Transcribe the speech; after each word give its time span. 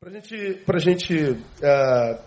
Para 0.00 0.12
gente, 0.12 0.54
pra 0.64 0.78
gente 0.78 1.30
uh, 1.32 2.22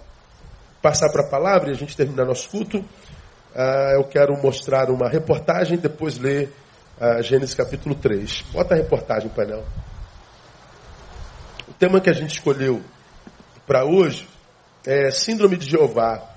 passar 0.82 1.10
para 1.10 1.26
a 1.26 1.30
palavra 1.30 1.70
e 1.70 1.72
a 1.72 1.78
gente 1.78 1.96
terminar 1.96 2.26
nosso 2.26 2.50
culto, 2.50 2.80
uh, 2.80 3.96
eu 3.96 4.04
quero 4.04 4.36
mostrar 4.42 4.90
uma 4.90 5.08
reportagem 5.08 5.76
e 5.76 5.82
depois 5.82 6.18
ler 6.18 6.52
uh, 7.00 7.24
Gênesis 7.24 7.56
capítulo 7.56 7.96
3. 7.96 8.42
Bota 8.52 8.74
a 8.74 8.78
reportagem, 8.78 9.30
painel. 9.30 9.64
O 11.66 11.72
tema 11.76 12.02
que 12.02 12.10
a 12.10 12.14
gente 12.14 12.32
escolheu 12.32 12.84
para 13.66 13.86
hoje 13.86 14.28
é 14.86 15.10
Síndrome 15.10 15.56
de 15.56 15.70
Jeová. 15.70 16.30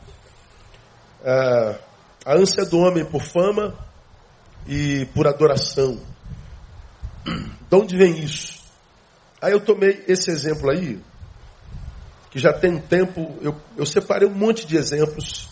a 2.25 2.32
ânsia 2.32 2.64
do 2.64 2.79
homem 2.79 3.05
por 3.05 3.23
fama 3.23 3.77
e 4.69 5.05
por 5.07 5.27
adoração. 5.27 6.01
De 7.69 7.77
onde 7.77 7.96
vem 7.96 8.21
isso? 8.21 8.62
Aí 9.43 9.53
eu 9.53 9.61
tomei 9.61 10.05
esse 10.07 10.30
exemplo 10.30 10.71
aí, 10.71 11.03
que 12.35 12.41
já 12.41 12.53
tem 12.53 12.73
um 12.73 12.81
tempo, 12.81 13.39
eu, 13.41 13.55
eu 13.77 13.87
separei 13.87 14.27
um 14.27 14.35
monte 14.35 14.67
de 14.67 14.77
exemplos 14.77 15.49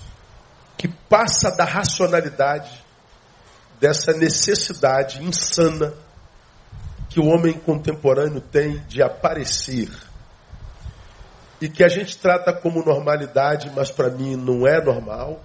que 0.76 0.88
passa 0.88 1.48
da 1.52 1.64
racionalidade 1.64 2.72
dessa 3.78 4.12
necessidade 4.12 5.22
insana 5.22 5.94
que 7.08 7.20
o 7.20 7.26
homem 7.26 7.52
contemporâneo 7.52 8.40
tem 8.40 8.78
de 8.88 9.00
aparecer 9.00 9.88
e 11.60 11.68
que 11.68 11.84
a 11.84 11.88
gente 11.88 12.18
trata 12.18 12.52
como 12.52 12.84
normalidade, 12.84 13.70
mas 13.76 13.88
para 13.88 14.10
mim 14.10 14.34
não 14.34 14.66
é 14.66 14.82
normal 14.82 15.40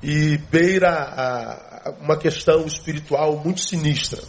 e 0.00 0.38
beira 0.38 0.88
a, 0.88 1.88
a 1.88 1.90
uma 2.00 2.16
questão 2.16 2.64
espiritual 2.64 3.38
muito 3.38 3.60
sinistra. 3.60 4.22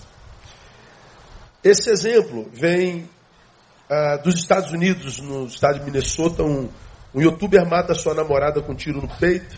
Esse 1.64 1.92
exemplo 1.92 2.50
vem 2.52 3.08
ah, 3.90 4.18
dos 4.18 4.36
Estados 4.36 4.72
Unidos, 4.72 5.20
no 5.20 5.46
estado 5.46 5.80
de 5.80 5.86
Minnesota, 5.86 6.44
um, 6.44 6.70
um 7.14 7.22
youtuber 7.22 7.66
mata 7.68 7.94
sua 7.94 8.16
namorada 8.16 8.62
com 8.62 8.72
um 8.72 8.76
tiro 8.76 9.02
no 9.02 9.08
peito, 9.08 9.58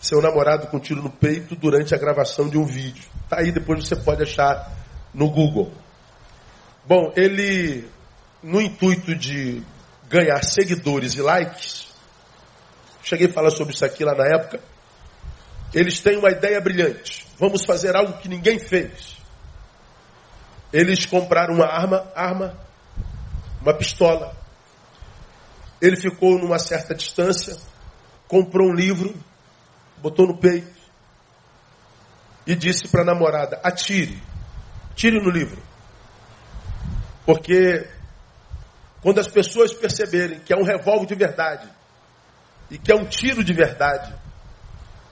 seu 0.00 0.22
namorado 0.22 0.68
com 0.68 0.78
um 0.78 0.80
tiro 0.80 1.02
no 1.02 1.10
peito 1.10 1.54
durante 1.54 1.94
a 1.94 1.98
gravação 1.98 2.48
de 2.48 2.56
um 2.56 2.64
vídeo. 2.64 3.04
Tá 3.28 3.40
aí, 3.40 3.52
depois 3.52 3.86
você 3.86 3.96
pode 3.96 4.22
achar 4.22 4.72
no 5.12 5.28
Google. 5.30 5.70
Bom, 6.86 7.12
ele, 7.14 7.86
no 8.42 8.60
intuito 8.60 9.14
de 9.14 9.62
ganhar 10.08 10.42
seguidores 10.42 11.14
e 11.14 11.20
likes, 11.20 11.88
cheguei 13.02 13.28
a 13.28 13.32
falar 13.32 13.50
sobre 13.50 13.74
isso 13.74 13.84
aqui 13.84 14.04
lá 14.04 14.14
na 14.14 14.24
época, 14.24 14.60
eles 15.74 16.00
têm 16.00 16.16
uma 16.16 16.30
ideia 16.30 16.60
brilhante. 16.60 17.26
Vamos 17.38 17.64
fazer 17.66 17.94
algo 17.94 18.14
que 18.14 18.28
ninguém 18.28 18.58
fez. 18.58 19.16
Eles 20.72 21.04
compraram 21.04 21.54
uma 21.54 21.66
arma, 21.66 22.10
arma 22.14 22.65
uma 23.66 23.74
pistola. 23.74 24.32
Ele 25.82 25.96
ficou 25.96 26.38
numa 26.38 26.58
certa 26.58 26.94
distância, 26.94 27.56
comprou 28.28 28.68
um 28.68 28.72
livro, 28.72 29.12
botou 29.98 30.28
no 30.28 30.38
peito 30.38 30.70
e 32.46 32.54
disse 32.54 32.88
para 32.88 33.02
a 33.02 33.04
namorada: 33.04 33.60
atire, 33.64 34.22
tire 34.94 35.20
no 35.20 35.30
livro. 35.30 35.60
Porque 37.26 37.88
quando 39.02 39.18
as 39.18 39.26
pessoas 39.26 39.74
perceberem 39.74 40.38
que 40.38 40.52
é 40.52 40.56
um 40.56 40.62
revólver 40.62 41.06
de 41.06 41.16
verdade, 41.16 41.68
e 42.70 42.78
que 42.78 42.92
é 42.92 42.94
um 42.94 43.04
tiro 43.04 43.42
de 43.42 43.52
verdade, 43.52 44.14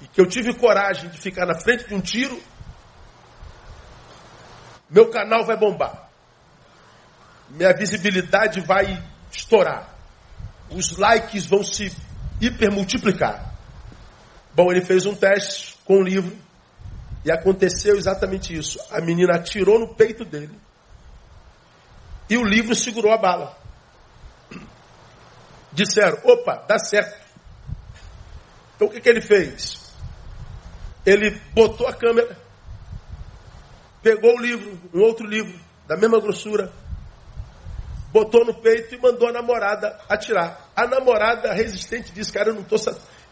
e 0.00 0.06
que 0.06 0.20
eu 0.20 0.26
tive 0.26 0.54
coragem 0.54 1.10
de 1.10 1.18
ficar 1.18 1.44
na 1.44 1.58
frente 1.58 1.88
de 1.88 1.94
um 1.94 2.00
tiro, 2.00 2.40
meu 4.88 5.10
canal 5.10 5.44
vai 5.44 5.56
bombar 5.56 6.13
minha 7.54 7.72
visibilidade 7.72 8.60
vai 8.60 9.02
estourar. 9.30 9.94
Os 10.70 10.96
likes 10.96 11.46
vão 11.46 11.62
se 11.62 11.94
hipermultiplicar. 12.40 13.54
Bom, 14.54 14.70
ele 14.70 14.84
fez 14.84 15.06
um 15.06 15.14
teste 15.14 15.76
com 15.84 15.98
o 15.98 16.02
livro 16.02 16.36
e 17.24 17.30
aconteceu 17.30 17.96
exatamente 17.96 18.56
isso. 18.56 18.78
A 18.90 19.00
menina 19.00 19.36
atirou 19.36 19.78
no 19.78 19.94
peito 19.94 20.24
dele 20.24 20.58
e 22.28 22.36
o 22.36 22.44
livro 22.44 22.74
segurou 22.74 23.12
a 23.12 23.18
bala. 23.18 23.56
Disseram: 25.72 26.18
opa, 26.24 26.64
dá 26.68 26.78
certo. 26.78 27.24
Então 28.74 28.88
o 28.88 28.90
que, 28.90 29.00
que 29.00 29.08
ele 29.08 29.20
fez? 29.20 29.80
Ele 31.06 31.40
botou 31.52 31.86
a 31.86 31.92
câmera, 31.92 32.36
pegou 34.02 34.34
o 34.36 34.40
livro, 34.40 34.80
um 34.92 35.00
outro 35.00 35.26
livro, 35.26 35.58
da 35.86 35.96
mesma 35.96 36.18
grossura, 36.20 36.72
botou 38.14 38.44
no 38.44 38.54
peito 38.54 38.94
e 38.94 38.98
mandou 38.98 39.28
a 39.28 39.32
namorada 39.32 39.98
atirar. 40.08 40.70
A 40.76 40.86
namorada 40.86 41.52
resistente 41.52 42.12
disse, 42.12 42.32
cara, 42.32 42.50
eu 42.50 42.54
não 42.54 42.62
tô, 42.62 42.76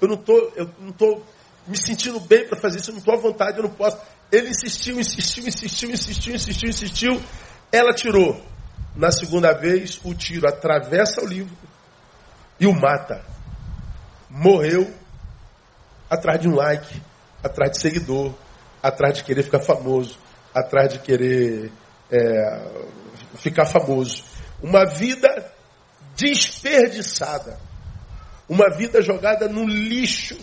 eu 0.01 0.09
não 0.09 0.17
tô, 0.17 0.53
eu 0.57 0.69
não 0.81 0.91
tô 0.91 1.23
me 1.69 1.77
sentindo 1.77 2.19
bem 2.19 2.49
para 2.49 2.59
fazer 2.59 2.81
isso, 2.81 2.91
eu 2.91 2.95
não 2.95 2.99
estou 2.99 3.15
à 3.15 3.17
vontade, 3.17 3.59
eu 3.59 3.63
não 3.63 3.71
posso. 3.71 3.97
Ele 4.33 4.49
insistiu, 4.49 4.99
insistiu, 4.99 5.47
insistiu, 5.47 5.89
insistiu, 5.89 6.35
insistiu, 6.35 6.69
insistiu. 6.69 7.23
Ela 7.71 7.95
tirou. 7.95 8.43
Na 8.97 9.13
segunda 9.13 9.53
vez, 9.53 10.01
o 10.03 10.13
tiro 10.15 10.49
atravessa 10.49 11.23
o 11.23 11.29
livro 11.29 11.57
e 12.59 12.67
o 12.67 12.73
mata. 12.73 13.25
Morreu 14.29 14.93
atrás 16.11 16.41
de 16.41 16.49
um 16.49 16.57
like, 16.57 17.01
atrás 17.43 17.71
de 17.71 17.79
seguidor, 17.79 18.35
atrás 18.83 19.15
de 19.15 19.23
querer 19.23 19.45
ficar 19.45 19.61
famoso, 19.61 20.19
atrás 20.53 20.93
de 20.93 20.99
querer 20.99 21.71
é, 22.11 22.69
ficar 23.37 23.65
famoso. 23.65 24.32
Uma 24.63 24.85
vida 24.87 25.53
desperdiçada. 26.17 27.59
Uma 28.49 28.71
vida 28.77 29.03
jogada 29.03 29.49
no 29.49 29.67
lixo 29.67 30.39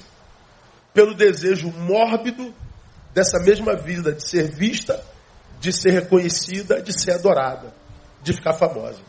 pelo 0.94 1.16
desejo 1.16 1.72
mórbido 1.72 2.53
dessa 3.13 3.40
mesma 3.40 3.75
vida 3.75 4.12
de 4.13 4.24
ser 4.24 4.50
vista, 4.50 5.03
de 5.59 5.72
ser 5.72 5.91
reconhecida, 5.91 6.81
de 6.81 6.91
ser 6.94 7.12
adorada, 7.12 7.74
de 8.22 8.34
ficar 8.34 8.53
famosa. 8.53 9.00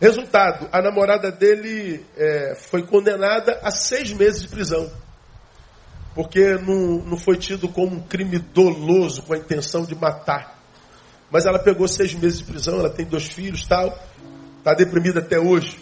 Resultado: 0.00 0.68
a 0.72 0.82
namorada 0.82 1.30
dele 1.30 2.04
é, 2.16 2.56
foi 2.56 2.84
condenada 2.84 3.60
a 3.62 3.70
seis 3.70 4.12
meses 4.12 4.42
de 4.42 4.48
prisão. 4.48 4.90
Porque 6.14 6.54
não, 6.58 6.98
não 7.04 7.16
foi 7.16 7.38
tido 7.38 7.68
como 7.68 7.96
um 7.96 8.02
crime 8.02 8.38
doloso 8.38 9.22
com 9.22 9.32
a 9.32 9.38
intenção 9.38 9.84
de 9.84 9.94
matar. 9.94 10.61
Mas 11.32 11.46
ela 11.46 11.58
pegou 11.58 11.88
seis 11.88 12.12
meses 12.12 12.40
de 12.40 12.44
prisão, 12.44 12.78
ela 12.78 12.90
tem 12.90 13.06
dois 13.06 13.24
filhos 13.24 13.64
tal, 13.66 13.98
está 14.58 14.74
deprimida 14.74 15.20
até 15.20 15.40
hoje. 15.40 15.80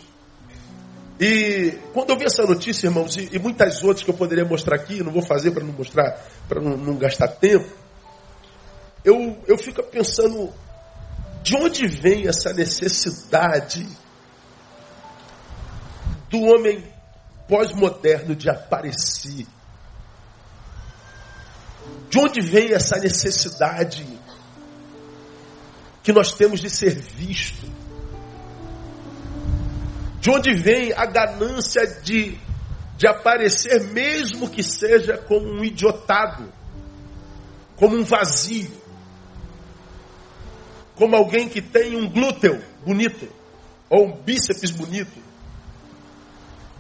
E 1.19 1.77
quando 1.93 2.11
eu 2.11 2.19
vi 2.19 2.25
essa 2.25 2.47
notícia, 2.47 2.87
irmãos, 2.87 3.17
e, 3.17 3.31
e 3.33 3.39
muitas 3.41 3.83
outras 3.83 4.05
que 4.05 4.11
eu 4.11 4.15
poderia 4.15 4.45
mostrar 4.45 4.77
aqui, 4.77 5.03
não 5.03 5.11
vou 5.11 5.23
fazer 5.23 5.51
para 5.51 5.65
não 5.65 5.73
mostrar, 5.73 6.25
para 6.49 6.61
não, 6.61 6.77
não, 6.77 6.97
gastar 6.97 7.27
tempo, 7.27 7.69
eu, 9.05 9.37
eu 9.49 9.59
fico 9.59 9.83
pensando 9.83 10.55
de 11.43 11.57
onde 11.57 11.85
vem 11.89 12.29
essa 12.29 12.53
necessidade 12.53 13.85
do 16.31 16.41
homem 16.43 16.85
pós-moderno 17.49 18.37
de 18.37 18.49
aparecer? 18.49 19.47
De 22.09 22.19
onde 22.19 22.41
vem 22.41 22.73
essa 22.73 23.01
necessidade 23.01 24.20
que 26.03 26.13
nós 26.13 26.33
temos 26.33 26.61
de 26.61 26.71
ser 26.71 26.95
visto. 26.95 27.67
De 30.21 30.31
onde 30.31 30.53
vem 30.55 30.93
a 30.93 31.07
ganância 31.07 31.87
de, 32.03 32.39
de 32.97 33.07
aparecer, 33.07 33.85
mesmo 33.85 34.49
que 34.49 34.63
seja 34.63 35.17
como 35.17 35.47
um 35.47 35.65
idiotado, 35.65 36.53
como 37.77 37.97
um 37.97 38.05
vazio, 38.05 38.71
como 40.95 41.17
alguém 41.17 41.49
que 41.49 41.63
tem 41.63 41.97
um 41.97 42.09
glúteo 42.09 42.63
bonito, 42.85 43.27
ou 43.89 44.07
um 44.07 44.17
bíceps 44.23 44.71
bonito. 44.71 45.19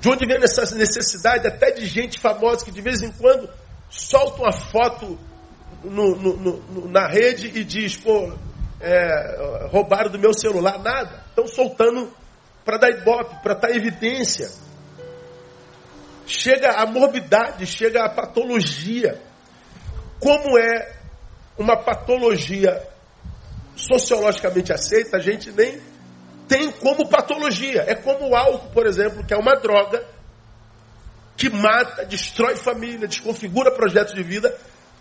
De 0.00 0.08
onde 0.08 0.26
vem 0.26 0.42
essa 0.42 0.74
necessidade 0.74 1.46
até 1.46 1.70
de 1.70 1.86
gente 1.86 2.18
famosa 2.18 2.64
que 2.64 2.70
de 2.70 2.80
vez 2.80 3.02
em 3.02 3.10
quando 3.12 3.48
solta 3.88 4.42
uma 4.42 4.52
foto 4.52 5.18
no, 5.82 6.14
no, 6.16 6.36
no, 6.36 6.88
na 6.88 7.06
rede 7.06 7.50
e 7.54 7.64
diz, 7.64 7.96
pô, 7.96 8.32
é, 8.80 9.68
roubaram 9.70 10.10
do 10.10 10.18
meu 10.18 10.32
celular, 10.32 10.78
nada. 10.78 11.24
Estão 11.28 11.46
soltando 11.46 12.12
para 12.64 12.78
dar 12.78 12.90
ibope, 12.90 13.42
para 13.42 13.54
dar 13.54 13.70
evidência. 13.70 14.50
Chega 16.26 16.72
a 16.72 16.86
morbidade, 16.86 17.66
chega 17.66 18.04
a 18.04 18.08
patologia. 18.08 19.20
Como 20.18 20.58
é 20.58 20.96
uma 21.58 21.76
patologia 21.76 22.82
sociologicamente 23.76 24.72
aceita, 24.72 25.16
a 25.16 25.20
gente 25.20 25.50
nem 25.52 25.80
tem 26.48 26.70
como 26.72 27.08
patologia. 27.08 27.84
É 27.86 27.94
como 27.94 28.30
o 28.30 28.36
álcool, 28.36 28.70
por 28.70 28.86
exemplo, 28.86 29.24
que 29.24 29.34
é 29.34 29.36
uma 29.36 29.54
droga 29.56 30.04
que 31.36 31.48
mata, 31.48 32.04
destrói 32.04 32.56
família, 32.56 33.08
desconfigura 33.08 33.70
projetos 33.70 34.14
de 34.14 34.22
vida, 34.22 34.54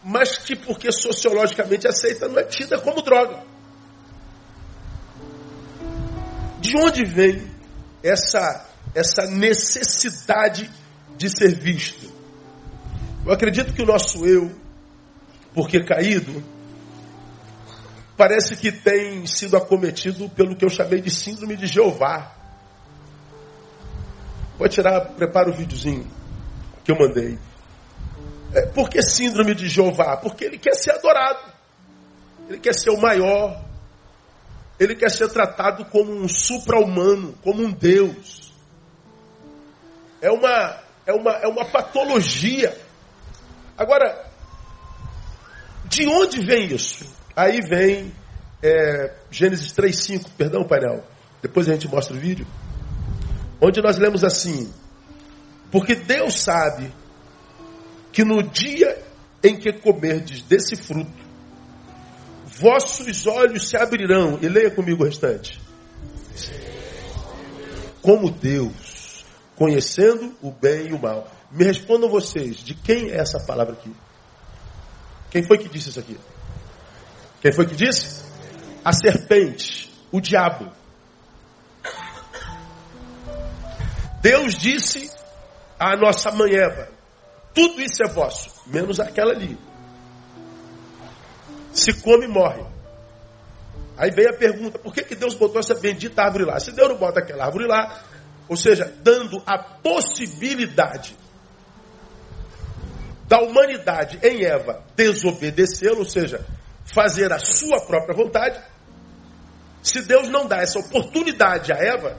mas 0.03 0.37
que, 0.37 0.55
porque 0.55 0.91
sociologicamente 0.91 1.87
aceita, 1.87 2.27
não 2.29 2.39
é 2.39 2.43
tida 2.43 2.79
como 2.79 3.01
droga. 3.01 3.43
De 6.59 6.77
onde 6.77 7.05
vem 7.05 7.49
essa, 8.03 8.67
essa 8.93 9.25
necessidade 9.27 10.69
de 11.17 11.29
ser 11.29 11.53
visto. 11.53 12.11
Eu 13.25 13.33
acredito 13.33 13.73
que 13.73 13.81
o 13.81 13.85
nosso 13.85 14.25
eu, 14.25 14.51
porque 15.53 15.83
caído, 15.83 16.43
parece 18.15 18.55
que 18.55 18.71
tem 18.71 19.25
sido 19.25 19.57
acometido 19.57 20.29
pelo 20.29 20.55
que 20.55 20.65
eu 20.65 20.69
chamei 20.69 21.01
de 21.01 21.11
síndrome 21.11 21.55
de 21.55 21.67
Jeová. 21.67 22.35
Vou 24.57 24.67
tirar, 24.67 25.01
prepara 25.11 25.49
o 25.49 25.53
videozinho 25.53 26.05
que 26.83 26.91
eu 26.91 26.97
mandei. 26.97 27.37
É, 28.53 28.65
por 28.65 28.89
que 28.89 29.01
síndrome 29.01 29.53
de 29.53 29.69
Jeová? 29.69 30.17
Porque 30.17 30.45
ele 30.45 30.57
quer 30.57 30.73
ser 30.73 30.91
adorado. 30.91 31.53
Ele 32.49 32.59
quer 32.59 32.73
ser 32.73 32.89
o 32.89 32.99
maior. 32.99 33.63
Ele 34.79 34.95
quer 34.95 35.11
ser 35.11 35.29
tratado 35.29 35.85
como 35.85 36.13
um 36.13 36.27
supra-humano, 36.27 37.35
como 37.43 37.61
um 37.61 37.71
Deus. 37.71 38.53
É 40.21 40.31
uma, 40.31 40.79
é 41.05 41.13
uma, 41.13 41.31
é 41.31 41.47
uma 41.47 41.65
patologia. 41.65 42.75
Agora, 43.77 44.25
de 45.85 46.07
onde 46.07 46.39
vem 46.39 46.73
isso? 46.73 47.05
Aí 47.35 47.59
vem 47.61 48.13
é, 48.61 49.13
Gênesis 49.31 49.73
3,5, 49.73 50.29
perdão, 50.37 50.63
painel. 50.63 51.03
Depois 51.41 51.67
a 51.67 51.73
gente 51.73 51.87
mostra 51.87 52.15
o 52.15 52.19
vídeo. 52.19 52.45
Onde 53.61 53.81
nós 53.81 53.97
lemos 53.97 54.23
assim: 54.23 54.73
Porque 55.71 55.95
Deus 55.95 56.39
sabe 56.39 56.93
que 58.11 58.23
no 58.23 58.41
dia 58.43 59.01
em 59.43 59.57
que 59.57 59.71
comerdes 59.73 60.41
desse 60.41 60.75
fruto, 60.75 61.28
vossos 62.59 63.25
olhos 63.25 63.69
se 63.69 63.77
abrirão. 63.77 64.39
E 64.41 64.47
leia 64.47 64.71
comigo 64.71 65.03
o 65.03 65.05
restante. 65.05 65.59
Como 68.01 68.29
Deus, 68.29 69.25
conhecendo 69.55 70.35
o 70.41 70.51
bem 70.51 70.87
e 70.87 70.93
o 70.93 70.99
mal. 70.99 71.29
Me 71.51 71.63
respondam 71.63 72.09
vocês, 72.09 72.57
de 72.57 72.73
quem 72.73 73.09
é 73.09 73.17
essa 73.17 73.39
palavra 73.39 73.73
aqui? 73.73 73.93
Quem 75.31 75.43
foi 75.43 75.57
que 75.57 75.67
disse 75.67 75.89
isso 75.89 75.99
aqui? 75.99 76.17
Quem 77.41 77.51
foi 77.51 77.65
que 77.65 77.75
disse? 77.75 78.23
A 78.83 78.93
serpente, 78.93 79.91
o 80.11 80.21
diabo. 80.21 80.71
Deus 84.21 84.57
disse 84.57 85.09
à 85.79 85.95
nossa 85.95 86.31
mãe 86.31 86.55
Eva: 86.55 86.89
tudo 87.53 87.81
isso 87.81 88.03
é 88.03 88.07
vosso, 88.07 88.49
menos 88.67 88.99
aquela 88.99 89.33
ali. 89.33 89.57
Se 91.73 91.93
come, 92.01 92.27
morre. 92.27 92.63
Aí 93.97 94.11
vem 94.11 94.27
a 94.27 94.33
pergunta: 94.33 94.79
por 94.79 94.93
que, 94.93 95.03
que 95.03 95.15
Deus 95.15 95.35
botou 95.35 95.59
essa 95.59 95.75
bendita 95.75 96.23
árvore 96.23 96.45
lá? 96.45 96.59
Se 96.59 96.71
Deus 96.71 96.89
não 96.89 96.97
bota 96.97 97.19
aquela 97.19 97.45
árvore 97.45 97.67
lá, 97.67 98.03
ou 98.47 98.55
seja, 98.55 98.93
dando 99.01 99.41
a 99.45 99.57
possibilidade 99.57 101.15
da 103.27 103.39
humanidade 103.41 104.19
em 104.23 104.43
Eva 104.43 104.83
desobedecê-lo, 104.95 105.99
ou 105.99 106.05
seja, 106.05 106.43
fazer 106.83 107.31
a 107.31 107.37
sua 107.37 107.79
própria 107.81 108.15
vontade, 108.15 108.59
se 109.83 110.01
Deus 110.01 110.27
não 110.29 110.47
dá 110.47 110.57
essa 110.57 110.79
oportunidade 110.79 111.71
a 111.71 111.77
Eva, 111.77 112.17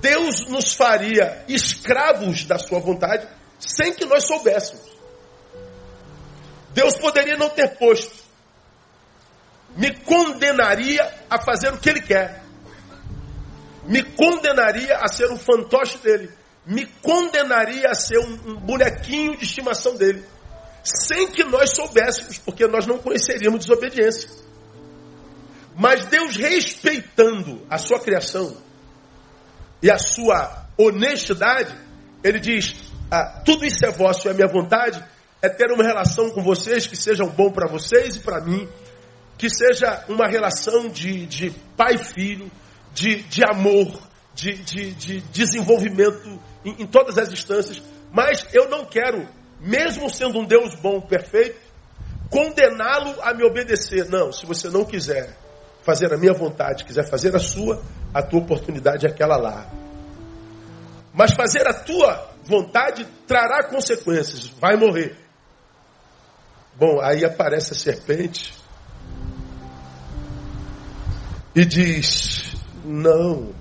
Deus 0.00 0.46
nos 0.48 0.74
faria 0.74 1.44
escravos 1.48 2.44
da 2.44 2.58
sua 2.58 2.80
vontade 2.80 3.26
sem 3.58 3.94
que 3.94 4.04
nós 4.04 4.26
soubéssemos. 4.26 4.92
Deus 6.74 6.96
poderia 6.96 7.36
não 7.36 7.48
ter 7.48 7.76
posto, 7.76 8.21
me 9.76 9.94
condenaria 9.94 11.02
a 11.30 11.40
fazer 11.40 11.72
o 11.72 11.78
que 11.78 11.90
Ele 11.90 12.00
quer, 12.00 12.42
me 13.84 14.02
condenaria 14.02 14.98
a 14.98 15.08
ser 15.08 15.30
um 15.30 15.38
fantoche 15.38 15.98
dele, 15.98 16.30
me 16.64 16.86
condenaria 17.02 17.90
a 17.90 17.94
ser 17.94 18.18
um, 18.18 18.52
um 18.52 18.56
bonequinho 18.56 19.36
de 19.36 19.44
estimação 19.44 19.96
dele, 19.96 20.24
sem 20.84 21.28
que 21.28 21.44
nós 21.44 21.70
soubéssemos, 21.70 22.38
porque 22.38 22.66
nós 22.66 22.86
não 22.86 22.98
conheceríamos 22.98 23.60
desobediência. 23.60 24.28
Mas 25.74 26.04
Deus, 26.04 26.36
respeitando 26.36 27.66
a 27.68 27.78
sua 27.78 27.98
criação 27.98 28.56
e 29.82 29.90
a 29.90 29.98
sua 29.98 30.66
honestidade, 30.76 31.74
Ele 32.22 32.38
diz: 32.38 32.76
ah, 33.10 33.42
tudo 33.44 33.64
isso 33.64 33.84
é 33.84 33.90
vosso 33.90 34.28
e 34.28 34.30
a 34.30 34.34
minha 34.34 34.48
vontade 34.48 35.02
é 35.40 35.48
ter 35.48 35.70
uma 35.72 35.82
relação 35.82 36.30
com 36.30 36.42
vocês 36.42 36.86
que 36.86 36.96
seja 36.96 37.24
bom 37.24 37.50
para 37.50 37.66
vocês 37.66 38.16
e 38.16 38.20
para 38.20 38.40
mim, 38.40 38.68
que 39.38 39.48
seja 39.50 40.04
uma 40.08 40.28
relação 40.28 40.88
de, 40.88 41.26
de 41.26 41.50
pai 41.76 41.94
e 41.94 41.98
filho, 41.98 42.50
de, 42.92 43.22
de 43.22 43.42
amor, 43.44 44.00
de, 44.34 44.54
de, 44.54 44.92
de 44.92 45.20
desenvolvimento 45.20 46.40
em, 46.64 46.82
em 46.82 46.86
todas 46.86 47.18
as 47.18 47.30
instâncias. 47.30 47.82
Mas 48.12 48.46
eu 48.52 48.68
não 48.68 48.84
quero, 48.84 49.26
mesmo 49.60 50.08
sendo 50.10 50.38
um 50.38 50.44
Deus 50.44 50.74
bom, 50.76 51.00
perfeito, 51.00 51.58
condená-lo 52.30 53.20
a 53.22 53.34
me 53.34 53.44
obedecer. 53.44 54.08
Não, 54.08 54.32
se 54.32 54.46
você 54.46 54.68
não 54.68 54.84
quiser 54.84 55.36
fazer 55.82 56.12
a 56.12 56.16
minha 56.16 56.32
vontade, 56.32 56.84
quiser 56.84 57.08
fazer 57.08 57.34
a 57.34 57.38
sua, 57.38 57.82
a 58.14 58.22
tua 58.22 58.40
oportunidade 58.40 59.06
é 59.06 59.10
aquela 59.10 59.36
lá. 59.36 59.66
Mas 61.12 61.32
fazer 61.32 61.66
a 61.66 61.74
tua 61.74 62.30
vontade 62.44 63.06
trará 63.26 63.64
consequências, 63.64 64.46
vai 64.60 64.76
morrer. 64.76 65.16
Bom, 66.74 67.00
aí 67.00 67.24
aparece 67.24 67.72
a 67.72 67.76
serpente 67.76 68.61
e 71.54 71.64
diz: 71.64 72.54
Não, 72.84 73.52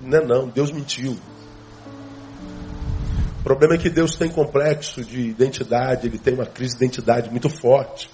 não 0.00 0.18
é 0.18 0.24
não, 0.24 0.48
Deus 0.48 0.70
mentiu. 0.70 1.18
O 3.40 3.42
problema 3.42 3.74
é 3.74 3.78
que 3.78 3.90
Deus 3.90 4.16
tem 4.16 4.28
complexo 4.28 5.04
de 5.04 5.20
identidade, 5.20 6.06
ele 6.06 6.18
tem 6.18 6.34
uma 6.34 6.46
crise 6.46 6.78
de 6.78 6.84
identidade 6.84 7.30
muito 7.30 7.48
forte. 7.48 8.08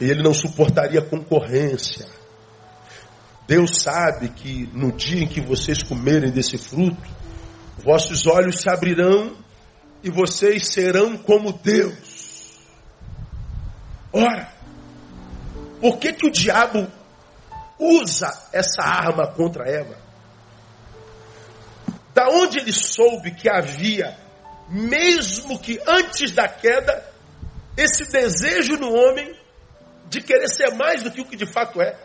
E 0.00 0.04
ele 0.04 0.22
não 0.22 0.34
suportaria 0.34 1.00
concorrência. 1.00 2.06
Deus 3.46 3.80
sabe 3.80 4.28
que 4.28 4.68
no 4.72 4.92
dia 4.92 5.22
em 5.22 5.26
que 5.26 5.40
vocês 5.40 5.82
comerem 5.82 6.30
desse 6.30 6.58
fruto, 6.58 7.22
Vossos 7.78 8.26
olhos 8.26 8.60
se 8.60 8.70
abrirão 8.70 9.36
e 10.02 10.10
vocês 10.10 10.68
serão 10.68 11.16
como 11.16 11.52
Deus. 11.52 12.60
Ora, 14.12 14.52
por 15.80 15.98
que, 15.98 16.12
que 16.12 16.26
o 16.26 16.30
diabo 16.30 16.86
usa 17.82 18.48
essa 18.52 18.82
arma 18.82 19.26
contra 19.26 19.68
Eva? 19.68 19.96
Da 22.14 22.28
onde 22.28 22.58
ele 22.58 22.72
soube 22.72 23.32
que 23.32 23.48
havia, 23.48 24.16
mesmo 24.68 25.58
que 25.58 25.80
antes 25.86 26.32
da 26.32 26.46
queda, 26.48 27.10
esse 27.76 28.10
desejo 28.10 28.76
no 28.76 28.92
homem 28.92 29.34
de 30.08 30.20
querer 30.20 30.48
ser 30.48 30.74
mais 30.74 31.02
do 31.02 31.10
que 31.10 31.20
o 31.20 31.24
que 31.24 31.36
de 31.36 31.46
fato 31.46 31.80
é? 31.80 31.96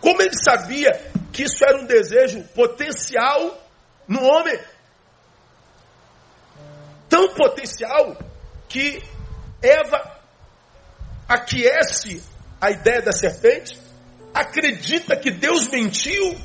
Como 0.00 0.20
ele 0.20 0.34
sabia 0.34 0.90
que 1.32 1.44
isso 1.44 1.64
era 1.64 1.78
um 1.78 1.86
desejo 1.86 2.42
potencial 2.54 3.62
no 4.08 4.22
homem. 4.22 4.58
Tão 7.08 7.34
potencial 7.34 8.16
que 8.68 9.02
Eva 9.62 10.21
aquece 11.32 12.22
a 12.60 12.70
ideia 12.70 13.02
da 13.02 13.12
serpente, 13.12 13.78
acredita 14.34 15.16
que 15.16 15.30
Deus 15.30 15.68
mentiu 15.68 16.36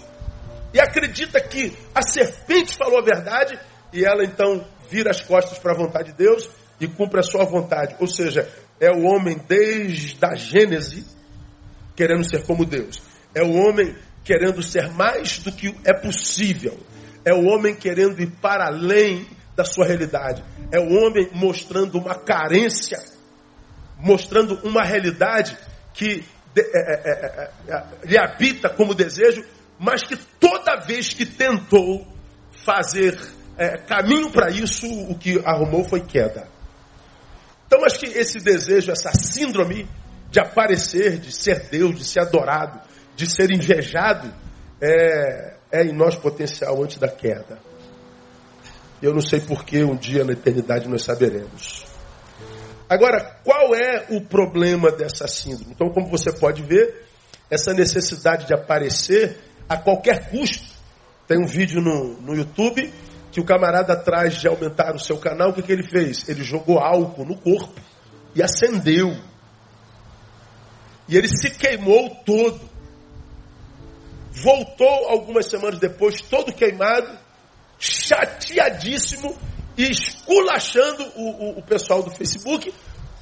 e 0.73 0.79
acredita 0.79 1.39
que 1.39 1.77
a 1.93 2.01
serpente 2.01 2.75
falou 2.75 2.99
a 2.99 3.03
verdade 3.03 3.59
e 3.93 4.03
ela 4.03 4.23
então 4.23 4.65
vira 4.89 5.11
as 5.11 5.21
costas 5.21 5.57
para 5.59 5.73
a 5.73 5.77
vontade 5.77 6.11
de 6.11 6.17
Deus 6.17 6.49
e 6.79 6.87
cumpre 6.87 7.19
a 7.19 7.23
sua 7.23 7.45
vontade. 7.45 7.95
Ou 7.99 8.07
seja, 8.07 8.49
é 8.79 8.91
o 8.91 9.03
homem 9.03 9.39
desde 9.47 10.17
a 10.23 10.35
Gênese 10.35 11.05
querendo 11.95 12.29
ser 12.29 12.45
como 12.45 12.65
Deus. 12.65 13.01
É 13.33 13.43
o 13.43 13.53
homem 13.53 13.95
querendo 14.23 14.61
ser 14.61 14.91
mais 14.91 15.39
do 15.39 15.51
que 15.51 15.75
é 15.85 15.93
possível. 15.93 16.77
É 17.25 17.33
o 17.33 17.45
homem 17.45 17.75
querendo 17.75 18.21
ir 18.21 18.31
para 18.41 18.67
além 18.67 19.27
da 19.55 19.65
sua 19.65 19.85
realidade. 19.85 20.43
É 20.71 20.79
o 20.79 20.89
homem 20.89 21.29
mostrando 21.33 21.97
uma 21.97 22.15
carência, 22.15 22.99
mostrando 23.99 24.59
uma 24.63 24.83
realidade 24.83 25.57
que 25.93 26.23
é, 26.55 26.61
é, 26.61 27.11
é, 27.11 27.51
é, 27.67 27.83
lhe 28.05 28.17
habita 28.17 28.69
como 28.69 28.95
desejo, 28.95 29.43
mas 29.77 30.03
que 30.03 30.15
toda 30.39 30.77
vez 30.77 31.13
que 31.13 31.25
tentou 31.25 32.07
fazer 32.51 33.19
é, 33.57 33.77
caminho 33.77 34.31
para 34.31 34.49
isso, 34.49 34.87
o 34.87 35.17
que 35.17 35.39
arrumou 35.45 35.83
foi 35.83 36.01
queda. 36.01 36.47
Então 37.65 37.83
acho 37.85 37.99
que 37.99 38.05
esse 38.07 38.39
desejo, 38.39 38.91
essa 38.91 39.11
síndrome 39.11 39.87
de 40.31 40.39
aparecer, 40.39 41.17
de 41.19 41.31
ser 41.31 41.67
Deus, 41.69 41.95
de 41.95 42.05
ser 42.05 42.21
adorado, 42.21 42.79
de 43.15 43.27
ser 43.27 43.51
invejado 43.51 44.33
é, 44.81 45.55
é 45.71 45.83
em 45.83 45.93
nós 45.93 46.15
potencial 46.15 46.81
antes 46.83 46.97
da 46.97 47.07
queda. 47.07 47.59
Eu 49.01 49.13
não 49.13 49.21
sei 49.21 49.39
porquê, 49.41 49.83
um 49.83 49.95
dia 49.95 50.23
na 50.23 50.33
eternidade 50.33 50.87
nós 50.87 51.03
saberemos. 51.03 51.86
Agora, 52.89 53.39
qual 53.43 53.75
é 53.75 54.05
o 54.09 54.21
problema 54.21 54.91
dessa 54.91 55.27
síndrome? 55.27 55.73
Então, 55.73 55.89
como 55.89 56.07
você 56.07 56.31
pode 56.31 56.61
ver, 56.63 57.05
essa 57.49 57.73
necessidade 57.73 58.47
de 58.47 58.53
aparecer 58.53 59.37
a 59.67 59.75
qualquer 59.77 60.29
custo. 60.29 60.65
Tem 61.27 61.37
um 61.37 61.45
vídeo 61.45 61.81
no, 61.81 62.21
no 62.21 62.33
YouTube 62.33 62.91
que 63.31 63.41
o 63.41 63.45
camarada 63.45 63.93
atrás 63.93 64.35
de 64.35 64.47
aumentar 64.47 64.95
o 64.95 64.99
seu 64.99 65.17
canal, 65.17 65.49
o 65.49 65.53
que, 65.53 65.61
que 65.61 65.71
ele 65.71 65.83
fez? 65.83 66.27
Ele 66.29 66.43
jogou 66.43 66.79
álcool 66.79 67.25
no 67.25 67.37
corpo 67.37 67.79
e 68.33 68.41
acendeu. 68.41 69.15
E 71.09 71.17
ele 71.17 71.27
se 71.27 71.51
queimou 71.51 72.15
todo. 72.25 72.59
Voltou 74.31 75.09
algumas 75.09 75.47
semanas 75.47 75.79
depois, 75.79 76.21
todo 76.21 76.53
queimado, 76.53 77.09
chateadíssimo 77.77 79.37
e 79.77 79.91
esculachando 79.91 81.03
o, 81.15 81.21
o, 81.21 81.59
o 81.59 81.63
pessoal 81.63 82.01
do 82.01 82.09
Facebook, 82.11 82.73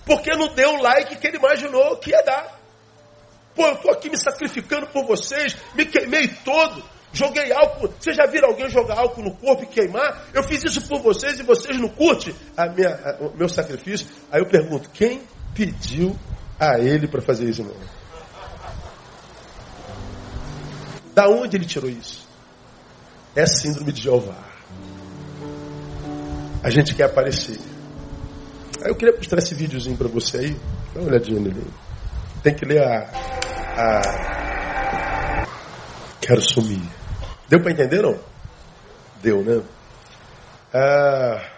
porque 0.06 0.32
não 0.32 0.54
deu 0.56 0.76
o 0.76 0.82
like 0.82 1.18
que 1.18 1.28
ele 1.28 1.38
imaginou 1.38 1.98
que 1.98 2.12
ia 2.12 2.24
dar. 2.24 2.60
Pô, 3.54 3.66
eu 3.68 3.74
estou 3.74 3.92
aqui 3.92 4.10
me 4.10 4.18
sacrificando 4.18 4.88
por 4.88 5.06
vocês, 5.06 5.56
me 5.74 5.86
queimei 5.86 6.28
todo, 6.44 6.84
joguei 7.12 7.52
álcool. 7.52 7.94
Vocês 8.00 8.16
já 8.16 8.26
viram 8.26 8.50
alguém 8.50 8.70
jogar 8.70 9.00
álcool 9.00 9.24
no 9.24 9.36
corpo 9.36 9.64
e 9.64 9.68
queimar? 9.68 10.28
Eu 10.34 10.44
fiz 10.44 10.64
isso 10.64 10.88
por 10.88 11.02
vocês 11.02 11.40
e 11.40 11.44
vocês 11.44 11.78
não 11.78 11.90
curtem 11.90 12.36
a 12.56 12.68
minha, 12.68 12.90
a, 12.90 13.24
o 13.24 13.38
meu 13.38 13.50
sacrifício. 13.50 14.08
Aí 14.32 14.42
eu 14.42 14.48
pergunto, 14.48 14.90
quem 14.90 15.22
pediu 15.54 16.16
a 16.60 16.80
ele 16.80 17.08
para 17.08 17.22
fazer 17.22 17.50
isso, 17.50 17.62
irmão? 17.62 17.76
Da 21.14 21.30
onde 21.30 21.56
ele 21.56 21.66
tirou 21.66 21.90
isso? 21.90 22.28
É 23.34 23.46
síndrome 23.46 23.92
de 23.94 24.02
Jeová. 24.02 24.45
A 26.66 26.70
gente 26.72 26.96
quer 26.96 27.04
aparecer. 27.04 27.60
Aí 28.82 28.90
eu 28.90 28.96
queria 28.96 29.16
mostrar 29.16 29.38
esse 29.38 29.54
videozinho 29.54 29.96
para 29.96 30.08
você 30.08 30.38
aí. 30.38 30.60
Dá 30.96 31.00
uma 31.00 31.10
olhadinha 31.10 31.40
nele. 31.40 31.64
Tem 32.42 32.56
que 32.56 32.66
ler 32.66 32.82
a, 32.82 33.08
a... 33.78 35.46
Quero 36.20 36.42
sumir. 36.42 36.82
Deu 37.48 37.62
para 37.62 37.72
entender 37.72 38.02
não? 38.02 38.20
Deu, 39.22 39.44
né? 39.44 39.62
Ah, 40.74 41.52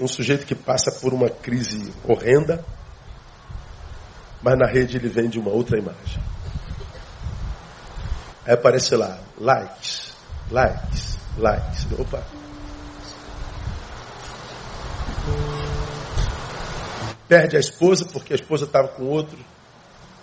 um 0.00 0.08
sujeito 0.08 0.44
que 0.44 0.56
passa 0.56 0.90
por 1.00 1.14
uma 1.14 1.30
crise 1.30 1.94
horrenda, 2.02 2.64
mas 4.42 4.58
na 4.58 4.66
rede 4.66 4.96
ele 4.96 5.08
vende 5.08 5.38
uma 5.38 5.52
outra 5.52 5.78
imagem. 5.78 6.20
Aí 8.44 8.54
aparece 8.54 8.96
lá, 8.96 9.20
likes, 9.38 10.16
likes, 10.50 11.16
likes. 11.38 11.86
Opa. 11.96 12.45
Perde 17.28 17.56
a 17.56 17.60
esposa 17.60 18.04
porque 18.12 18.32
a 18.32 18.36
esposa 18.36 18.64
estava 18.64 18.88
com 18.88 19.04
outro. 19.04 19.38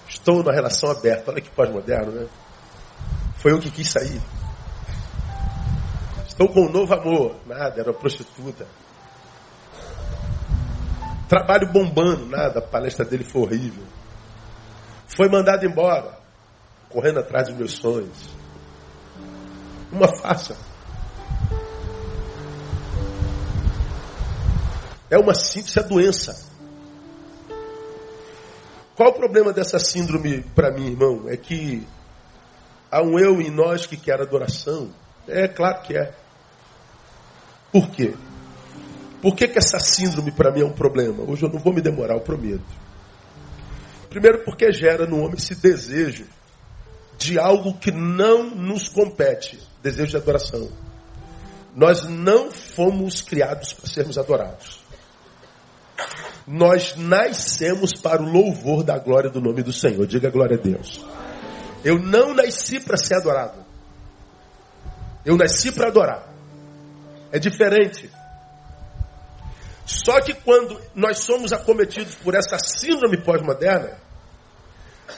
Estou 0.07 0.37
numa 0.37 0.53
relação 0.53 0.89
aberta. 0.89 1.31
Olha 1.31 1.41
que 1.41 1.49
pós-moderno, 1.49 2.11
né? 2.11 2.27
Foi 3.37 3.51
eu 3.51 3.59
que 3.59 3.69
quis 3.69 3.89
sair. 3.89 4.21
Estou 6.27 6.47
com 6.49 6.61
um 6.61 6.71
novo 6.71 6.93
amor. 6.93 7.35
Nada, 7.45 7.81
era 7.81 7.93
prostituta. 7.93 8.65
Trabalho 11.27 11.71
bombando, 11.71 12.25
nada. 12.25 12.59
A 12.59 12.61
palestra 12.61 13.03
dele 13.03 13.23
foi 13.23 13.41
horrível. 13.41 13.83
Foi 15.07 15.27
mandado 15.29 15.65
embora 15.65 16.17
correndo 16.89 17.19
atrás 17.19 17.47
dos 17.49 17.57
meus 17.57 17.73
sonhos. 17.73 18.29
Uma 19.91 20.07
farsa. 20.07 20.55
É 25.09 25.17
uma 25.17 25.33
síntese, 25.33 25.79
é 25.79 25.83
doença. 25.83 26.52
Qual 28.95 29.09
o 29.09 29.13
problema 29.13 29.51
dessa 29.51 29.79
síndrome 29.79 30.41
para 30.55 30.71
mim, 30.71 30.91
irmão? 30.91 31.27
É 31.27 31.35
que 31.35 31.85
há 32.91 33.01
um 33.01 33.17
eu 33.17 33.41
em 33.41 33.49
nós 33.49 33.85
que 33.85 33.97
quer 33.97 34.21
adoração. 34.21 34.91
É 35.27 35.47
claro 35.47 35.81
que 35.81 35.97
é. 35.97 36.13
Por 37.71 37.89
quê? 37.89 38.13
Por 39.21 39.35
que, 39.35 39.47
que 39.47 39.57
essa 39.57 39.79
síndrome 39.79 40.31
para 40.31 40.51
mim 40.51 40.61
é 40.61 40.65
um 40.65 40.73
problema? 40.73 41.23
Hoje 41.23 41.43
eu 41.43 41.49
não 41.49 41.59
vou 41.59 41.73
me 41.73 41.81
demorar, 41.81 42.13
eu 42.13 42.21
prometo. 42.21 42.61
Primeiro 44.09 44.43
porque 44.43 44.71
gera 44.71 45.07
no 45.07 45.17
homem 45.19 45.37
esse 45.37 45.55
desejo 45.55 46.25
de 47.17 47.39
algo 47.39 47.73
que 47.79 47.91
não 47.91 48.49
nos 48.49 48.87
compete 48.89 49.59
desejo 49.81 50.11
de 50.11 50.17
adoração. 50.17 50.69
Nós 51.75 52.03
não 52.03 52.51
fomos 52.51 53.21
criados 53.21 53.73
para 53.73 53.89
sermos 53.89 54.17
adorados. 54.17 54.83
Nós 56.45 56.95
nascemos 56.97 57.93
para 57.93 58.21
o 58.21 58.29
louvor 58.29 58.83
da 58.83 58.97
glória 58.97 59.29
do 59.29 59.39
nome 59.39 59.63
do 59.63 59.71
Senhor. 59.71 60.05
Diga 60.05 60.29
glória 60.29 60.57
a 60.57 60.61
Deus. 60.61 61.03
Eu 61.83 61.99
não 61.99 62.33
nasci 62.33 62.79
para 62.79 62.97
ser 62.97 63.15
adorado. 63.15 63.63
Eu 65.25 65.37
nasci 65.37 65.71
para 65.71 65.87
adorar. 65.87 66.33
É 67.31 67.39
diferente. 67.39 68.09
Só 69.85 70.21
que 70.21 70.33
quando 70.33 70.79
nós 70.93 71.19
somos 71.19 71.51
acometidos 71.51 72.15
por 72.15 72.35
essa 72.35 72.57
síndrome 72.59 73.17
pós-moderna, 73.17 73.91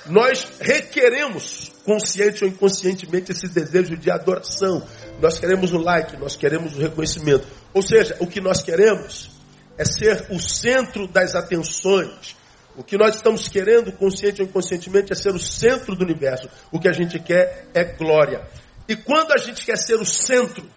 nós 0.05 0.48
requeremos, 0.60 1.72
consciente 1.84 2.44
ou 2.44 2.50
inconscientemente, 2.50 3.32
esse 3.32 3.48
desejo 3.48 3.98
de 3.98 4.12
adoração. 4.12 4.84
Nós 5.20 5.39
queremos 5.39 5.72
o 5.74 5.77
like, 5.77 6.17
nós 6.17 6.36
queremos 6.36 6.75
o 6.75 6.79
reconhecimento. 6.79 7.48
Ou 7.74 7.82
seja, 7.82 8.15
o 8.20 8.27
que 8.27 8.41
nós 8.41 8.62
queremos 8.62 9.35
é 9.77 9.86
ser 9.86 10.27
o 10.29 10.39
centro 10.39 11.08
das 11.08 11.36
atenções. 11.36 12.36
O 12.75 12.84
que 12.84 12.98
nós 12.98 13.15
estamos 13.15 13.48
querendo, 13.48 13.91
consciente 13.91 14.41
ou 14.41 14.48
inconscientemente, 14.48 15.12
é 15.12 15.15
ser 15.15 15.34
o 15.34 15.39
centro 15.39 15.96
do 15.96 16.03
universo. 16.03 16.50
O 16.72 16.79
que 16.79 16.88
a 16.88 16.94
gente 16.94 17.20
quer 17.20 17.67
é 17.74 17.84
glória. 17.84 18.46
E 18.88 18.96
quando 18.96 19.32
a 19.32 19.38
gente 19.38 19.65
quer 19.65 19.77
ser 19.77 19.96
o 19.96 20.05
centro, 20.05 20.70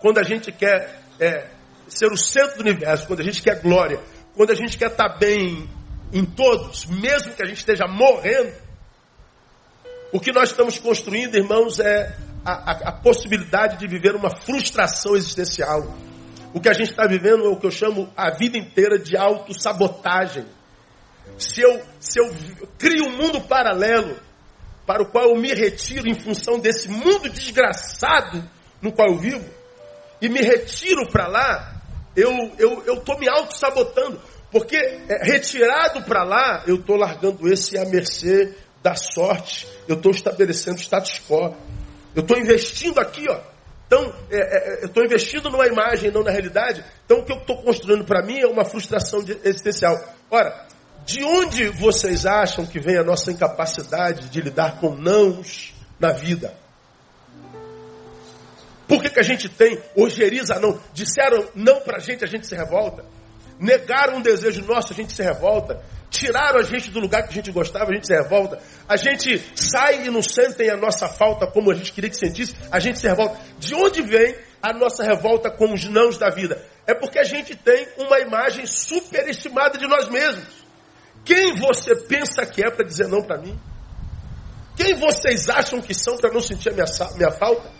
quando 0.00 0.18
a 0.18 0.22
gente 0.22 0.50
quer 0.50 1.02
é, 1.20 1.46
ser 1.86 2.10
o 2.10 2.16
centro 2.16 2.56
do 2.56 2.60
universo, 2.62 3.06
quando 3.06 3.20
a 3.20 3.24
gente 3.24 3.42
quer 3.42 3.60
glória, 3.60 4.00
quando 4.34 4.50
a 4.50 4.54
gente 4.54 4.78
quer 4.78 4.90
estar 4.90 5.18
bem 5.18 5.68
em 6.12 6.24
todos, 6.24 6.86
mesmo 6.86 7.34
que 7.34 7.42
a 7.42 7.46
gente 7.46 7.58
esteja 7.58 7.86
morrendo, 7.86 8.52
o 10.12 10.20
que 10.20 10.32
nós 10.32 10.50
estamos 10.50 10.78
construindo, 10.78 11.36
irmãos, 11.36 11.78
é 11.78 12.16
a, 12.44 12.52
a, 12.52 12.88
a 12.88 12.92
possibilidade 12.92 13.78
de 13.78 13.86
viver 13.86 14.14
uma 14.14 14.30
frustração 14.30 15.16
existencial. 15.16 15.94
O 16.54 16.60
que 16.60 16.68
a 16.68 16.72
gente 16.72 16.90
está 16.90 17.06
vivendo 17.06 17.44
é 17.44 17.48
o 17.48 17.56
que 17.56 17.66
eu 17.66 17.70
chamo 17.70 18.12
a 18.16 18.30
vida 18.30 18.58
inteira 18.58 18.98
de 18.98 19.16
autossabotagem. 19.16 20.44
Se 21.38 21.62
eu, 21.62 21.80
se 21.98 22.20
eu 22.20 22.30
crio 22.78 23.06
um 23.06 23.16
mundo 23.16 23.40
paralelo 23.40 24.16
para 24.86 25.02
o 25.02 25.06
qual 25.06 25.30
eu 25.30 25.36
me 25.36 25.52
retiro 25.52 26.08
em 26.08 26.14
função 26.14 26.58
desse 26.58 26.88
mundo 26.88 27.28
desgraçado 27.30 28.42
no 28.80 28.92
qual 28.92 29.08
eu 29.08 29.18
vivo, 29.18 29.48
e 30.20 30.28
me 30.28 30.40
retiro 30.40 31.08
para 31.08 31.26
lá, 31.26 31.82
eu 32.14 32.30
estou 32.30 32.84
eu, 32.86 33.02
eu 33.06 33.18
me 33.18 33.28
auto-sabotando. 33.28 34.20
Porque 34.50 34.76
é, 34.76 35.24
retirado 35.24 36.02
para 36.02 36.22
lá, 36.22 36.64
eu 36.66 36.76
estou 36.76 36.96
largando 36.96 37.50
esse 37.50 37.78
à 37.78 37.86
mercê 37.86 38.54
da 38.82 38.94
sorte. 38.94 39.66
Eu 39.88 39.96
estou 39.96 40.12
estabelecendo 40.12 40.78
status 40.78 41.20
quo. 41.26 41.56
Eu 42.14 42.22
estou 42.22 42.38
investindo 42.38 42.98
aqui, 43.00 43.24
ó. 43.28 43.51
Então, 43.92 44.10
é, 44.30 44.36
é, 44.38 44.40
é 44.40 44.84
eu 44.84 44.86
estou 44.86 45.04
investindo 45.04 45.50
numa 45.50 45.66
imagem, 45.66 46.10
não 46.10 46.22
na 46.22 46.30
realidade. 46.30 46.82
Então, 47.04 47.18
o 47.18 47.24
que 47.26 47.32
eu 47.32 47.36
estou 47.36 47.62
construindo 47.62 48.06
para 48.06 48.24
mim 48.24 48.40
é 48.40 48.46
uma 48.46 48.64
frustração 48.64 49.22
de, 49.22 49.32
existencial. 49.44 49.94
Ora, 50.30 50.66
de 51.04 51.22
onde 51.22 51.68
vocês 51.68 52.24
acham 52.24 52.64
que 52.64 52.80
vem 52.80 52.96
a 52.96 53.04
nossa 53.04 53.30
incapacidade 53.30 54.30
de 54.30 54.40
lidar 54.40 54.80
com 54.80 54.96
nãos 54.96 55.74
na 56.00 56.10
vida? 56.10 56.54
Por 58.88 59.02
que, 59.02 59.10
que 59.10 59.20
a 59.20 59.22
gente 59.22 59.50
tem 59.50 59.78
ojeriza 59.94 60.58
não? 60.58 60.80
Disseram 60.94 61.46
não 61.54 61.80
para 61.80 61.98
a 61.98 62.00
gente, 62.00 62.24
a 62.24 62.26
gente 62.26 62.46
se 62.46 62.54
revolta. 62.54 63.04
Negaram 63.58 64.16
um 64.16 64.22
desejo 64.22 64.64
nosso, 64.64 64.94
a 64.94 64.96
gente 64.96 65.12
se 65.12 65.22
revolta. 65.22 65.84
Tiraram 66.12 66.60
a 66.60 66.62
gente 66.62 66.90
do 66.90 67.00
lugar 67.00 67.22
que 67.22 67.30
a 67.30 67.32
gente 67.32 67.50
gostava, 67.50 67.90
a 67.90 67.94
gente 67.94 68.06
se 68.06 68.14
revolta. 68.14 68.60
A 68.86 68.98
gente 68.98 69.42
sai 69.56 70.06
e 70.06 70.10
não 70.10 70.22
sentem 70.22 70.68
a 70.68 70.76
nossa 70.76 71.08
falta 71.08 71.46
como 71.46 71.70
a 71.70 71.74
gente 71.74 71.90
queria 71.90 72.10
que 72.10 72.16
sentisse, 72.16 72.54
a 72.70 72.78
gente 72.78 72.98
se 72.98 73.08
revolta. 73.08 73.40
De 73.58 73.74
onde 73.74 74.02
vem 74.02 74.36
a 74.62 74.74
nossa 74.74 75.02
revolta 75.02 75.50
com 75.50 75.72
os 75.72 75.84
nãos 75.86 76.18
da 76.18 76.28
vida? 76.28 76.62
É 76.86 76.92
porque 76.92 77.18
a 77.18 77.24
gente 77.24 77.56
tem 77.56 77.88
uma 77.96 78.20
imagem 78.20 78.66
superestimada 78.66 79.78
de 79.78 79.86
nós 79.86 80.10
mesmos. 80.10 80.44
Quem 81.24 81.56
você 81.56 81.96
pensa 81.96 82.44
que 82.44 82.62
é 82.62 82.70
para 82.70 82.84
dizer 82.84 83.08
não 83.08 83.22
para 83.22 83.40
mim? 83.40 83.58
Quem 84.76 84.94
vocês 84.94 85.48
acham 85.48 85.80
que 85.80 85.94
são 85.94 86.18
para 86.18 86.30
não 86.30 86.42
sentir 86.42 86.68
a 86.68 86.72
minha, 86.72 86.86
minha 87.16 87.30
falta? 87.30 87.70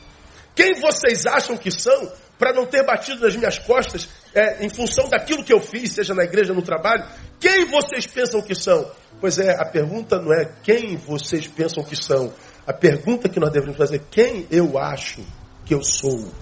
Quem 0.54 0.80
vocês 0.80 1.26
acham 1.26 1.54
que 1.58 1.70
são 1.70 2.10
para 2.42 2.52
não 2.52 2.66
ter 2.66 2.84
batido 2.84 3.20
nas 3.20 3.36
minhas 3.36 3.56
costas 3.56 4.08
é, 4.34 4.64
em 4.64 4.68
função 4.68 5.08
daquilo 5.08 5.44
que 5.44 5.52
eu 5.52 5.60
fiz, 5.60 5.92
seja 5.92 6.12
na 6.12 6.24
igreja, 6.24 6.52
no 6.52 6.60
trabalho. 6.60 7.04
Quem 7.38 7.66
vocês 7.66 8.04
pensam 8.04 8.42
que 8.42 8.52
são? 8.52 8.90
Pois 9.20 9.38
é, 9.38 9.52
a 9.52 9.64
pergunta 9.64 10.20
não 10.20 10.32
é 10.32 10.50
quem 10.60 10.96
vocês 10.96 11.46
pensam 11.46 11.84
que 11.84 11.94
são. 11.94 12.34
A 12.66 12.72
pergunta 12.72 13.28
que 13.28 13.38
nós 13.38 13.52
devemos 13.52 13.76
fazer 13.76 13.98
é 13.98 14.00
quem 14.10 14.48
eu 14.50 14.76
acho 14.76 15.24
que 15.64 15.72
eu 15.72 15.84
sou. 15.84 16.32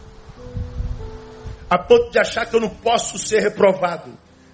A 1.69 1.76
ponto 1.76 2.11
de 2.11 2.19
achar 2.19 2.47
que 2.47 2.57
eu 2.57 2.61
não 2.61 2.71
posso 2.71 3.19
ser 3.19 3.40
reprovado. 3.40 4.11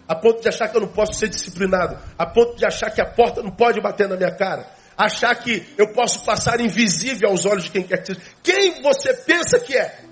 A 0.09 0.17
ponto 0.17 0.43
de 0.43 0.49
achar 0.49 0.67
que 0.69 0.76
eu 0.76 0.81
não 0.81 0.88
posso 0.88 1.12
ser 1.15 1.29
disciplinado. 1.29 1.97
A 2.19 2.26
ponto 2.26 2.57
de 2.57 2.67
achar 2.67 2.91
que 2.91 3.00
a 3.00 3.07
porta 3.07 3.41
não 3.41 3.53
pode 3.53 3.81
bater 3.81 4.09
na 4.09 4.17
minha 4.17 4.33
cara. 4.33 4.67
achar 4.99 5.33
que 5.37 5.65
eu 5.79 5.93
posso 5.93 6.25
passar 6.25 6.59
invisível 6.61 7.29
aos 7.29 7.47
olhos 7.47 7.65
de 7.65 7.71
quem 7.71 7.85
quer 7.85 7.99
que 7.99 8.07
seja. 8.09 8.21
Quem 8.43 8.83
você 8.83 9.15
pensa 9.15 9.61
que 9.61 9.76
é? 9.76 10.05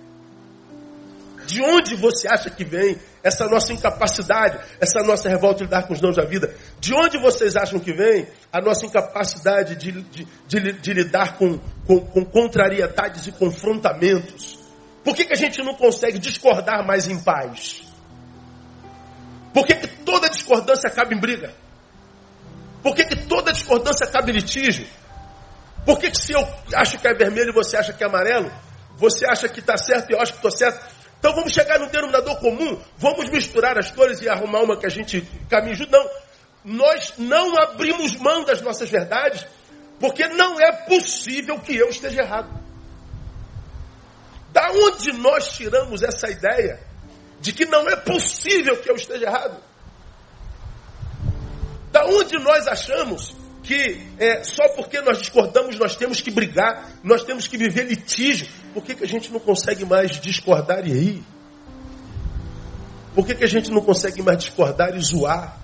De 1.54 1.62
onde 1.62 1.94
você 1.94 2.26
acha 2.26 2.50
que 2.50 2.64
vem 2.64 2.98
essa 3.22 3.46
nossa 3.46 3.72
incapacidade, 3.72 4.58
essa 4.80 5.04
nossa 5.04 5.28
revolta 5.28 5.58
de 5.58 5.64
lidar 5.66 5.86
com 5.86 5.92
os 5.92 6.00
dons 6.00 6.16
da 6.16 6.24
vida? 6.24 6.52
De 6.80 6.92
onde 6.92 7.16
vocês 7.16 7.54
acham 7.54 7.78
que 7.78 7.92
vem 7.92 8.26
a 8.52 8.60
nossa 8.60 8.84
incapacidade 8.84 9.76
de, 9.76 9.92
de, 10.02 10.26
de, 10.48 10.72
de 10.72 10.92
lidar 10.92 11.38
com, 11.38 11.56
com, 11.86 12.00
com, 12.00 12.24
contrariedades 12.24 13.28
e 13.28 13.30
confrontamentos? 13.30 14.58
Por 15.04 15.14
que, 15.14 15.26
que 15.26 15.32
a 15.32 15.36
gente 15.36 15.62
não 15.62 15.76
consegue 15.76 16.18
discordar 16.18 16.84
mais 16.84 17.06
em 17.06 17.22
paz? 17.22 17.82
Por 19.52 19.64
que, 19.64 19.76
que 19.76 19.86
toda 19.86 20.28
discordância 20.28 20.88
acaba 20.88 21.14
em 21.14 21.20
briga? 21.20 21.54
Por 22.82 22.96
que, 22.96 23.04
que 23.04 23.14
toda 23.28 23.52
discordância 23.52 24.04
acaba 24.04 24.28
em 24.28 24.34
litígio? 24.34 24.88
Por 25.86 26.00
que, 26.00 26.10
que 26.10 26.18
se 26.18 26.32
eu 26.32 26.44
acho 26.74 26.98
que 26.98 27.06
é 27.06 27.14
vermelho 27.14 27.50
e 27.50 27.54
você 27.54 27.76
acha 27.76 27.92
que 27.92 28.02
é 28.02 28.08
amarelo, 28.08 28.50
você 28.96 29.24
acha 29.24 29.48
que 29.48 29.60
está 29.60 29.76
certo 29.76 30.10
e 30.10 30.14
eu 30.14 30.20
acho 30.20 30.32
que 30.32 30.38
estou 30.38 30.50
certo? 30.50 30.93
Então 31.24 31.36
vamos 31.36 31.54
chegar 31.54 31.78
num 31.78 31.88
denominador 31.88 32.36
comum, 32.36 32.78
vamos 32.98 33.30
misturar 33.30 33.78
as 33.78 33.90
cores 33.90 34.20
e 34.20 34.28
arrumar 34.28 34.60
uma 34.60 34.76
que 34.76 34.84
a 34.84 34.90
gente 34.90 35.26
caminhe 35.48 35.74
junto. 35.74 35.90
Não. 35.90 36.06
Nós 36.62 37.14
não 37.16 37.56
abrimos 37.62 38.14
mão 38.16 38.44
das 38.44 38.60
nossas 38.60 38.90
verdades, 38.90 39.46
porque 39.98 40.28
não 40.28 40.60
é 40.60 40.70
possível 40.86 41.58
que 41.60 41.74
eu 41.74 41.88
esteja 41.88 42.20
errado. 42.20 42.50
Da 44.52 44.70
onde 44.70 45.14
nós 45.14 45.48
tiramos 45.56 46.02
essa 46.02 46.28
ideia 46.28 46.78
de 47.40 47.54
que 47.54 47.64
não 47.64 47.88
é 47.88 47.96
possível 47.96 48.76
que 48.82 48.90
eu 48.90 48.96
esteja 48.96 49.24
errado? 49.24 49.56
Da 51.90 52.04
onde 52.04 52.38
nós 52.38 52.66
achamos 52.66 53.34
que 53.62 54.06
é, 54.18 54.44
só 54.44 54.68
porque 54.76 55.00
nós 55.00 55.20
discordamos 55.20 55.78
nós 55.78 55.96
temos 55.96 56.20
que 56.20 56.30
brigar, 56.30 56.86
nós 57.02 57.24
temos 57.24 57.48
que 57.48 57.56
viver 57.56 57.84
litígio. 57.84 58.46
Por 58.74 58.82
que, 58.82 58.96
que 58.96 59.04
a 59.04 59.08
gente 59.08 59.32
não 59.32 59.38
consegue 59.38 59.84
mais 59.84 60.20
discordar 60.20 60.84
e 60.84 60.92
rir? 60.92 61.24
Por 63.14 63.24
que, 63.24 63.36
que 63.36 63.44
a 63.44 63.48
gente 63.48 63.70
não 63.70 63.80
consegue 63.80 64.20
mais 64.20 64.38
discordar 64.38 64.96
e 64.96 65.00
zoar? 65.00 65.56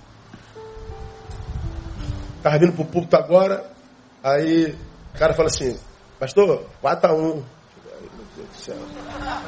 Estava 2.37 2.57
vindo 2.57 2.71
para 2.71 2.81
o 2.81 2.85
púlpito 2.85 3.17
agora, 3.17 3.69
aí 4.23 4.75
o 5.13 5.19
cara 5.19 5.33
fala 5.33 5.49
assim, 5.49 5.77
pastor, 6.17 6.65
4 6.81 7.11
a 7.11 7.13
1 7.13 7.17
Meu 7.17 7.43
Deus 8.37 8.47
do 8.47 8.55
céu. 8.55 8.77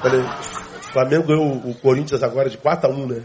Falei, 0.01 0.19
o 0.19 0.83
Flamengo 0.91 1.27
ganhou 1.27 1.55
o 1.55 1.75
Corinthians 1.75 2.21
agora 2.21 2.49
de 2.49 2.57
4 2.57 2.91
a 2.91 2.93
1 2.93 3.07
né? 3.07 3.23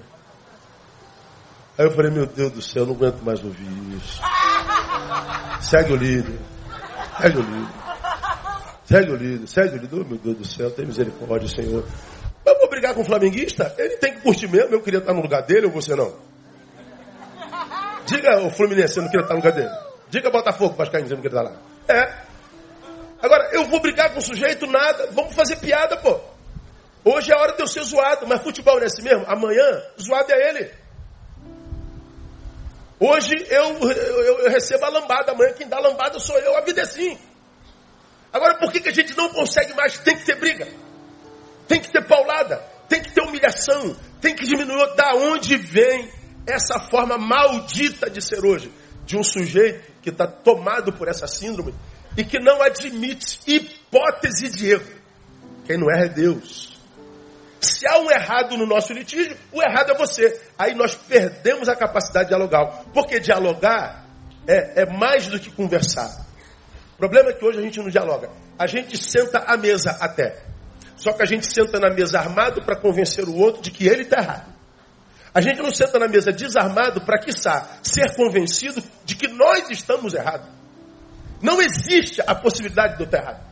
Aí 1.76 1.84
eu 1.84 1.90
falei, 1.90 2.12
meu 2.12 2.26
Deus 2.26 2.52
do 2.52 2.62
céu, 2.62 2.84
eu 2.84 2.86
não 2.86 2.94
aguento 2.94 3.22
mais 3.22 3.42
ouvir 3.42 3.66
isso. 3.96 4.22
Segue 5.60 5.92
o 5.92 5.96
líder. 5.96 6.38
Segue 7.20 7.38
o 7.38 7.42
líder. 7.42 7.87
Segue 8.88 9.10
o 9.10 9.16
líder, 9.16 9.46
segue 9.46 9.76
o 9.76 9.80
líder. 9.82 10.00
Oh, 10.00 10.04
meu 10.04 10.16
Deus 10.16 10.36
do 10.38 10.44
céu, 10.46 10.70
tem 10.70 10.86
misericórdia, 10.86 11.46
Senhor. 11.46 11.84
Eu 12.46 12.58
vou 12.58 12.70
brigar 12.70 12.94
com 12.94 13.02
o 13.02 13.04
flamenguista? 13.04 13.74
Ele 13.76 13.98
tem 13.98 14.14
que 14.14 14.22
curtir 14.22 14.48
mesmo. 14.48 14.74
Eu 14.74 14.80
queria 14.80 15.00
estar 15.00 15.12
no 15.12 15.20
lugar 15.20 15.42
dele 15.42 15.66
ou 15.66 15.72
você 15.72 15.94
não? 15.94 16.14
Diga 18.06 18.40
o 18.40 18.50
Fluminense, 18.50 18.96
eu 18.96 19.02
não 19.02 19.10
queria 19.10 19.24
estar 19.24 19.34
no 19.34 19.40
lugar 19.40 19.52
dele. 19.52 19.70
Diga 20.08 20.30
Botafogo, 20.30 20.74
Vascaíno, 20.74 21.06
você 21.06 21.14
não 21.14 21.20
queria 21.20 21.38
estar 21.38 21.50
lá. 21.50 21.60
É. 21.86 22.28
Agora, 23.20 23.50
eu 23.52 23.66
vou 23.66 23.78
brigar 23.80 24.10
com 24.14 24.20
o 24.20 24.22
sujeito, 24.22 24.66
nada. 24.66 25.08
Vamos 25.12 25.34
fazer 25.34 25.56
piada, 25.56 25.98
pô. 25.98 26.18
Hoje 27.04 27.30
é 27.30 27.34
a 27.34 27.40
hora 27.42 27.52
de 27.52 27.60
eu 27.60 27.66
ser 27.66 27.82
zoado, 27.82 28.26
mas 28.26 28.42
futebol 28.42 28.76
não 28.76 28.84
é 28.84 28.86
assim 28.86 29.02
mesmo? 29.02 29.24
Amanhã, 29.26 29.82
zoado 30.00 30.32
é 30.32 30.48
ele. 30.48 30.70
Hoje 32.98 33.46
eu, 33.50 33.78
eu, 33.80 34.38
eu, 34.44 34.50
recebo 34.50 34.86
a 34.86 34.88
lambada, 34.88 35.32
amanhã 35.32 35.52
quem 35.52 35.68
dá 35.68 35.76
a 35.76 35.80
lambada 35.80 36.18
sou 36.18 36.36
eu, 36.38 36.56
a 36.56 36.62
vida 36.62 36.80
é 36.80 36.84
assim. 36.84 37.18
Agora 38.32 38.58
por 38.58 38.70
que, 38.72 38.80
que 38.80 38.88
a 38.88 38.92
gente 38.92 39.16
não 39.16 39.30
consegue 39.30 39.74
mais? 39.74 39.98
Tem 39.98 40.16
que 40.16 40.24
ter 40.24 40.36
briga, 40.36 40.68
tem 41.66 41.80
que 41.80 41.90
ter 41.90 42.06
paulada, 42.06 42.56
tem 42.88 43.02
que 43.02 43.12
ter 43.12 43.22
humilhação, 43.22 43.96
tem 44.20 44.34
que 44.34 44.46
diminuir. 44.46 44.94
Da 44.96 45.14
onde 45.14 45.56
vem 45.56 46.08
essa 46.46 46.78
forma 46.78 47.16
maldita 47.18 48.10
de 48.10 48.22
ser 48.22 48.44
hoje? 48.44 48.72
De 49.04 49.16
um 49.16 49.22
sujeito 49.22 49.90
que 50.02 50.10
está 50.10 50.26
tomado 50.26 50.92
por 50.92 51.08
essa 51.08 51.26
síndrome 51.26 51.74
e 52.16 52.24
que 52.24 52.38
não 52.38 52.60
admite 52.62 53.38
hipótese 53.46 54.48
de 54.50 54.72
erro. 54.72 54.98
Quem 55.66 55.78
não 55.78 55.90
erra 55.90 56.06
é 56.06 56.08
Deus. 56.08 56.78
Se 57.60 57.86
há 57.86 57.98
um 57.98 58.10
errado 58.10 58.56
no 58.56 58.66
nosso 58.66 58.92
litígio, 58.92 59.36
o 59.52 59.62
errado 59.62 59.92
é 59.92 59.94
você. 59.96 60.40
Aí 60.58 60.74
nós 60.74 60.94
perdemos 60.94 61.68
a 61.68 61.76
capacidade 61.76 62.26
de 62.26 62.34
dialogar. 62.34 62.84
Porque 62.92 63.18
dialogar 63.18 64.04
é, 64.46 64.82
é 64.82 64.86
mais 64.86 65.26
do 65.26 65.38
que 65.38 65.50
conversar. 65.50 66.27
Problema 66.98 67.30
é 67.30 67.32
que 67.32 67.44
hoje 67.44 67.60
a 67.60 67.62
gente 67.62 67.78
não 67.78 67.88
dialoga. 67.88 68.28
A 68.58 68.66
gente 68.66 68.98
senta 68.98 69.38
à 69.38 69.56
mesa 69.56 69.96
até. 70.00 70.42
Só 70.96 71.12
que 71.12 71.22
a 71.22 71.26
gente 71.26 71.46
senta 71.46 71.78
na 71.78 71.90
mesa 71.90 72.18
armado 72.18 72.60
para 72.62 72.74
convencer 72.74 73.28
o 73.28 73.36
outro 73.36 73.62
de 73.62 73.70
que 73.70 73.86
ele 73.86 74.02
está 74.02 74.20
errado. 74.20 74.52
A 75.32 75.40
gente 75.40 75.62
não 75.62 75.70
senta 75.70 75.96
na 75.96 76.08
mesa 76.08 76.32
desarmado 76.32 77.02
para, 77.02 77.20
quiçá, 77.20 77.78
ser 77.84 78.16
convencido 78.16 78.82
de 79.04 79.14
que 79.14 79.28
nós 79.28 79.70
estamos 79.70 80.12
errados. 80.12 80.48
Não 81.40 81.62
existe 81.62 82.20
a 82.26 82.34
possibilidade 82.34 82.96
de 82.96 83.02
eu 83.02 83.06
estar 83.06 83.18
errado. 83.18 83.46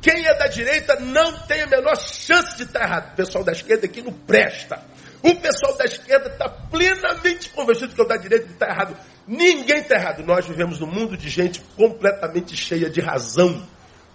Quem 0.00 0.26
é 0.26 0.34
da 0.38 0.46
direita 0.46 0.98
não 1.00 1.40
tem 1.40 1.60
a 1.60 1.66
menor 1.66 1.96
chance 1.96 2.56
de 2.56 2.62
estar 2.62 2.84
errado. 2.84 3.12
O 3.12 3.16
pessoal 3.16 3.44
da 3.44 3.52
esquerda 3.52 3.84
aqui 3.84 4.00
não 4.00 4.12
presta. 4.12 4.80
O 5.22 5.34
pessoal 5.34 5.76
da 5.76 5.84
esquerda 5.84 6.28
está 6.28 6.48
plenamente 6.48 7.50
convencido 7.50 7.94
que 7.94 8.02
o 8.02 8.06
da 8.06 8.16
direita 8.16 8.46
está 8.52 8.68
errado. 8.68 8.96
Ninguém 9.26 9.78
está 9.78 9.96
errado. 9.96 10.24
Nós 10.24 10.46
vivemos 10.46 10.78
num 10.78 10.86
mundo 10.86 11.16
de 11.16 11.28
gente 11.28 11.60
completamente 11.76 12.56
cheia 12.56 12.88
de 12.88 13.00
razão. 13.00 13.66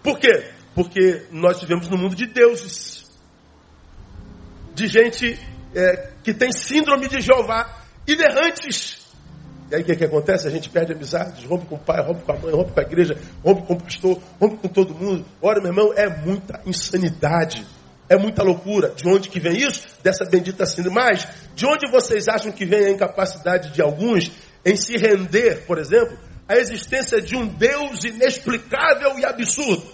Por 0.01 0.17
quê? 0.17 0.51
Porque 0.73 1.25
nós 1.31 1.59
vivemos 1.59 1.89
num 1.89 1.97
mundo 1.97 2.15
de 2.15 2.25
deuses. 2.25 3.11
De 4.73 4.87
gente 4.87 5.37
é, 5.75 6.11
que 6.23 6.33
tem 6.33 6.51
síndrome 6.51 7.07
de 7.07 7.19
Jeová. 7.21 7.83
Inerrantes. 8.07 9.03
E 9.69 9.75
aí 9.75 9.81
o 9.81 9.85
que, 9.85 9.95
que 9.95 10.05
acontece? 10.05 10.47
A 10.47 10.51
gente 10.51 10.69
perde 10.69 10.93
amizades, 10.93 11.43
rompe 11.45 11.65
com 11.65 11.75
o 11.75 11.79
pai, 11.79 12.01
rompe 12.05 12.23
com 12.23 12.31
a 12.31 12.37
mãe, 12.37 12.53
rompe 12.53 12.73
com 12.73 12.79
a 12.79 12.83
igreja, 12.83 13.17
rompe 13.43 13.65
com 13.65 13.73
o 13.73 13.81
pastor, 13.81 14.21
rompe 14.39 14.57
com 14.57 14.67
todo 14.67 14.93
mundo. 14.93 15.25
Ora, 15.41 15.59
meu 15.61 15.71
irmão, 15.71 15.93
é 15.95 16.07
muita 16.09 16.61
insanidade. 16.65 17.65
É 18.09 18.17
muita 18.17 18.43
loucura. 18.43 18.89
De 18.89 19.07
onde 19.07 19.29
que 19.29 19.39
vem 19.39 19.57
isso? 19.57 19.87
Dessa 20.03 20.25
bendita 20.25 20.65
síndrome. 20.65 20.95
Mas, 20.95 21.27
de 21.55 21.65
onde 21.65 21.89
vocês 21.89 22.27
acham 22.27 22.51
que 22.51 22.65
vem 22.65 22.85
a 22.85 22.91
incapacidade 22.91 23.71
de 23.71 23.81
alguns 23.81 24.31
em 24.65 24.75
se 24.75 24.97
render, 24.97 25.65
por 25.65 25.77
exemplo, 25.77 26.17
à 26.47 26.57
existência 26.57 27.21
de 27.21 27.35
um 27.35 27.47
Deus 27.47 28.03
inexplicável 28.03 29.17
e 29.17 29.25
absurdo? 29.25 29.91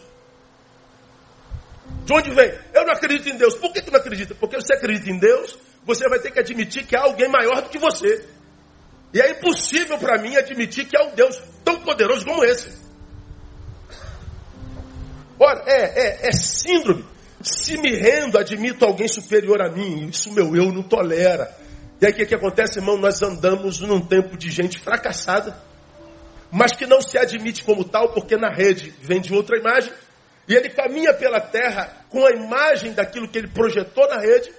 De 2.06 2.14
onde 2.14 2.32
vem? 2.32 2.52
Eu 2.74 2.86
não 2.86 2.94
acredito 2.94 3.30
em 3.30 3.38
Deus. 3.38 3.56
Por 3.56 3.72
que, 3.72 3.82
que 3.82 3.92
não 3.92 4.00
acredita? 4.00 4.34
Porque 4.36 4.56
você 4.56 4.74
acredita 4.74 5.12
em 5.12 5.20
Deus, 5.20 5.58
você 5.86 6.08
vai 6.10 6.20
ter 6.20 6.32
que 6.32 6.40
admitir 6.40 6.86
que 6.86 6.96
há 6.96 7.02
alguém 7.02 7.30
maior 7.30 7.62
do 7.62 7.70
que 7.70 7.78
você. 7.78 8.26
E 9.14 9.22
é 9.22 9.32
impossível 9.32 9.98
para 9.98 10.22
mim 10.22 10.36
admitir 10.36 10.86
que 10.86 10.98
há 10.98 11.04
um 11.04 11.16
Deus 11.16 11.42
tão 11.64 11.80
poderoso 11.82 12.26
como 12.26 12.44
esse. 12.44 12.78
Ora, 15.40 15.64
é, 15.66 16.26
é, 16.26 16.28
é 16.28 16.32
síndrome. 16.32 17.06
Se 17.42 17.78
me 17.78 17.96
rendo, 17.96 18.38
admito 18.38 18.84
alguém 18.84 19.08
superior 19.08 19.62
a 19.62 19.70
mim. 19.70 20.08
Isso 20.10 20.32
meu 20.32 20.56
eu 20.56 20.72
não 20.72 20.84
tolera. 20.84 21.56
E 22.02 22.06
aí 22.06 22.12
o 22.12 22.16
que, 22.16 22.26
que 22.26 22.36
acontece, 22.36 22.80
irmão? 22.80 22.98
Nós 22.98 23.22
andamos 23.22 23.80
num 23.80 24.02
tempo 24.02 24.38
de 24.38 24.50
gente 24.50 24.80
fracassada, 24.80 25.56
mas 26.52 26.74
que 26.74 26.86
não 26.86 27.02
se 27.02 27.18
admite 27.18 27.64
como 27.64 27.84
tal, 27.84 28.14
porque 28.14 28.38
na 28.38 28.50
rede 28.50 28.94
vem 29.02 29.22
de 29.22 29.34
outra 29.34 29.58
imagem. 29.58 29.92
E 30.48 30.56
ele 30.56 30.70
caminha 30.70 31.14
pela 31.14 31.40
terra 31.40 32.06
com 32.10 32.26
a 32.26 32.32
imagem 32.32 32.94
daquilo 32.94 33.28
que 33.28 33.38
ele 33.38 33.48
projetou 33.48 34.08
na 34.10 34.20
rede, 34.20 34.52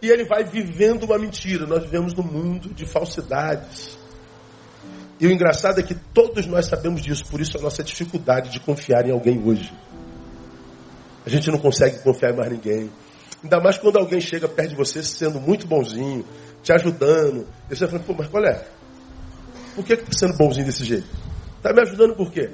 e 0.00 0.10
ele 0.10 0.24
vai 0.24 0.44
vivendo 0.44 1.04
uma 1.04 1.18
mentira. 1.18 1.66
Nós 1.66 1.82
vivemos 1.82 2.14
num 2.14 2.22
mundo 2.22 2.68
de 2.74 2.86
falsidades. 2.86 3.98
E 5.18 5.26
o 5.26 5.30
engraçado 5.30 5.80
é 5.80 5.82
que 5.82 5.94
todos 5.94 6.46
nós 6.46 6.66
sabemos 6.66 7.00
disso, 7.02 7.24
por 7.26 7.40
isso 7.40 7.56
a 7.56 7.60
nossa 7.60 7.82
dificuldade 7.82 8.50
de 8.50 8.60
confiar 8.60 9.06
em 9.06 9.12
alguém 9.12 9.40
hoje. 9.42 9.72
A 11.24 11.30
gente 11.30 11.50
não 11.50 11.58
consegue 11.58 11.98
confiar 12.00 12.32
em 12.32 12.36
mais 12.36 12.50
ninguém. 12.50 12.90
Ainda 13.42 13.60
mais 13.60 13.76
quando 13.78 13.98
alguém 13.98 14.20
chega 14.20 14.48
perto 14.48 14.70
de 14.70 14.76
você 14.76 15.02
sendo 15.02 15.40
muito 15.40 15.66
bonzinho, 15.66 16.24
te 16.62 16.72
ajudando. 16.72 17.46
E 17.70 17.76
você 17.76 17.86
fala, 17.86 18.02
pô, 18.02 18.14
mas 18.16 18.28
qual 18.28 18.44
é? 18.44 18.64
Por 19.74 19.84
que 19.84 19.94
está 19.94 20.12
sendo 20.12 20.36
bonzinho 20.36 20.66
desse 20.66 20.84
jeito? 20.84 21.06
Está 21.56 21.72
me 21.72 21.80
ajudando 21.80 22.14
por 22.14 22.30
quê? 22.30 22.50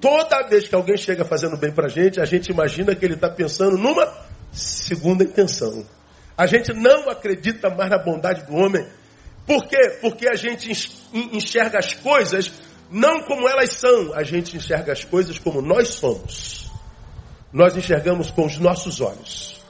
Toda 0.00 0.48
vez 0.48 0.66
que 0.66 0.74
alguém 0.74 0.96
chega 0.96 1.24
fazendo 1.24 1.56
bem 1.56 1.72
para 1.72 1.86
a 1.86 1.88
gente, 1.88 2.20
a 2.20 2.24
gente 2.24 2.50
imagina 2.50 2.94
que 2.94 3.04
ele 3.04 3.14
está 3.14 3.28
pensando 3.28 3.76
numa 3.76 4.12
segunda 4.52 5.22
intenção. 5.22 5.84
A 6.36 6.46
gente 6.46 6.72
não 6.72 7.08
acredita 7.08 7.70
mais 7.70 7.90
na 7.90 7.98
bondade 7.98 8.44
do 8.46 8.54
homem. 8.54 8.86
Por 9.46 9.66
quê? 9.66 9.98
Porque 10.00 10.28
a 10.28 10.34
gente 10.34 10.70
enxerga 11.12 11.78
as 11.78 11.94
coisas 11.94 12.52
não 12.90 13.22
como 13.22 13.48
elas 13.48 13.70
são, 13.70 14.14
a 14.14 14.22
gente 14.22 14.56
enxerga 14.56 14.92
as 14.92 15.04
coisas 15.04 15.38
como 15.38 15.62
nós 15.62 15.88
somos. 15.88 16.61
Nós 17.52 17.76
enxergamos 17.76 18.30
com 18.30 18.46
os 18.46 18.58
nossos 18.58 19.00
olhos. 19.00 19.62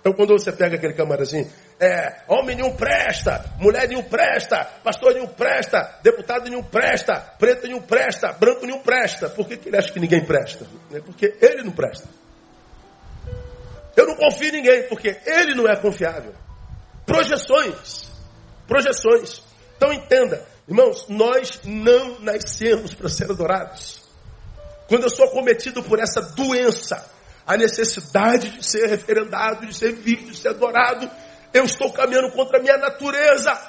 Então 0.00 0.12
quando 0.14 0.32
você 0.32 0.50
pega 0.50 0.76
aquele 0.76 0.94
camarada 0.94 1.24
assim, 1.24 1.48
é, 1.78 2.22
homem 2.26 2.56
nenhum 2.56 2.74
presta, 2.74 3.44
mulher 3.58 3.86
nenhum 3.86 4.02
presta, 4.02 4.64
pastor 4.82 5.14
nenhum 5.14 5.26
presta, 5.26 5.98
deputado 6.02 6.48
nenhum 6.48 6.62
presta, 6.62 7.20
preto 7.38 7.66
nenhum 7.66 7.82
presta, 7.82 8.32
branco 8.32 8.66
nenhum 8.66 8.80
presta. 8.80 9.28
Por 9.28 9.46
que, 9.46 9.56
que 9.56 9.68
ele 9.68 9.76
acha 9.76 9.92
que 9.92 10.00
ninguém 10.00 10.24
presta? 10.24 10.66
É 10.92 11.00
porque 11.00 11.36
ele 11.40 11.62
não 11.62 11.72
presta. 11.72 12.08
Eu 13.96 14.06
não 14.06 14.16
confio 14.16 14.48
em 14.48 14.52
ninguém, 14.52 14.82
porque 14.84 15.18
ele 15.26 15.54
não 15.54 15.68
é 15.68 15.76
confiável. 15.76 16.34
Projeções. 17.04 18.08
Projeções. 18.66 19.42
Então 19.76 19.92
entenda, 19.92 20.46
irmãos, 20.66 21.06
nós 21.08 21.60
não 21.64 22.20
nascemos 22.20 22.94
para 22.94 23.08
ser 23.08 23.30
adorados. 23.30 24.02
Quando 24.88 25.04
eu 25.04 25.10
sou 25.10 25.28
cometido 25.30 25.82
por 25.82 25.98
essa 25.98 26.20
doença, 26.20 27.09
a 27.50 27.56
necessidade 27.56 28.48
de 28.48 28.64
ser 28.64 28.88
referendado, 28.88 29.66
de 29.66 29.74
ser 29.74 29.92
visto, 29.92 30.30
de 30.30 30.36
ser 30.36 30.50
adorado, 30.50 31.10
eu 31.52 31.64
estou 31.64 31.92
caminhando 31.92 32.30
contra 32.30 32.58
a 32.58 32.62
minha 32.62 32.76
natureza. 32.78 33.60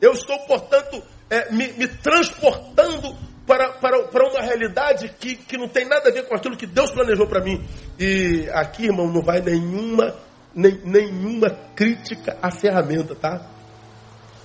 Eu 0.00 0.12
estou, 0.12 0.38
portanto, 0.46 1.02
é, 1.28 1.50
me, 1.52 1.72
me, 1.72 1.88
transportando 1.88 3.16
para, 3.48 3.72
para, 3.72 4.04
para 4.04 4.28
uma 4.28 4.40
realidade 4.40 5.08
que, 5.18 5.34
que 5.34 5.58
não 5.58 5.66
tem 5.66 5.88
nada 5.88 6.08
a 6.08 6.12
ver 6.12 6.28
com 6.28 6.36
aquilo 6.36 6.56
que 6.56 6.64
Deus 6.64 6.92
planejou 6.92 7.26
para 7.26 7.40
mim. 7.40 7.66
E 7.98 8.48
aqui, 8.52 8.84
irmão, 8.84 9.12
não 9.12 9.22
vai 9.22 9.40
nenhuma, 9.40 10.14
nem, 10.54 10.80
nenhuma 10.84 11.50
crítica 11.74 12.38
à 12.40 12.52
ferramenta, 12.52 13.16
tá? 13.16 13.44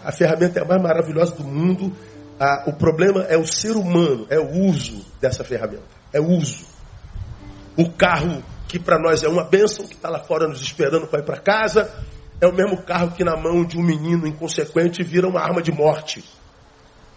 A 0.03 0.11
ferramenta 0.11 0.59
é 0.59 0.63
a 0.63 0.65
mais 0.65 0.81
maravilhosa 0.81 1.35
do 1.35 1.43
mundo. 1.43 1.95
Ah, 2.39 2.63
o 2.65 2.73
problema 2.73 3.25
é 3.25 3.37
o 3.37 3.45
ser 3.45 3.73
humano, 3.73 4.25
é 4.31 4.39
o 4.39 4.65
uso 4.65 5.05
dessa 5.21 5.43
ferramenta. 5.43 5.85
É 6.11 6.19
o 6.19 6.25
uso. 6.25 6.76
O 7.77 7.89
carro 7.91 8.43
que 8.67 8.79
para 8.79 8.99
nós 8.99 9.23
é 9.23 9.29
uma 9.29 9.43
bênção, 9.43 9.87
que 9.87 9.93
está 9.93 10.09
lá 10.09 10.19
fora 10.19 10.47
nos 10.47 10.61
esperando 10.61 11.07
para 11.07 11.19
ir 11.19 11.23
para 11.23 11.37
casa, 11.37 11.89
é 12.41 12.47
o 12.47 12.53
mesmo 12.53 12.81
carro 12.81 13.11
que 13.11 13.23
na 13.23 13.35
mão 13.35 13.63
de 13.63 13.77
um 13.77 13.83
menino 13.83 14.27
inconsequente 14.27 15.03
vira 15.03 15.27
uma 15.27 15.39
arma 15.39 15.61
de 15.61 15.71
morte. 15.71 16.23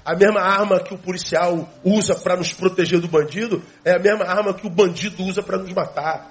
A 0.04 0.14
mesma 0.14 0.40
arma 0.40 0.80
que 0.80 0.94
o 0.94 0.98
policial 0.98 1.68
usa 1.84 2.14
para 2.14 2.36
nos 2.36 2.52
proteger 2.52 3.00
do 3.00 3.08
bandido 3.08 3.62
é 3.84 3.92
a 3.92 3.98
mesma 3.98 4.24
arma 4.24 4.54
que 4.54 4.66
o 4.66 4.70
bandido 4.70 5.22
usa 5.24 5.42
para 5.42 5.58
nos 5.58 5.72
matar. 5.72 6.30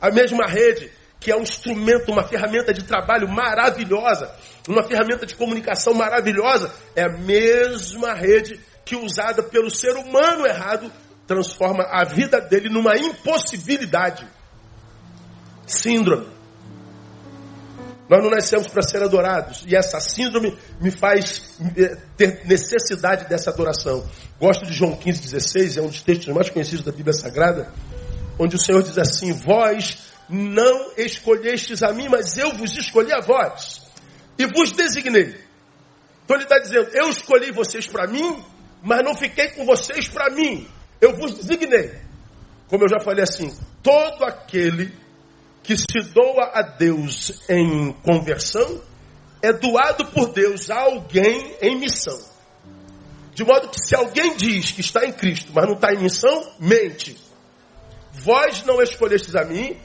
A 0.00 0.10
mesma 0.10 0.46
rede, 0.46 0.90
que 1.18 1.30
é 1.30 1.36
um 1.36 1.42
instrumento, 1.42 2.12
uma 2.12 2.22
ferramenta 2.22 2.72
de 2.72 2.84
trabalho 2.84 3.28
maravilhosa, 3.28 4.30
uma 4.68 4.82
ferramenta 4.82 5.26
de 5.26 5.34
comunicação 5.34 5.92
maravilhosa, 5.94 6.72
é 6.94 7.04
a 7.04 7.08
mesma 7.18 8.14
rede 8.14 8.60
que 8.84 8.96
usada 8.96 9.42
pelo 9.42 9.70
ser 9.70 9.94
humano 9.96 10.46
errado 10.46 10.90
transforma 11.28 11.84
a 11.84 12.04
vida 12.04 12.40
dele 12.40 12.70
numa 12.70 12.96
impossibilidade. 12.96 14.26
Síndrome. 15.66 16.26
Nós 18.08 18.22
não 18.22 18.30
nascemos 18.30 18.66
para 18.68 18.80
ser 18.80 19.02
adorados. 19.02 19.64
E 19.68 19.76
essa 19.76 20.00
síndrome 20.00 20.56
me 20.80 20.90
faz 20.90 21.54
eh, 21.76 21.98
ter 22.16 22.46
necessidade 22.46 23.28
dessa 23.28 23.50
adoração. 23.50 24.08
Gosto 24.40 24.64
de 24.64 24.72
João 24.72 24.96
15, 24.96 25.20
16, 25.20 25.76
é 25.76 25.82
um 25.82 25.88
dos 25.88 26.00
textos 26.00 26.34
mais 26.34 26.48
conhecidos 26.48 26.82
da 26.82 26.90
Bíblia 26.90 27.12
Sagrada, 27.12 27.70
onde 28.38 28.56
o 28.56 28.58
Senhor 28.58 28.82
diz 28.82 28.96
assim: 28.96 29.34
Vós 29.34 29.98
não 30.30 30.92
escolhestes 30.96 31.82
a 31.82 31.92
mim, 31.92 32.08
mas 32.08 32.38
eu 32.38 32.56
vos 32.56 32.74
escolhi 32.78 33.12
a 33.12 33.20
vós. 33.20 33.82
E 34.38 34.46
vos 34.46 34.72
designei. 34.72 35.38
Então 36.24 36.36
ele 36.36 36.44
está 36.44 36.58
dizendo: 36.58 36.88
Eu 36.94 37.10
escolhi 37.10 37.52
vocês 37.52 37.86
para 37.86 38.06
mim, 38.06 38.42
mas 38.82 39.04
não 39.04 39.14
fiquei 39.14 39.48
com 39.48 39.66
vocês 39.66 40.08
para 40.08 40.30
mim 40.34 40.66
eu 41.00 41.16
vos 41.16 41.34
designei. 41.34 41.92
Como 42.68 42.84
eu 42.84 42.88
já 42.88 43.00
falei 43.00 43.24
assim, 43.24 43.56
todo 43.82 44.24
aquele 44.24 44.92
que 45.62 45.76
se 45.76 46.00
doa 46.12 46.50
a 46.54 46.62
Deus 46.62 47.42
em 47.48 47.92
conversão 48.02 48.80
é 49.42 49.52
doado 49.52 50.06
por 50.06 50.32
Deus 50.32 50.70
a 50.70 50.80
alguém 50.80 51.56
em 51.60 51.76
missão. 51.76 52.18
De 53.34 53.44
modo 53.44 53.68
que 53.68 53.80
se 53.80 53.94
alguém 53.94 54.36
diz 54.36 54.72
que 54.72 54.80
está 54.80 55.06
em 55.06 55.12
Cristo, 55.12 55.52
mas 55.54 55.66
não 55.66 55.74
está 55.74 55.92
em 55.94 55.98
missão, 55.98 56.52
mente. 56.58 57.16
Vós 58.12 58.64
não 58.64 58.82
escolhestes 58.82 59.36
a 59.36 59.44
mim, 59.44 59.78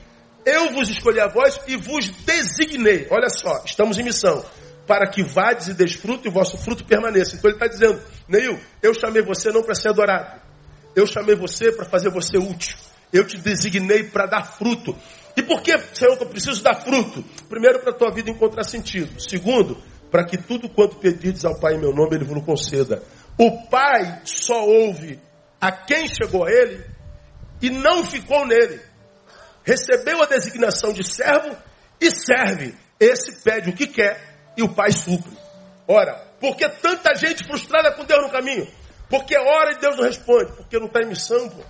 eu 0.46 0.74
vos 0.74 0.90
escolhi 0.90 1.20
a 1.20 1.28
vós 1.28 1.60
e 1.68 1.78
vos 1.78 2.10
designei. 2.10 3.08
Olha 3.12 3.30
só, 3.30 3.62
estamos 3.66 3.98
em 3.98 4.04
missão. 4.04 4.44
Para 4.88 5.08
que 5.08 5.24
vades 5.24 5.68
e 5.68 5.74
desfrute 5.74 6.28
e 6.28 6.30
o 6.30 6.34
vosso 6.34 6.58
fruto 6.58 6.84
permaneça. 6.84 7.36
Então 7.36 7.50
ele 7.50 7.56
está 7.58 7.68
dizendo, 7.68 8.02
Neil, 8.28 8.60
eu 8.82 8.94
chamei 8.94 9.22
você 9.22 9.52
não 9.52 9.64
para 9.64 9.76
ser 9.76 9.90
adorado. 9.90 10.42
Eu 10.96 11.08
chamei 11.08 11.36
você 11.36 11.72
para 11.72 11.86
fazer 11.86 12.10
você 12.10 12.38
útil. 12.38 12.78
Eu 13.12 13.26
te 13.26 13.38
designei 13.38 14.04
para 14.04 14.26
dar 14.26 14.44
fruto. 14.44 14.96
E 15.36 15.42
por 15.42 15.62
que, 15.62 15.78
Senhor, 15.94 16.18
que 16.18 16.24
eu 16.24 16.30
preciso 16.30 16.62
dar 16.64 16.76
fruto? 16.76 17.24
Primeiro, 17.50 17.80
para 17.80 17.92
a 17.92 17.96
tua 17.96 18.12
vida 18.12 18.30
encontrar 18.30 18.64
sentido. 18.64 19.20
Segundo, 19.20 19.78
para 20.12 20.26
que 20.26 20.38
tudo 20.38 20.70
quanto 20.70 20.98
pedires 20.98 21.44
ao 21.46 21.60
Pai 21.60 21.76
em 21.76 21.80
meu 21.80 21.94
nome, 21.94 22.16
Ele 22.16 22.26
vos 22.26 22.44
conceda. 22.44 23.02
O 23.38 23.68
Pai 23.68 24.22
só 24.26 24.66
ouve 24.66 25.20
a 25.60 25.72
quem 25.72 26.08
chegou 26.08 26.46
a 26.46 26.52
Ele 26.52 26.86
e 27.62 27.70
não 27.70 28.06
ficou 28.06 28.46
nele. 28.46 28.80
Recebeu 29.64 30.22
a 30.22 30.26
designação 30.26 30.94
de 30.94 31.04
servo 31.04 31.56
e 32.00 32.12
serve. 32.12 32.76
Esse 33.00 33.42
pede 33.44 33.70
o 33.70 33.74
que 33.74 33.88
quer 33.88 34.54
e 34.56 34.62
o 34.62 34.70
Pai 34.70 34.92
supre. 34.92 35.32
Ora, 35.88 36.14
por 36.40 36.56
que 36.56 36.68
tanta 36.68 37.16
gente 37.16 37.46
frustrada 37.46 37.92
com 37.94 38.06
Deus 38.06 38.22
no 38.22 38.30
caminho? 38.30 38.68
Porque 39.14 39.38
ora 39.38 39.74
e 39.74 39.78
Deus 39.78 39.96
não 39.96 40.06
responde, 40.06 40.54
porque 40.54 40.80
não 40.80 40.88
está 40.88 41.04
em 41.04 41.10
missão, 41.10 41.48
pô. 41.48 41.62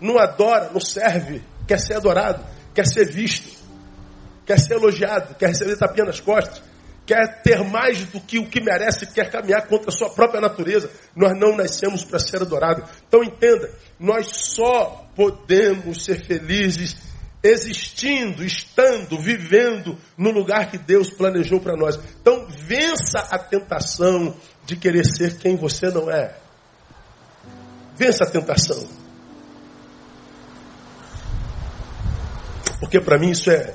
Não 0.00 0.18
adora, 0.18 0.70
não 0.72 0.80
serve, 0.80 1.44
quer 1.68 1.78
ser 1.78 1.96
adorado, 1.96 2.42
quer 2.74 2.86
ser 2.86 3.04
visto, 3.04 3.62
quer 4.46 4.58
ser 4.58 4.76
elogiado, 4.76 5.34
quer 5.34 5.48
receber 5.48 5.76
tapinha 5.76 6.06
nas 6.06 6.18
costas, 6.18 6.62
quer 7.04 7.42
ter 7.42 7.62
mais 7.62 8.06
do 8.06 8.18
que 8.22 8.38
o 8.38 8.48
que 8.48 8.62
merece, 8.62 9.06
quer 9.08 9.30
caminhar 9.30 9.66
contra 9.66 9.90
a 9.90 9.92
sua 9.92 10.08
própria 10.08 10.40
natureza. 10.40 10.90
Nós 11.14 11.38
não 11.38 11.54
nascemos 11.54 12.02
para 12.02 12.18
ser 12.18 12.40
adorados. 12.40 12.88
Então 13.06 13.22
entenda, 13.22 13.70
nós 14.00 14.28
só 14.28 15.10
podemos 15.14 16.06
ser 16.06 16.24
felizes 16.24 16.96
existindo, 17.42 18.44
estando, 18.44 19.18
vivendo 19.18 19.98
no 20.16 20.30
lugar 20.30 20.70
que 20.70 20.78
Deus 20.78 21.10
planejou 21.10 21.60
para 21.60 21.76
nós. 21.76 21.98
Então, 22.20 22.46
vença 22.48 23.18
a 23.18 23.38
tentação 23.38 24.36
de 24.64 24.76
querer 24.76 25.04
ser 25.04 25.38
quem 25.38 25.56
você 25.56 25.90
não 25.90 26.10
é. 26.10 26.36
Vença 27.96 28.24
a 28.24 28.30
tentação. 28.30 28.86
Porque 32.78 33.00
para 33.00 33.18
mim 33.18 33.30
isso 33.30 33.50
é, 33.50 33.74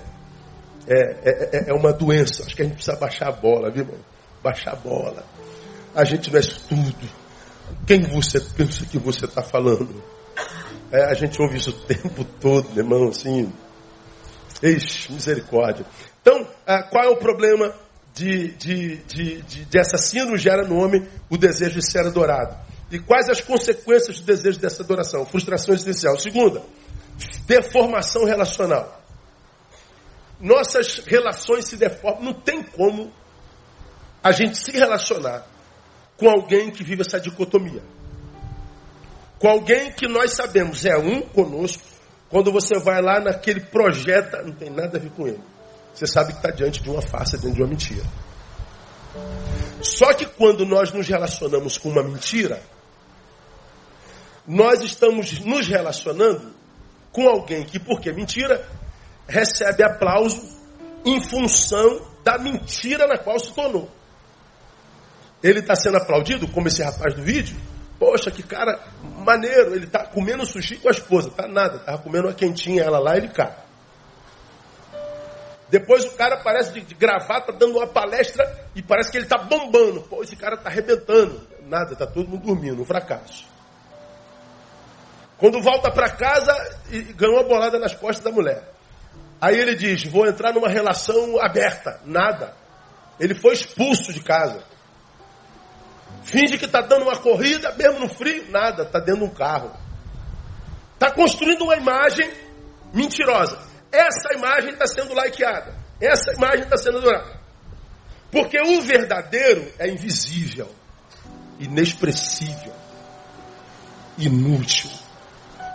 é, 0.88 1.00
é, 1.24 1.70
é, 1.70 1.74
uma 1.74 1.92
doença. 1.92 2.44
Acho 2.44 2.56
que 2.56 2.62
a 2.62 2.66
gente 2.66 2.76
precisa 2.76 2.98
baixar 2.98 3.28
a 3.28 3.32
bola, 3.32 3.70
viu, 3.70 3.84
irmão? 3.84 4.00
Baixar 4.42 4.74
a 4.74 4.76
bola. 4.76 5.24
A 5.94 6.04
gente 6.04 6.32
não 6.32 6.40
é 6.40 6.42
tudo. 6.42 7.10
Quem 7.86 8.02
você 8.04 8.40
pensa 8.40 8.86
que 8.86 8.98
você 8.98 9.26
está 9.26 9.42
falando? 9.42 10.04
É, 10.92 11.04
a 11.04 11.14
gente 11.14 11.42
ouve 11.42 11.58
isso 11.58 11.72
o 11.72 11.74
tempo 11.74 12.24
todo, 12.40 12.70
meu 12.70 12.84
irmão, 12.84 13.10
assim. 13.10 13.52
Ixi, 14.64 15.12
misericórdia. 15.12 15.86
Então, 16.22 16.48
ah, 16.66 16.84
qual 16.84 17.04
é 17.04 17.10
o 17.10 17.18
problema 17.18 17.74
de, 18.14 18.54
de, 18.54 18.98
de, 19.04 19.42
de, 19.42 19.66
de 19.66 19.80
assassino 19.80 20.38
gera 20.38 20.64
no 20.66 20.78
homem 20.78 21.06
o 21.30 21.38
desejo 21.38 21.80
de 21.80 21.86
ser 21.86 22.06
adorado? 22.06 22.58
E 22.90 23.00
quais 23.00 23.30
as 23.30 23.42
consequências 23.42 24.20
do 24.20 24.26
desejo 24.26 24.60
dessa 24.60 24.82
adoração? 24.82 25.26
Frustração 25.26 25.74
existencial. 25.74 26.18
Segunda, 26.18 26.64
deformação 27.46 28.24
relacional. 28.24 29.02
Nossas 30.40 31.00
relações 31.06 31.66
se 31.66 31.76
deformam. 31.76 32.24
Não 32.24 32.34
tem 32.34 32.64
como 32.64 33.12
a 34.24 34.32
gente 34.32 34.58
se 34.58 34.72
relacionar 34.72 35.46
com 36.16 36.30
alguém 36.30 36.72
que 36.72 36.84
vive 36.84 37.02
essa 37.02 37.20
dicotomia 37.20 37.84
com 39.40 39.48
alguém 39.48 39.92
que 39.92 40.08
nós 40.08 40.34
sabemos 40.34 40.86
é 40.86 40.98
um 40.98 41.22
conosco, 41.22 41.84
quando 42.30 42.52
você 42.52 42.78
vai 42.80 43.02
lá 43.02 43.20
naquele 43.20 43.62
projeto, 43.62 44.36
não 44.46 44.54
tem 44.54 44.70
nada 44.70 44.98
a 44.98 45.02
ver 45.02 45.12
com 45.12 45.28
ele. 45.28 45.42
Você 45.94 46.06
sabe 46.08 46.34
que 46.34 46.40
está 46.40 46.52
diante 46.52 46.82
de 46.82 46.90
uma 46.90 47.02
farsa, 47.02 47.38
diante 47.38 47.56
de 47.56 47.62
uma 47.62 47.70
mentira. 47.70 48.04
Só 49.82 50.14
que 50.14 50.26
quando 50.26 50.66
nós 50.66 50.92
nos 50.92 51.08
relacionamos 51.08 51.78
com 51.78 51.90
uma 51.90 52.04
mentira, 52.04 52.62
nós 54.48 54.82
estamos 54.82 55.40
nos 55.40 55.68
relacionando 55.68 56.54
com 57.12 57.28
alguém 57.28 57.64
que, 57.64 57.80
porque 57.80 58.12
mentira, 58.12 58.68
recebe 59.28 59.84
aplauso 59.84 60.58
em 61.06 61.22
função 61.22 62.02
da 62.24 62.38
mentira 62.38 63.08
na 63.08 63.18
qual 63.18 63.40
se 63.40 63.54
tornou. 63.54 63.90
Ele 65.44 65.60
está 65.60 65.76
sendo 65.76 65.98
aplaudido, 65.98 66.48
como 66.48 66.68
esse 66.68 66.82
rapaz 66.82 67.14
do 67.14 67.22
vídeo, 67.22 67.56
Poxa, 68.00 68.30
que 68.30 68.44
cara 68.44 68.80
maneiro, 69.02 69.76
ele 69.76 69.88
tá 69.88 70.06
comendo 70.06 70.46
sushi 70.46 70.78
com 70.78 70.88
a 70.88 70.92
esposa, 70.92 71.32
tá 71.32 71.48
nada, 71.48 71.80
tava 71.80 71.98
comendo 71.98 72.28
uma 72.28 72.34
quentinha 72.34 72.84
ela 72.84 73.00
lá, 73.00 73.18
ele 73.18 73.30
cai. 73.30 73.54
Depois 75.70 76.06
o 76.06 76.12
cara 76.16 76.36
aparece 76.36 76.72
de, 76.74 76.82
de 76.82 76.96
gravata 76.96 77.52
dando 77.52 77.78
uma 77.78 77.88
palestra 77.88 78.70
e 78.74 78.82
parece 78.82 79.12
que 79.12 79.18
ele 79.18 79.26
tá 79.26 79.38
bombando. 79.38 80.02
Pô, 80.04 80.24
esse 80.24 80.36
cara 80.36 80.56
tá 80.56 80.70
arrebentando. 80.70 81.46
Nada, 81.64 81.96
tá 81.96 82.08
todo 82.08 82.30
mundo 82.30 82.46
dormindo, 82.46 82.82
um 82.82 82.86
fracasso. 82.86 83.46
Quando 85.38 85.62
volta 85.62 85.92
para 85.92 86.10
casa, 86.10 86.54
e 86.90 87.02
ganhou 87.14 87.40
a 87.40 87.44
bolada 87.44 87.78
nas 87.78 87.94
costas 87.94 88.24
da 88.24 88.32
mulher. 88.32 88.64
Aí 89.40 89.60
ele 89.60 89.76
diz: 89.76 90.06
Vou 90.06 90.26
entrar 90.26 90.54
numa 90.54 90.70
relação 90.70 91.40
aberta. 91.40 92.00
Nada. 92.06 92.56
Ele 93.20 93.36
foi 93.36 93.54
expulso 93.54 94.14
de 94.14 94.22
casa. 94.22 94.64
Finge 96.28 96.58
que 96.58 96.66
está 96.66 96.82
dando 96.82 97.04
uma 97.04 97.16
corrida, 97.16 97.74
mesmo 97.78 98.02
no 98.02 98.10
frio, 98.10 98.52
nada, 98.52 98.84
está 98.84 99.00
dentro 99.00 99.22
de 99.22 99.28
um 99.28 99.34
carro. 99.34 99.72
Está 100.94 101.10
construindo 101.10 101.62
uma 101.62 101.78
imagem 101.78 102.30
mentirosa. 102.94 103.58
Essa 103.90 104.34
imagem 104.34 104.72
está 104.72 104.86
sendo 104.88 105.14
likeada. 105.14 105.74
Essa 106.02 106.34
imagem 106.34 106.66
está 106.66 106.76
sendo 106.76 106.98
adorada. 106.98 107.40
Porque 108.30 108.60
o 108.60 108.82
verdadeiro 108.82 109.72
é 109.80 109.88
invisível, 109.88 110.70
inexpressível, 111.60 112.74
inútil, 114.18 114.92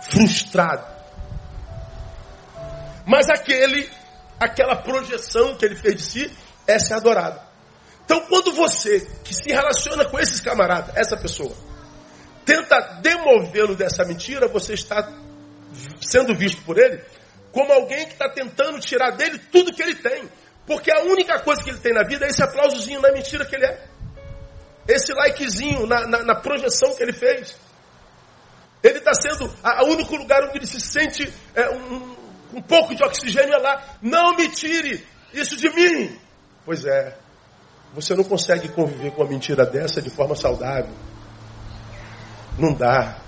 frustrado. 0.03 0.85
Mas 3.07 3.27
aquele, 3.27 3.89
aquela 4.39 4.75
projeção 4.75 5.57
que 5.57 5.65
ele 5.65 5.75
fez 5.75 5.95
de 5.95 6.03
si, 6.03 6.37
essa 6.67 6.93
é 6.93 6.97
adorada. 6.97 7.52
Então, 8.05 8.21
quando 8.27 8.53
você 8.53 9.07
que 9.23 9.33
se 9.33 9.51
relaciona 9.51 10.05
com 10.05 10.19
esses 10.19 10.41
camaradas, 10.41 10.95
essa 10.95 11.15
pessoa, 11.15 11.55
tenta 12.45 12.79
demovê-lo 13.01 13.75
dessa 13.75 14.03
mentira, 14.03 14.47
você 14.47 14.73
está 14.73 15.09
sendo 16.01 16.35
visto 16.35 16.61
por 16.63 16.77
ele 16.77 17.01
como 17.53 17.71
alguém 17.71 18.05
que 18.07 18.13
está 18.13 18.27
tentando 18.29 18.79
tirar 18.79 19.11
dele 19.11 19.39
tudo 19.51 19.71
que 19.71 19.81
ele 19.81 19.95
tem. 19.95 20.27
Porque 20.65 20.91
a 20.91 21.01
única 21.03 21.39
coisa 21.39 21.61
que 21.61 21.69
ele 21.69 21.79
tem 21.79 21.93
na 21.93 22.03
vida 22.03 22.25
é 22.25 22.29
esse 22.29 22.41
aplausozinho 22.41 22.99
na 22.99 23.11
mentira 23.11 23.45
que 23.45 23.55
ele 23.55 23.65
é. 23.65 23.85
Esse 24.87 25.13
likezinho 25.13 25.85
na, 25.85 26.07
na, 26.07 26.23
na 26.23 26.35
projeção 26.35 26.95
que 26.95 27.03
ele 27.03 27.13
fez. 27.13 27.55
Ele 28.81 28.97
está 28.97 29.13
sendo 29.13 29.45
o 29.45 29.85
único 29.85 30.15
lugar 30.15 30.43
onde 30.43 30.57
ele 30.57 30.67
se 30.67 30.81
sente 30.81 31.31
é, 31.53 31.69
um, 31.69 32.15
um 32.55 32.61
pouco 32.61 32.95
de 32.95 33.03
oxigênio 33.03 33.53
é 33.53 33.57
lá. 33.57 33.97
Não 34.01 34.35
me 34.35 34.49
tire 34.49 35.05
isso 35.31 35.55
de 35.55 35.69
mim. 35.69 36.19
Pois 36.65 36.83
é. 36.85 37.15
Você 37.93 38.15
não 38.15 38.23
consegue 38.23 38.69
conviver 38.69 39.11
com 39.11 39.21
uma 39.21 39.29
mentira 39.29 39.65
dessa 39.65 40.01
de 40.01 40.09
forma 40.09 40.35
saudável. 40.35 40.93
Não 42.57 42.73
dá. 42.73 43.19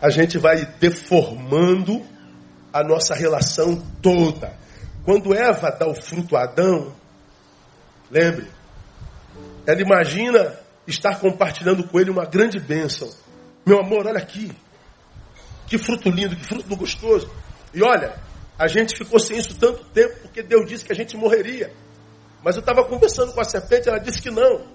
A 0.00 0.08
gente 0.08 0.38
vai 0.38 0.64
deformando 0.64 2.02
a 2.72 2.82
nossa 2.82 3.14
relação 3.14 3.82
toda. 4.00 4.52
Quando 5.04 5.34
Eva 5.34 5.70
dá 5.70 5.86
o 5.86 5.94
fruto 5.94 6.36
a 6.36 6.44
Adão, 6.44 6.92
lembre, 8.10 8.50
ela 9.66 9.80
imagina 9.80 10.58
estar 10.86 11.18
compartilhando 11.20 11.84
com 11.84 12.00
ele 12.00 12.10
uma 12.10 12.24
grande 12.24 12.58
bênção. 12.58 13.10
Meu 13.64 13.80
amor, 13.80 14.06
olha 14.06 14.18
aqui. 14.18 14.52
Que 15.66 15.76
fruto 15.76 16.08
lindo, 16.08 16.36
que 16.36 16.44
fruto 16.44 16.76
gostoso. 16.76 17.30
E 17.74 17.82
olha, 17.82 18.14
a 18.58 18.68
gente 18.68 18.96
ficou 18.96 19.18
sem 19.18 19.36
isso 19.38 19.56
tanto 19.58 19.84
tempo 19.86 20.20
porque 20.22 20.42
Deus 20.42 20.66
disse 20.66 20.84
que 20.84 20.92
a 20.92 20.96
gente 20.96 21.16
morreria. 21.16 21.72
Mas 22.42 22.56
eu 22.56 22.60
estava 22.60 22.84
conversando 22.84 23.32
com 23.32 23.40
a 23.40 23.44
serpente, 23.44 23.88
ela 23.88 23.98
disse 23.98 24.22
que 24.22 24.30
não. 24.30 24.66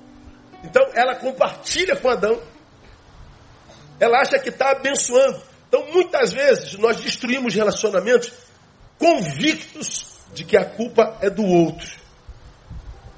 Então 0.64 0.84
ela 0.94 1.16
compartilha 1.16 1.96
com 1.96 2.10
Adão. 2.10 2.42
Ela 4.00 4.20
acha 4.20 4.40
que 4.40 4.50
está 4.50 4.72
abençoando. 4.72 5.42
Então 5.68 5.92
muitas 5.92 6.34
vezes 6.34 6.78
nós 6.78 6.98
destruímos 6.98 7.54
relacionamentos 7.54 8.32
convictos 8.98 10.12
de 10.34 10.44
que 10.44 10.58
a 10.58 10.66
culpa 10.66 11.18
é 11.22 11.30
do 11.30 11.44
outro. 11.44 11.90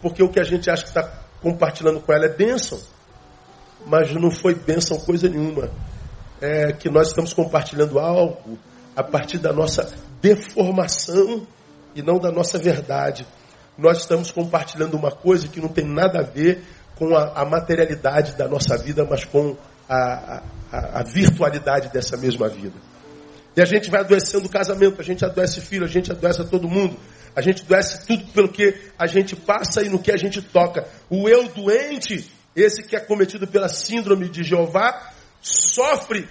Porque 0.02 0.24
o 0.24 0.30
que 0.30 0.40
a 0.40 0.44
gente 0.44 0.70
acha 0.70 0.84
que 0.84 0.90
está 0.90 1.04
compartilhando 1.42 2.00
com 2.02 2.14
ela 2.14 2.26
é 2.26 2.30
bênção. 2.30 2.80
Mas 3.86 4.14
não 4.14 4.32
foi 4.32 4.56
bênção 4.56 5.00
coisa 5.00 5.28
nenhuma. 5.28 5.70
É 6.40 6.72
que 6.72 6.90
nós 6.90 7.10
estamos 7.10 7.34
compartilhando 7.34 8.00
algo 8.00 8.58
a 8.96 9.04
partir 9.04 9.38
da 9.40 9.52
nossa 9.52 9.92
deformação 10.22 11.46
e 11.96 12.02
não 12.02 12.20
da 12.20 12.32
nossa 12.32 12.58
verdade. 12.58 13.26
Nós 13.78 14.00
estamos 14.00 14.32
compartilhando 14.32 14.96
uma 14.96 15.12
coisa 15.12 15.48
que 15.48 15.60
não 15.60 15.70
tem 15.70 15.86
nada 15.86 16.20
a 16.20 16.24
ver 16.24 16.64
com 16.96 17.16
a, 17.16 17.42
a 17.42 17.46
materialidade 17.46 18.36
da 18.36 18.48
nossa 18.48 18.78
vida, 18.78 19.06
mas 19.10 19.26
com 19.26 19.56
a, 19.90 20.42
a, 20.72 21.00
a 21.00 21.04
virtualidade 21.04 21.90
dessa 21.90 22.16
mesma 22.18 22.48
vida. 22.48 22.76
E 23.56 23.62
a 23.62 23.66
gente 23.66 23.90
vai 23.90 24.02
adoecendo 24.02 24.48
o 24.48 24.50
casamento, 24.50 25.00
a 25.00 25.04
gente 25.04 25.24
adoece 25.24 25.62
filho, 25.62 25.86
a 25.86 25.90
gente 25.90 26.12
adoece 26.12 26.44
todo 26.46 26.68
mundo. 26.68 26.98
A 27.36 27.42
gente 27.42 27.64
adoece 27.64 28.06
tudo 28.06 28.26
pelo 28.32 28.50
que 28.50 28.76
a 28.98 29.08
gente 29.08 29.36
passa 29.36 29.82
e 29.84 29.90
no 29.90 30.00
que 30.00 30.12
a 30.12 30.18
gente 30.18 30.42
toca. 30.42 30.88
O 31.10 31.28
eu 31.28 31.48
doente, 31.50 32.32
esse 32.56 32.84
que 32.84 32.96
é 32.96 33.00
cometido 33.00 33.48
pela 33.48 33.68
síndrome 33.68 34.30
de 34.30 34.44
Jeová, 34.44 35.12
sofre 35.42 36.28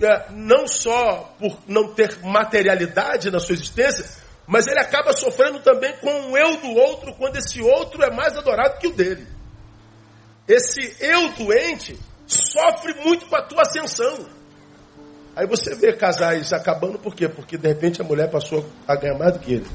é, 0.00 0.30
não 0.30 0.66
só 0.66 1.34
por 1.38 1.58
não 1.66 1.92
ter 1.92 2.18
materialidade 2.22 3.30
na 3.30 3.40
sua 3.40 3.54
existência, 3.54 4.06
mas 4.48 4.66
ele 4.66 4.80
acaba 4.80 5.12
sofrendo 5.12 5.60
também 5.60 5.94
com 5.98 6.30
o 6.30 6.38
eu 6.38 6.56
do 6.56 6.68
outro, 6.68 7.14
quando 7.16 7.36
esse 7.36 7.60
outro 7.60 8.02
é 8.02 8.10
mais 8.10 8.34
adorado 8.34 8.78
que 8.78 8.86
o 8.86 8.92
dele. 8.94 9.26
Esse 10.48 10.96
eu 11.00 11.34
doente 11.34 11.98
sofre 12.26 12.94
muito 13.04 13.26
com 13.26 13.36
a 13.36 13.42
tua 13.42 13.60
ascensão. 13.60 14.26
Aí 15.36 15.46
você 15.46 15.74
vê 15.74 15.92
casais 15.92 16.50
acabando 16.54 16.98
por 16.98 17.14
quê? 17.14 17.28
Porque 17.28 17.58
de 17.58 17.68
repente 17.68 18.00
a 18.00 18.04
mulher 18.04 18.30
passou 18.30 18.64
a 18.88 18.96
ganhar 18.96 19.18
mais 19.18 19.34
do 19.34 19.38
que 19.38 19.52
ele. 19.52 19.66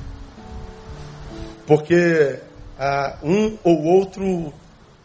Porque 1.67 2.39
ah, 2.77 3.19
um 3.21 3.55
ou 3.63 3.83
outro 3.83 4.51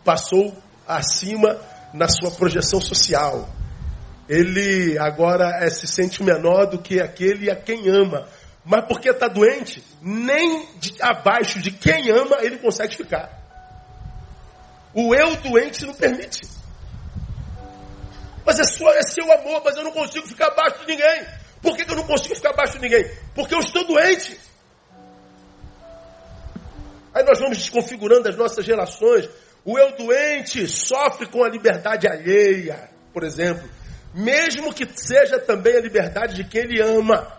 passou 0.02 0.56
acima 0.86 1.58
na 1.92 2.08
sua 2.08 2.30
projeção 2.30 2.80
social. 2.80 3.46
Ele 4.26 4.98
agora 4.98 5.58
é, 5.62 5.68
se 5.68 5.86
sente 5.86 6.22
menor 6.22 6.66
do 6.66 6.78
que 6.78 7.00
aquele 7.00 7.50
a 7.50 7.56
quem 7.56 7.86
ama. 7.90 8.26
Mas 8.68 8.84
porque 8.84 9.08
está 9.08 9.28
doente, 9.28 9.82
nem 10.02 10.66
de, 10.76 10.94
abaixo 11.00 11.58
de 11.58 11.70
quem 11.70 12.10
ama 12.10 12.36
ele 12.42 12.58
consegue 12.58 12.94
ficar. 12.94 13.32
O 14.92 15.14
eu 15.14 15.34
doente 15.36 15.86
não 15.86 15.94
permite. 15.94 16.46
Mas 18.44 18.58
é, 18.58 18.64
só, 18.64 18.92
é 18.92 19.02
seu 19.02 19.32
amor, 19.32 19.62
mas 19.64 19.74
eu 19.74 19.84
não 19.84 19.90
consigo 19.90 20.26
ficar 20.26 20.48
abaixo 20.48 20.80
de 20.80 20.86
ninguém. 20.86 21.26
Por 21.62 21.78
que, 21.78 21.84
que 21.86 21.92
eu 21.92 21.96
não 21.96 22.06
consigo 22.06 22.34
ficar 22.34 22.50
abaixo 22.50 22.74
de 22.74 22.80
ninguém? 22.80 23.10
Porque 23.34 23.54
eu 23.54 23.60
estou 23.60 23.86
doente. 23.86 24.38
Aí 27.14 27.24
nós 27.24 27.38
vamos 27.38 27.56
desconfigurando 27.56 28.28
as 28.28 28.36
nossas 28.36 28.66
relações. 28.66 29.30
O 29.64 29.78
eu 29.78 29.96
doente 29.96 30.68
sofre 30.68 31.26
com 31.26 31.42
a 31.42 31.48
liberdade 31.48 32.06
alheia, 32.06 32.90
por 33.14 33.24
exemplo. 33.24 33.66
Mesmo 34.12 34.74
que 34.74 34.86
seja 34.94 35.38
também 35.38 35.74
a 35.74 35.80
liberdade 35.80 36.34
de 36.34 36.44
quem 36.44 36.64
ele 36.64 36.82
ama. 36.82 37.37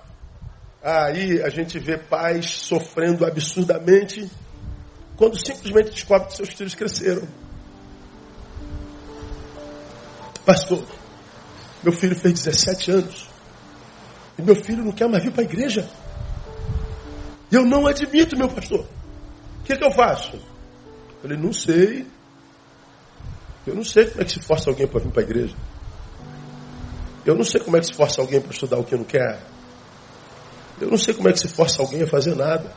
Aí 0.82 1.42
a 1.42 1.50
gente 1.50 1.78
vê 1.80 1.98
pais 1.98 2.50
sofrendo 2.50 3.26
absurdamente 3.26 4.30
quando 5.18 5.38
simplesmente 5.38 5.92
descobre 5.92 6.30
que 6.30 6.38
seus 6.38 6.50
filhos 6.50 6.76
cresceram. 6.76 7.28
Pastor, 10.46 10.86
meu 11.84 11.92
filho 11.92 12.16
fez 12.16 12.42
17 12.42 12.92
anos. 12.92 13.30
E 14.38 14.42
meu 14.42 14.56
filho 14.56 14.84
não 14.84 14.92
quer 14.92 15.10
mais 15.10 15.24
vir 15.24 15.32
para 15.32 15.42
a 15.42 15.46
igreja. 15.46 15.88
Eu 17.52 17.66
não 17.66 17.86
admito, 17.86 18.38
meu 18.38 18.48
pastor 18.48 18.86
que, 19.70 19.78
que 19.78 19.84
eu 19.84 19.92
faço? 19.92 20.40
Falei, 21.22 21.38
não 21.38 21.54
sei. 21.54 22.08
Eu 23.68 23.76
não 23.76 23.84
sei 23.84 24.08
como 24.08 24.22
é 24.22 24.26
que 24.26 24.32
se 24.32 24.40
força 24.40 24.70
alguém 24.70 24.88
para 24.88 25.00
vir 25.00 25.12
para 25.12 25.22
a 25.22 25.26
igreja. 25.26 25.56
Eu 27.24 27.36
não 27.36 27.44
sei 27.44 27.62
como 27.62 27.78
é 27.78 27.80
que 27.80 27.86
se 27.86 27.94
força 27.94 28.20
alguém 28.20 28.42
para 28.42 28.52
estudar 28.52 28.80
o 28.80 28.84
que 28.84 28.96
não 28.96 29.04
quer. 29.04 29.40
Eu 30.80 30.90
não 30.90 30.98
sei 30.98 31.14
como 31.14 31.30
é 31.30 31.34
que 31.34 31.40
se 31.40 31.48
força 31.48 31.82
alguém 31.82 32.04
a 32.04 32.08
fazer 32.08 32.36
nada. 32.36 32.72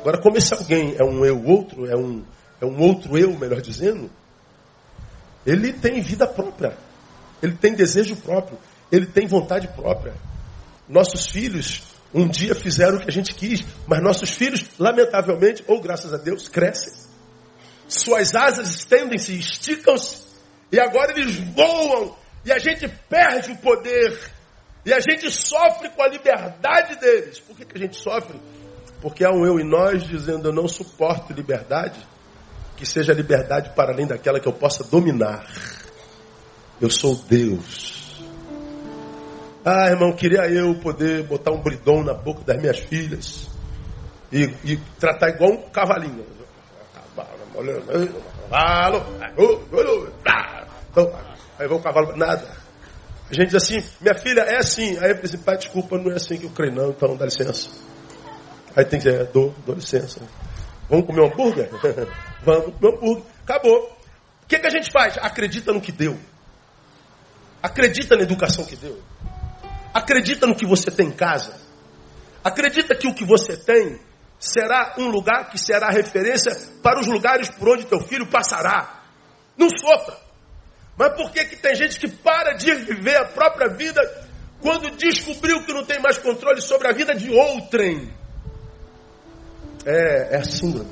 Agora, 0.00 0.20
como 0.20 0.36
esse 0.36 0.54
alguém 0.54 0.94
é 0.98 1.04
um 1.04 1.24
eu 1.24 1.44
outro, 1.44 1.86
é 1.86 1.96
um, 1.96 2.24
é 2.60 2.64
um 2.64 2.80
outro 2.80 3.18
eu, 3.18 3.36
melhor 3.38 3.60
dizendo, 3.60 4.10
ele 5.46 5.72
tem 5.72 6.00
vida 6.00 6.26
própria. 6.26 6.76
Ele 7.42 7.54
tem 7.54 7.74
desejo 7.74 8.16
próprio. 8.16 8.58
Ele 8.90 9.06
tem 9.06 9.26
vontade 9.26 9.68
própria. 9.68 10.14
Nossos 10.88 11.26
filhos 11.26 11.82
um 12.12 12.26
dia 12.26 12.54
fizeram 12.54 12.96
o 12.96 13.00
que 13.00 13.08
a 13.08 13.12
gente 13.12 13.34
quis, 13.34 13.64
mas 13.86 14.02
nossos 14.02 14.30
filhos, 14.30 14.64
lamentavelmente, 14.78 15.62
ou 15.66 15.80
graças 15.80 16.12
a 16.14 16.16
Deus, 16.16 16.48
crescem. 16.48 16.92
Suas 17.86 18.34
asas 18.34 18.70
estendem-se, 18.70 19.38
esticam-se, 19.38 20.18
e 20.72 20.78
agora 20.78 21.12
eles 21.12 21.36
voam, 21.54 22.16
e 22.44 22.52
a 22.52 22.58
gente 22.58 22.88
perde 23.08 23.52
o 23.52 23.56
poder, 23.58 24.18
e 24.88 24.92
a 24.92 25.00
gente 25.00 25.30
sofre 25.30 25.90
com 25.90 26.02
a 26.02 26.08
liberdade 26.08 26.96
deles. 26.96 27.38
Por 27.40 27.54
que, 27.54 27.66
que 27.66 27.76
a 27.76 27.80
gente 27.80 27.96
sofre? 27.96 28.40
Porque 29.02 29.22
há 29.22 29.30
um 29.30 29.44
eu 29.44 29.60
em 29.60 29.68
nós 29.68 30.02
dizendo: 30.02 30.48
Eu 30.48 30.52
não 30.52 30.66
suporto 30.66 31.32
liberdade, 31.32 31.98
que 32.74 32.86
seja 32.86 33.12
liberdade 33.12 33.70
para 33.76 33.92
além 33.92 34.06
daquela 34.06 34.40
que 34.40 34.48
eu 34.48 34.52
possa 34.52 34.82
dominar. 34.84 35.44
Eu 36.80 36.88
sou 36.88 37.14
Deus. 37.14 38.24
Ah, 39.62 39.88
irmão, 39.88 40.12
queria 40.12 40.46
eu 40.48 40.74
poder 40.76 41.24
botar 41.24 41.52
um 41.52 41.60
bridão 41.60 42.02
na 42.02 42.14
boca 42.14 42.42
das 42.42 42.56
minhas 42.58 42.78
filhas 42.78 43.46
e, 44.32 44.44
e 44.64 44.76
tratar 44.98 45.28
igual 45.28 45.50
um 45.50 45.68
cavalinho. 45.68 46.24
Cavalo, 48.48 49.04
então, 50.90 51.12
aí 51.58 51.68
vai 51.68 51.76
o 51.76 51.82
cavalo, 51.82 52.16
nada. 52.16 52.57
A 53.30 53.34
gente 53.34 53.50
diz 53.50 53.56
assim, 53.56 53.84
minha 54.00 54.14
filha 54.14 54.40
é 54.40 54.56
assim. 54.56 54.98
Aí 54.98 55.10
eu 55.10 55.20
assim, 55.22 55.38
pai, 55.38 55.58
desculpa, 55.58 55.98
não 55.98 56.10
é 56.10 56.16
assim 56.16 56.38
que 56.38 56.44
eu 56.44 56.50
creio 56.50 56.74
não, 56.74 56.90
então 56.90 57.16
dá 57.16 57.26
licença. 57.26 57.68
Aí 58.74 58.84
tem 58.84 58.98
que 58.98 59.06
dizer, 59.06 59.22
é, 59.22 59.24
dou, 59.24 59.54
dou 59.66 59.74
licença. 59.74 60.20
Vamos 60.88 61.06
comer 61.06 61.22
um 61.22 61.26
hambúrguer? 61.26 61.68
Vamos 62.42 62.74
comer 62.74 62.94
um 62.94 62.96
hambúrguer. 62.96 63.24
Acabou. 63.42 63.98
O 64.42 64.46
que, 64.48 64.58
que 64.58 64.66
a 64.66 64.70
gente 64.70 64.90
faz? 64.90 65.18
Acredita 65.18 65.72
no 65.72 65.80
que 65.80 65.92
deu. 65.92 66.18
Acredita 67.62 68.16
na 68.16 68.22
educação 68.22 68.64
que 68.64 68.76
deu. 68.76 68.98
Acredita 69.92 70.46
no 70.46 70.54
que 70.54 70.66
você 70.66 70.90
tem 70.90 71.08
em 71.08 71.12
casa. 71.12 71.54
Acredita 72.42 72.94
que 72.94 73.06
o 73.06 73.14
que 73.14 73.24
você 73.24 73.56
tem 73.56 74.00
será 74.38 74.94
um 74.96 75.08
lugar 75.08 75.50
que 75.50 75.58
será 75.58 75.90
referência 75.90 76.56
para 76.82 77.00
os 77.00 77.06
lugares 77.06 77.50
por 77.50 77.68
onde 77.68 77.84
teu 77.84 78.00
filho 78.00 78.26
passará. 78.26 79.02
Não 79.56 79.68
sofra. 79.68 80.27
Mas 80.98 81.14
por 81.14 81.30
que, 81.30 81.44
que 81.44 81.56
tem 81.56 81.74
gente 81.74 81.98
que 81.98 82.08
para 82.08 82.54
de 82.54 82.74
viver 82.74 83.16
a 83.16 83.24
própria 83.24 83.68
vida 83.68 84.00
quando 84.60 84.90
descobriu 84.96 85.64
que 85.64 85.72
não 85.72 85.84
tem 85.84 86.00
mais 86.00 86.18
controle 86.18 86.60
sobre 86.60 86.88
a 86.88 86.92
vida 86.92 87.14
de 87.14 87.30
outrem? 87.30 88.12
É, 89.86 90.34
é 90.34 90.36
a 90.36 90.44
síndrome. 90.44 90.90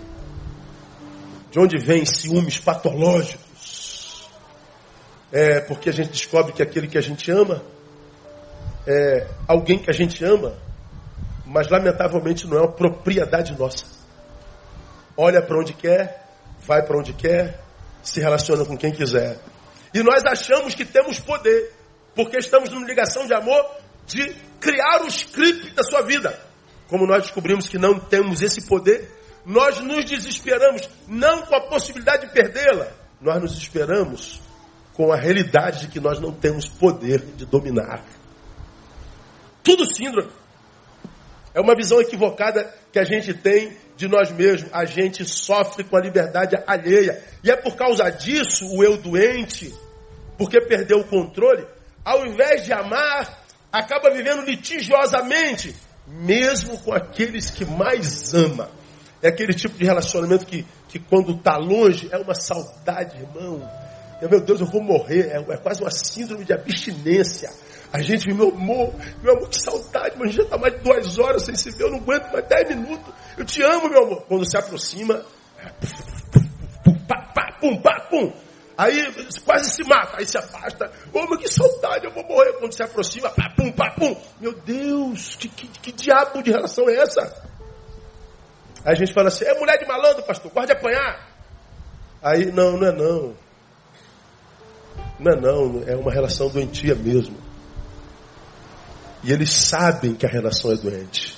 De 1.50 1.58
onde 1.58 1.78
vem 1.78 2.04
ciúmes 2.04 2.58
patológicos? 2.58 4.30
É 5.32 5.60
porque 5.60 5.90
a 5.90 5.92
gente 5.92 6.10
descobre 6.10 6.52
que 6.52 6.62
aquele 6.62 6.86
que 6.86 6.96
a 6.96 7.02
gente 7.02 7.30
ama 7.30 7.62
é 8.86 9.26
alguém 9.48 9.78
que 9.78 9.90
a 9.90 9.94
gente 9.94 10.24
ama 10.24 10.56
mas 11.46 11.68
lamentavelmente 11.68 12.46
não 12.46 12.58
é 12.58 12.60
uma 12.62 12.72
propriedade 12.72 13.56
nossa. 13.56 13.86
Olha 15.16 15.40
para 15.40 15.58
onde 15.58 15.72
quer, 15.72 16.26
vai 16.60 16.82
para 16.82 16.98
onde 16.98 17.12
quer, 17.12 17.60
se 18.02 18.20
relaciona 18.20 18.64
com 18.64 18.76
quem 18.76 18.90
quiser. 18.90 19.38
E 19.96 20.02
nós 20.02 20.22
achamos 20.26 20.74
que 20.74 20.84
temos 20.84 21.18
poder, 21.18 21.72
porque 22.14 22.36
estamos 22.36 22.68
numa 22.68 22.86
ligação 22.86 23.26
de 23.26 23.32
amor 23.32 23.64
de 24.06 24.30
criar 24.60 25.00
o 25.02 25.06
script 25.06 25.70
da 25.70 25.82
sua 25.84 26.02
vida. 26.02 26.38
Como 26.86 27.06
nós 27.06 27.22
descobrimos 27.22 27.66
que 27.66 27.78
não 27.78 27.98
temos 27.98 28.42
esse 28.42 28.66
poder, 28.66 29.10
nós 29.46 29.80
nos 29.80 30.04
desesperamos 30.04 30.86
não 31.08 31.46
com 31.46 31.56
a 31.56 31.62
possibilidade 31.62 32.26
de 32.26 32.32
perdê-la, 32.34 32.88
nós 33.22 33.40
nos 33.40 33.56
esperamos 33.56 34.38
com 34.92 35.10
a 35.10 35.16
realidade 35.16 35.86
de 35.86 35.88
que 35.88 35.98
nós 35.98 36.20
não 36.20 36.30
temos 36.30 36.68
poder 36.68 37.20
de 37.34 37.46
dominar. 37.46 38.04
Tudo 39.62 39.86
síndrome. 39.86 40.30
É 41.54 41.60
uma 41.60 41.74
visão 41.74 42.02
equivocada 42.02 42.70
que 42.92 42.98
a 42.98 43.04
gente 43.04 43.32
tem 43.32 43.74
de 43.96 44.06
nós 44.06 44.30
mesmos. 44.30 44.70
A 44.74 44.84
gente 44.84 45.24
sofre 45.24 45.84
com 45.84 45.96
a 45.96 46.02
liberdade 46.02 46.54
alheia. 46.66 47.24
E 47.42 47.50
é 47.50 47.56
por 47.56 47.76
causa 47.76 48.10
disso, 48.10 48.66
o 48.70 48.84
eu 48.84 48.98
doente, 48.98 49.74
porque 50.36 50.60
perdeu 50.60 51.00
o 51.00 51.04
controle, 51.04 51.66
ao 52.04 52.26
invés 52.26 52.64
de 52.64 52.72
amar, 52.72 53.44
acaba 53.72 54.10
vivendo 54.10 54.42
litigiosamente, 54.42 55.74
mesmo 56.06 56.78
com 56.78 56.92
aqueles 56.92 57.50
que 57.50 57.64
mais 57.64 58.32
ama. 58.34 58.70
É 59.22 59.28
aquele 59.28 59.54
tipo 59.54 59.76
de 59.76 59.84
relacionamento 59.84 60.46
que, 60.46 60.64
que 60.88 60.98
quando 60.98 61.32
está 61.32 61.56
longe, 61.56 62.08
é 62.12 62.18
uma 62.18 62.34
saudade, 62.34 63.16
irmão. 63.16 63.68
Meu 64.20 64.40
Deus, 64.40 64.60
eu 64.60 64.66
vou 64.66 64.82
morrer. 64.82 65.30
É, 65.30 65.54
é 65.54 65.56
quase 65.56 65.82
uma 65.82 65.90
síndrome 65.90 66.44
de 66.44 66.52
abstinência. 66.52 67.50
A 67.92 68.00
gente, 68.00 68.32
meu 68.32 68.48
amor, 68.48 68.94
meu 69.22 69.36
amor, 69.36 69.48
que 69.48 69.60
saudade, 69.60 70.16
mas 70.18 70.34
já 70.34 70.42
está 70.42 70.58
mais 70.58 70.74
de 70.74 70.80
duas 70.80 71.18
horas 71.18 71.42
sem 71.44 71.54
se 71.54 71.70
ver, 71.70 71.84
eu 71.84 71.90
não 71.90 71.98
aguento 71.98 72.30
mais 72.32 72.46
dez 72.46 72.68
minutos. 72.68 73.14
Eu 73.36 73.44
te 73.44 73.62
amo, 73.62 73.88
meu 73.88 74.04
amor. 74.04 74.22
Quando 74.26 74.48
se 74.48 74.56
aproxima, 74.56 75.22
pum, 76.84 76.94
pá, 77.06 77.32
pá, 77.34 77.56
pum, 77.60 77.80
pá, 77.80 78.00
pum. 78.10 78.32
Aí 78.76 79.10
quase 79.44 79.70
se 79.70 79.82
mata, 79.84 80.18
aí 80.18 80.26
se 80.26 80.36
afasta. 80.36 80.90
Ô, 81.12 81.26
mas 81.26 81.40
que 81.40 81.48
saudade, 81.48 82.04
eu 82.04 82.12
vou 82.12 82.24
morrer. 82.24 82.52
Quando 82.54 82.72
se 82.72 82.82
aproxima, 82.82 83.30
pá, 83.30 83.48
pum, 83.56 83.72
pá, 83.72 83.90
pum. 83.90 84.14
Meu 84.38 84.52
Deus, 84.52 85.34
que, 85.36 85.48
que, 85.48 85.66
que 85.66 85.92
diabo 85.92 86.42
de 86.42 86.50
relação 86.50 86.88
é 86.88 86.96
essa? 86.96 87.22
Aí 88.84 88.92
a 88.92 88.94
gente 88.94 89.14
fala 89.14 89.28
assim, 89.28 89.46
é 89.46 89.58
mulher 89.58 89.78
de 89.78 89.86
malandro, 89.86 90.22
pastor, 90.24 90.50
pode 90.50 90.70
apanhar. 90.70 91.26
Aí, 92.22 92.52
não, 92.52 92.76
não 92.76 92.86
é 92.86 92.92
não. 92.92 93.34
Não 95.18 95.32
é 95.32 95.40
não, 95.40 95.82
é 95.86 95.96
uma 95.96 96.12
relação 96.12 96.48
doentia 96.50 96.94
mesmo. 96.94 97.36
E 99.24 99.32
eles 99.32 99.50
sabem 99.50 100.14
que 100.14 100.26
a 100.26 100.28
relação 100.28 100.70
é 100.70 100.76
doente. 100.76 101.36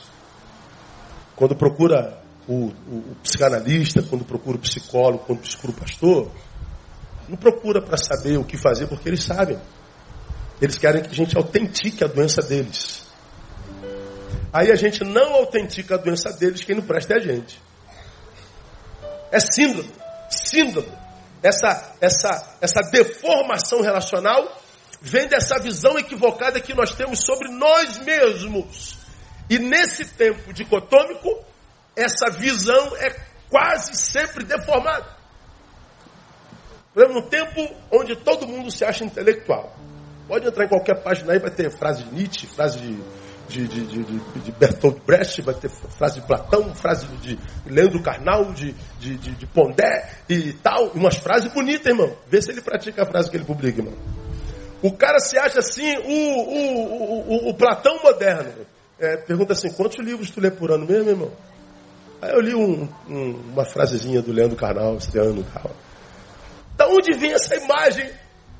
Quando 1.36 1.54
procura 1.54 2.20
o, 2.48 2.66
o, 2.66 3.12
o 3.12 3.16
psicanalista, 3.22 4.02
quando 4.02 4.24
procura 4.24 4.56
o 4.56 4.60
psicólogo, 4.60 5.24
quando 5.24 5.40
procura 5.40 5.72
o 5.72 5.80
pastor, 5.80 6.30
não 7.28 7.36
procura 7.36 7.82
para 7.82 7.96
saber 7.96 8.38
o 8.38 8.44
que 8.44 8.56
fazer, 8.56 8.86
porque 8.86 9.08
eles 9.08 9.22
sabem. 9.22 9.58
Eles 10.60 10.78
querem 10.78 11.02
que 11.02 11.10
a 11.10 11.14
gente 11.14 11.36
autentique 11.36 12.02
a 12.02 12.06
doença 12.06 12.42
deles. 12.42 13.06
Aí 14.52 14.72
a 14.72 14.76
gente 14.76 15.04
não 15.04 15.34
autentica 15.34 15.94
a 15.94 15.98
doença 15.98 16.32
deles, 16.32 16.64
quem 16.64 16.74
não 16.74 16.82
presta 16.82 17.14
é 17.14 17.16
a 17.16 17.20
gente. 17.20 17.60
É 19.30 19.38
síndrome. 19.38 19.92
Síndrome. 20.30 20.90
Essa, 21.42 21.94
essa, 22.00 22.56
essa 22.60 22.80
deformação 22.90 23.80
relacional 23.82 24.60
vem 25.00 25.28
dessa 25.28 25.58
visão 25.60 25.98
equivocada 25.98 26.60
que 26.60 26.74
nós 26.74 26.94
temos 26.94 27.20
sobre 27.24 27.48
nós 27.50 27.98
mesmos. 27.98 28.98
E 29.48 29.58
nesse 29.58 30.04
tempo 30.04 30.52
dicotômico, 30.52 31.44
essa 31.94 32.30
visão 32.30 32.96
é 32.96 33.10
quase 33.48 33.96
sempre 33.96 34.44
deformada. 34.44 35.17
Por 36.98 37.04
exemplo, 37.04 37.22
no 37.22 37.28
tempo 37.28 37.76
onde 37.92 38.16
todo 38.16 38.44
mundo 38.44 38.72
se 38.72 38.84
acha 38.84 39.04
intelectual. 39.04 39.72
Pode 40.26 40.48
entrar 40.48 40.64
em 40.64 40.68
qualquer 40.68 41.00
página 41.00 41.32
aí, 41.32 41.38
vai 41.38 41.48
ter 41.52 41.70
frase 41.70 42.02
de 42.02 42.12
Nietzsche, 42.12 42.48
frase 42.48 42.80
de, 42.80 43.68
de, 43.68 43.68
de, 43.68 44.02
de, 44.02 44.40
de 44.40 44.50
Bertolt 44.50 44.98
Brecht, 45.06 45.40
vai 45.42 45.54
ter 45.54 45.68
frase 45.68 46.20
de 46.20 46.26
Platão, 46.26 46.74
frase 46.74 47.06
de 47.18 47.38
Leandro 47.66 48.02
Carnal, 48.02 48.52
de, 48.52 48.74
de, 48.98 49.16
de, 49.16 49.46
Pondé 49.46 50.10
e 50.28 50.52
tal. 50.54 50.88
Umas 50.88 51.18
frases 51.18 51.52
bonitas, 51.52 51.86
irmão. 51.86 52.16
Vê 52.26 52.42
se 52.42 52.50
ele 52.50 52.60
pratica 52.60 53.04
a 53.04 53.06
frase 53.06 53.30
que 53.30 53.36
ele 53.36 53.44
publica, 53.44 53.78
irmão. 53.78 53.94
O 54.82 54.90
cara 54.90 55.20
se 55.20 55.38
acha 55.38 55.60
assim, 55.60 55.98
o, 55.98 57.46
o, 57.46 57.48
o, 57.50 57.54
Platão 57.54 58.02
moderno. 58.02 58.66
É, 58.98 59.16
pergunta 59.18 59.52
assim, 59.52 59.70
quantos 59.70 60.04
livros 60.04 60.32
tu 60.32 60.40
lê 60.40 60.50
por 60.50 60.72
ano 60.72 60.84
mesmo, 60.84 61.10
irmão? 61.10 61.30
Aí 62.20 62.32
eu 62.32 62.40
li 62.40 62.56
um, 62.56 62.88
um, 63.08 63.30
uma 63.52 63.64
frasezinha 63.64 64.20
do 64.20 64.32
Leandro 64.32 64.56
Carnal 64.56 64.96
esse 64.96 65.16
ano 65.16 65.42
e 65.42 65.44
tal. 65.44 65.70
Da 66.78 66.88
onde 66.88 67.12
vem 67.12 67.34
essa 67.34 67.54
imagem 67.54 68.10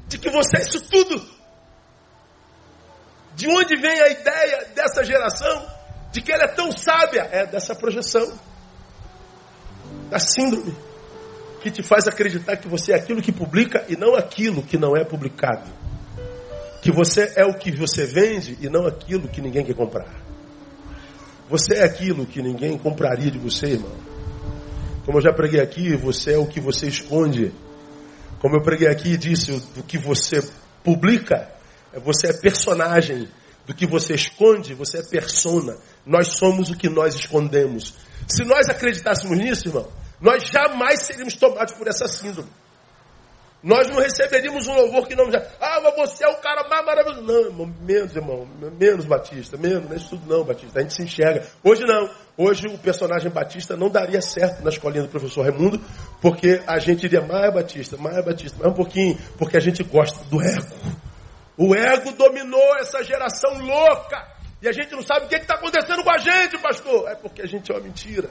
de 0.06 0.18
que 0.18 0.28
você 0.28 0.58
é 0.58 0.60
isso 0.60 0.82
tudo? 0.90 1.26
De 3.34 3.48
onde 3.48 3.74
vem 3.80 3.98
a 4.02 4.08
ideia 4.10 4.66
dessa 4.74 5.02
geração 5.02 5.66
de 6.12 6.20
que 6.20 6.30
ela 6.30 6.44
é 6.44 6.48
tão 6.48 6.70
sábia? 6.70 7.26
É 7.32 7.46
dessa 7.46 7.74
projeção, 7.74 8.38
da 10.10 10.18
síndrome, 10.18 10.76
que 11.62 11.70
te 11.70 11.82
faz 11.82 12.06
acreditar 12.06 12.58
que 12.58 12.68
você 12.68 12.92
é 12.92 12.96
aquilo 12.96 13.22
que 13.22 13.32
publica 13.32 13.86
e 13.88 13.96
não 13.96 14.14
aquilo 14.14 14.62
que 14.62 14.76
não 14.76 14.94
é 14.94 15.02
publicado 15.02 15.78
que 16.80 16.92
você 16.92 17.32
é 17.36 17.44
o 17.44 17.54
que 17.54 17.70
você 17.70 18.06
vende 18.06 18.56
e 18.60 18.68
não 18.68 18.86
aquilo 18.86 19.28
que 19.28 19.40
ninguém 19.40 19.64
quer 19.64 19.74
comprar. 19.74 20.08
Você 21.48 21.76
é 21.76 21.84
aquilo 21.84 22.26
que 22.26 22.42
ninguém 22.42 22.78
compraria 22.78 23.30
de 23.30 23.38
você, 23.38 23.68
irmão. 23.72 23.96
Como 25.04 25.18
eu 25.18 25.22
já 25.22 25.32
preguei 25.32 25.60
aqui, 25.60 25.96
você 25.96 26.34
é 26.34 26.38
o 26.38 26.46
que 26.46 26.60
você 26.60 26.86
esconde. 26.86 27.52
Como 28.40 28.56
eu 28.56 28.62
preguei 28.62 28.88
aqui 28.88 29.12
e 29.12 29.16
disse, 29.16 29.52
do 29.74 29.82
que 29.82 29.98
você 29.98 30.42
publica, 30.84 31.50
você 32.04 32.28
é 32.28 32.32
personagem. 32.32 33.28
Do 33.66 33.74
que 33.74 33.86
você 33.86 34.14
esconde, 34.14 34.72
você 34.74 34.98
é 34.98 35.02
persona. 35.02 35.76
Nós 36.06 36.28
somos 36.28 36.70
o 36.70 36.76
que 36.76 36.88
nós 36.88 37.14
escondemos. 37.14 37.94
Se 38.26 38.44
nós 38.44 38.68
acreditássemos 38.68 39.36
nisso, 39.36 39.68
irmão, 39.68 39.88
nós 40.20 40.44
jamais 40.48 41.02
seríamos 41.02 41.34
tomados 41.34 41.74
por 41.74 41.86
essa 41.86 42.08
síndrome. 42.08 42.48
Nós 43.62 43.88
não 43.88 43.98
receberíamos 43.98 44.68
um 44.68 44.74
louvor 44.74 45.08
que 45.08 45.16
não. 45.16 45.26
Ah, 45.60 45.80
mas 45.82 45.94
você 45.96 46.24
é 46.24 46.28
o 46.28 46.36
cara 46.36 46.68
mais 46.68 46.86
maravilhoso. 46.86 47.22
Não, 47.22 47.40
irmão, 47.46 47.74
menos, 47.80 48.14
irmão. 48.14 48.48
Menos 48.78 49.04
Batista, 49.04 49.56
menos, 49.56 49.90
é 49.90 49.96
isso 49.96 50.10
tudo 50.10 50.32
não, 50.32 50.44
Batista. 50.44 50.78
A 50.78 50.82
gente 50.82 50.94
se 50.94 51.02
enxerga. 51.02 51.44
Hoje 51.62 51.82
não. 51.84 52.08
Hoje 52.36 52.68
o 52.68 52.78
personagem 52.78 53.30
Batista 53.30 53.76
não 53.76 53.90
daria 53.90 54.22
certo 54.22 54.62
na 54.62 54.70
escolinha 54.70 55.02
do 55.02 55.08
professor 55.08 55.42
Raimundo, 55.42 55.80
porque 56.20 56.62
a 56.68 56.78
gente 56.78 57.04
iria 57.04 57.20
mais 57.20 57.52
Batista, 57.52 57.96
mais 57.96 58.24
Batista, 58.24 58.56
mais 58.58 58.72
um 58.72 58.76
pouquinho, 58.76 59.18
porque 59.36 59.56
a 59.56 59.60
gente 59.60 59.82
gosta 59.82 60.24
do 60.26 60.40
ego. 60.40 60.76
O 61.56 61.74
ego 61.74 62.12
dominou 62.12 62.76
essa 62.78 63.02
geração 63.02 63.58
louca. 63.58 64.38
E 64.62 64.68
a 64.68 64.72
gente 64.72 64.92
não 64.92 65.02
sabe 65.02 65.26
o 65.26 65.28
que 65.28 65.34
está 65.34 65.54
acontecendo 65.54 66.04
com 66.04 66.10
a 66.10 66.18
gente, 66.18 66.58
pastor. 66.58 67.08
É 67.08 67.16
porque 67.16 67.42
a 67.42 67.46
gente 67.46 67.70
é 67.70 67.74
uma 67.74 67.82
mentira. 67.82 68.30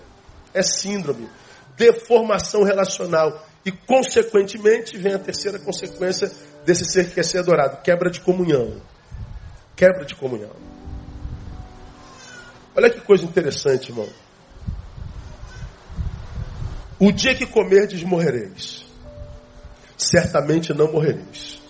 É 0.53 0.61
síndrome. 0.63 1.29
Deformação 1.75 2.63
relacional. 2.63 3.45
E, 3.67 3.71
consequentemente, 3.85 4.97
vem 4.97 5.13
a 5.13 5.19
terceira 5.19 5.59
consequência 5.59 6.31
desse 6.65 6.85
ser 6.85 7.09
que 7.09 7.15
quer 7.15 7.25
ser 7.25 7.39
adorado: 7.39 7.81
quebra 7.81 8.09
de 8.09 8.21
comunhão. 8.21 8.81
Quebra 9.75 10.05
de 10.05 10.15
comunhão. 10.15 10.55
Olha 12.73 12.89
que 12.89 13.01
coisa 13.01 13.25
interessante, 13.25 13.89
irmão. 13.89 14.07
O 16.97 17.11
dia 17.11 17.35
que 17.35 17.45
comerdes, 17.45 18.01
morrereis. 18.03 18.85
Certamente 19.97 20.73
não 20.73 20.89
morrereis. 20.89 21.61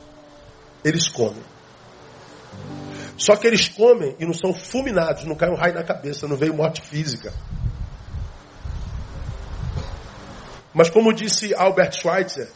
Eles 0.85 1.09
comem. 1.09 1.43
Só 3.17 3.35
que 3.35 3.47
eles 3.47 3.67
comem 3.69 4.15
e 4.19 4.25
não 4.25 4.35
são 4.35 4.53
fulminados, 4.53 5.25
não 5.25 5.35
cai 5.35 5.49
um 5.49 5.55
raio 5.55 5.73
na 5.73 5.83
cabeça, 5.83 6.27
não 6.27 6.37
veio 6.37 6.53
morte 6.53 6.79
física. 6.79 7.33
Mas 10.77 10.91
como 10.91 11.11
disse 11.11 11.55
Albert 11.55 11.93
Schweitzer, 11.93 12.47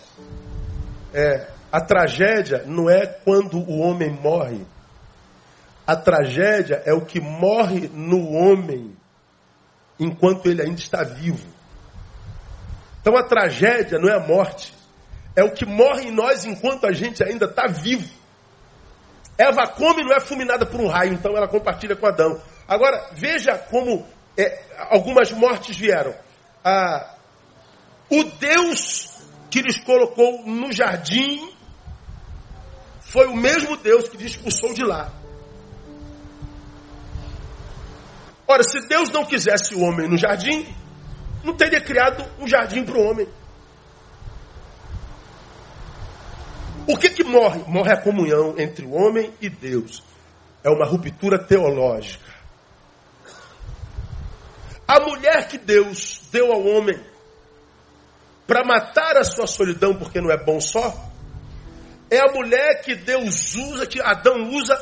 é, 1.11 1.47
a 1.71 1.81
tragédia 1.81 2.63
não 2.67 2.87
é 2.87 3.07
quando 3.07 3.57
o 3.57 3.79
homem 3.79 4.11
morre. 4.11 4.63
A 5.87 5.95
tragédia 5.95 6.83
é 6.85 6.93
o 6.93 7.03
que 7.03 7.19
morre 7.19 7.89
no 7.91 8.33
homem 8.33 8.95
enquanto 9.99 10.45
ele 10.45 10.61
ainda 10.61 10.79
está 10.79 11.03
vivo. 11.03 11.47
Então 13.01 13.17
a 13.17 13.23
tragédia 13.23 13.97
não 13.97 14.07
é 14.07 14.17
a 14.17 14.19
morte, 14.19 14.71
é 15.35 15.43
o 15.43 15.51
que 15.51 15.65
morre 15.65 16.09
em 16.09 16.11
nós 16.11 16.45
enquanto 16.45 16.85
a 16.85 16.91
gente 16.91 17.23
ainda 17.23 17.45
está 17.45 17.65
vivo. 17.65 18.07
Eva 19.35 19.65
come 19.65 20.03
não 20.03 20.13
é 20.13 20.19
fulminada 20.19 20.63
por 20.63 20.79
um 20.79 20.87
raio, 20.87 21.13
então 21.13 21.35
ela 21.35 21.47
compartilha 21.47 21.95
com 21.95 22.05
Adão. 22.05 22.39
Agora, 22.67 23.09
veja 23.13 23.57
como 23.57 24.05
é, 24.37 24.61
algumas 24.91 25.31
mortes 25.31 25.75
vieram. 25.75 26.13
Ah, 26.63 27.10
o 28.11 28.23
Deus 28.25 29.09
que 29.49 29.61
lhes 29.61 29.79
colocou 29.79 30.45
no 30.45 30.71
jardim 30.71 31.49
foi 32.99 33.27
o 33.27 33.35
mesmo 33.35 33.77
Deus 33.77 34.09
que 34.09 34.17
lhes 34.17 34.31
expulsou 34.31 34.73
de 34.73 34.83
lá. 34.83 35.11
Ora, 38.45 38.63
se 38.63 38.85
Deus 38.87 39.09
não 39.11 39.25
quisesse 39.25 39.73
o 39.73 39.81
homem 39.81 40.09
no 40.09 40.17
jardim, 40.17 40.67
não 41.41 41.55
teria 41.55 41.79
criado 41.79 42.25
um 42.37 42.45
jardim 42.45 42.83
para 42.83 42.97
o 42.97 43.09
homem. 43.09 43.27
O 46.85 46.97
que 46.97 47.09
que 47.11 47.23
morre? 47.23 47.63
Morre 47.67 47.93
a 47.93 48.01
comunhão 48.01 48.55
entre 48.57 48.85
o 48.85 48.91
homem 48.91 49.33
e 49.39 49.49
Deus. 49.49 50.03
É 50.61 50.69
uma 50.69 50.85
ruptura 50.85 51.39
teológica. 51.39 52.29
A 54.85 54.99
mulher 54.99 55.47
que 55.47 55.57
Deus 55.57 56.21
deu 56.29 56.51
ao 56.51 56.65
homem 56.65 57.10
para 58.47 58.63
matar 58.63 59.17
a 59.17 59.23
sua 59.23 59.47
solidão, 59.47 59.95
porque 59.95 60.19
não 60.19 60.31
é 60.31 60.37
bom 60.37 60.59
só, 60.59 61.11
é 62.09 62.19
a 62.19 62.31
mulher 62.33 62.81
que 62.81 62.95
Deus 62.95 63.55
usa, 63.55 63.87
que 63.87 64.01
Adão 64.01 64.49
usa, 64.49 64.77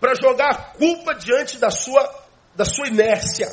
para 0.00 0.14
jogar 0.14 0.50
a 0.50 0.56
culpa 0.76 1.14
diante 1.14 1.56
da 1.58 1.70
sua, 1.70 2.12
da 2.54 2.64
sua 2.64 2.88
inércia. 2.88 3.48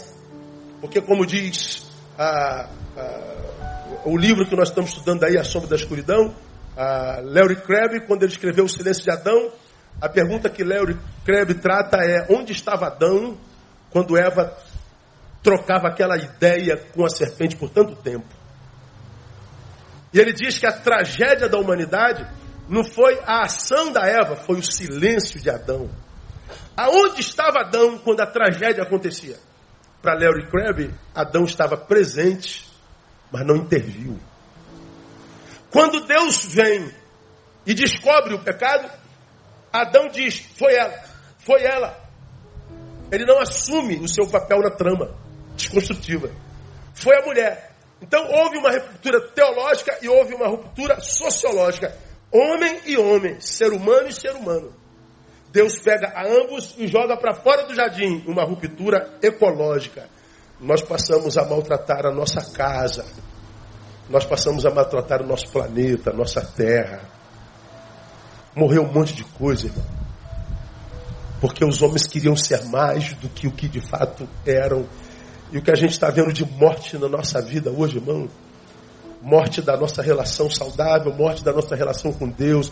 Porque, 0.82 1.00
como 1.00 1.26
diz 1.26 1.86
a, 2.18 2.68
a, 2.98 4.02
o 4.06 4.18
livro 4.18 4.48
que 4.48 4.56
nós 4.56 4.70
estamos 4.70 4.90
estudando 4.90 5.24
aí, 5.24 5.38
A 5.38 5.44
Sombra 5.44 5.70
da 5.70 5.76
Escuridão, 5.76 6.34
a 6.76 7.20
Larry 7.24 7.58
Crabb, 7.58 8.08
quando 8.08 8.24
ele 8.24 8.32
escreveu 8.32 8.66
O 8.66 8.70
Silêncio 8.70 9.04
de 9.04 9.12
Adão, 9.12 9.52
a 10.02 10.10
pergunta 10.10 10.50
que 10.50 10.64
Larry 10.64 10.98
Crabb 11.24 11.54
trata 11.56 11.98
é: 11.98 12.26
onde 12.30 12.52
estava 12.52 12.88
Adão 12.88 13.38
quando 13.92 14.18
Eva 14.18 14.58
trocava 15.44 15.88
aquela 15.88 16.18
ideia 16.18 16.78
com 16.94 17.06
a 17.06 17.10
serpente 17.10 17.56
por 17.56 17.70
tanto 17.70 17.96
tempo? 17.96 18.41
E 20.14 20.20
ele 20.20 20.34
diz 20.34 20.60
que 20.60 20.68
a 20.68 20.74
tragédia 20.74 21.48
da 21.48 21.58
humanidade 21.58 22.28
não 22.68 22.84
foi 22.84 23.20
a 23.26 23.44
ação 23.44 23.92
da 23.92 24.06
Eva, 24.06 24.36
foi 24.36 24.60
o 24.60 24.64
silêncio 24.64 25.40
de 25.40 25.50
Adão. 25.50 25.90
Aonde 26.76 27.22
estava 27.22 27.62
Adão 27.62 27.98
quando 27.98 28.22
a 28.22 28.28
tragédia 28.28 28.84
acontecia? 28.84 29.38
Para 30.02 30.16
Larry 30.16 30.50
Crabb, 30.50 30.94
Adão 31.14 31.44
estava 31.44 31.78
presente, 31.78 32.68
mas 33.32 33.46
não 33.46 33.56
interviu. 33.56 34.20
Quando 35.70 36.06
Deus 36.06 36.46
vem 36.46 36.92
e 37.66 37.74
descobre 37.74 38.34
o 38.34 38.44
pecado, 38.44 38.90
Adão 39.72 40.10
diz: 40.10 40.40
Foi 40.58 40.74
ela, 40.74 41.04
foi 41.40 41.64
ela. 41.64 41.98
Ele 43.12 43.26
não 43.26 43.40
assume 43.40 43.98
o 43.98 44.08
seu 44.08 44.28
papel 44.28 44.60
na 44.60 44.72
trama 44.72 45.16
desconstrutiva. 45.56 46.32
Foi 46.94 47.16
a 47.18 47.26
mulher. 47.26 47.71
Então 48.02 48.26
houve 48.32 48.58
uma 48.58 48.72
ruptura 48.72 49.22
teológica 49.30 49.98
e 50.02 50.10
houve 50.10 50.34
uma 50.34 50.48
ruptura 50.48 51.00
sociológica. 51.00 51.96
Homem 52.32 52.80
e 52.86 52.98
homem, 52.98 53.40
ser 53.40 53.72
humano 53.72 54.08
e 54.08 54.14
ser 54.14 54.32
humano. 54.32 54.74
Deus 55.52 55.80
pega 55.80 56.14
a 56.16 56.26
ambos 56.26 56.74
e 56.78 56.88
joga 56.88 57.18
para 57.18 57.36
fora 57.36 57.66
do 57.66 57.76
jardim 57.76 58.24
uma 58.26 58.44
ruptura 58.44 59.18
ecológica. 59.22 60.10
Nós 60.60 60.82
passamos 60.82 61.38
a 61.38 61.46
maltratar 61.46 62.06
a 62.06 62.12
nossa 62.12 62.42
casa. 62.54 63.06
Nós 64.10 64.26
passamos 64.26 64.66
a 64.66 64.72
maltratar 64.72 65.22
o 65.22 65.28
nosso 65.28 65.50
planeta, 65.50 66.12
a 66.12 66.14
nossa 66.14 66.42
terra. 66.42 67.02
Morreu 68.56 68.84
um 68.84 68.92
monte 68.92 69.14
de 69.14 69.24
coisa, 69.24 69.68
irmão. 69.68 69.86
Porque 71.40 71.66
os 71.66 71.82
homens 71.82 72.06
queriam 72.06 72.36
ser 72.36 72.64
mais 72.66 73.14
do 73.16 73.28
que 73.28 73.48
o 73.48 73.52
que 73.52 73.68
de 73.68 73.82
fato 73.82 74.28
eram 74.46 74.88
e 75.52 75.58
o 75.58 75.62
que 75.62 75.72
a 75.72 75.76
gente 75.76 75.92
está 75.92 76.10
vendo 76.10 76.32
de 76.32 76.46
morte 76.46 76.98
na 76.98 77.10
nossa 77.10 77.42
vida 77.42 77.70
hoje, 77.70 77.98
irmão, 77.98 78.30
morte 79.22 79.62
da 79.62 79.76
nossa 79.76 80.02
relação 80.02 80.50
saudável, 80.50 81.14
morte 81.14 81.44
da 81.44 81.52
nossa 81.52 81.76
relação 81.76 82.14
com 82.14 82.30
Deus, 82.30 82.72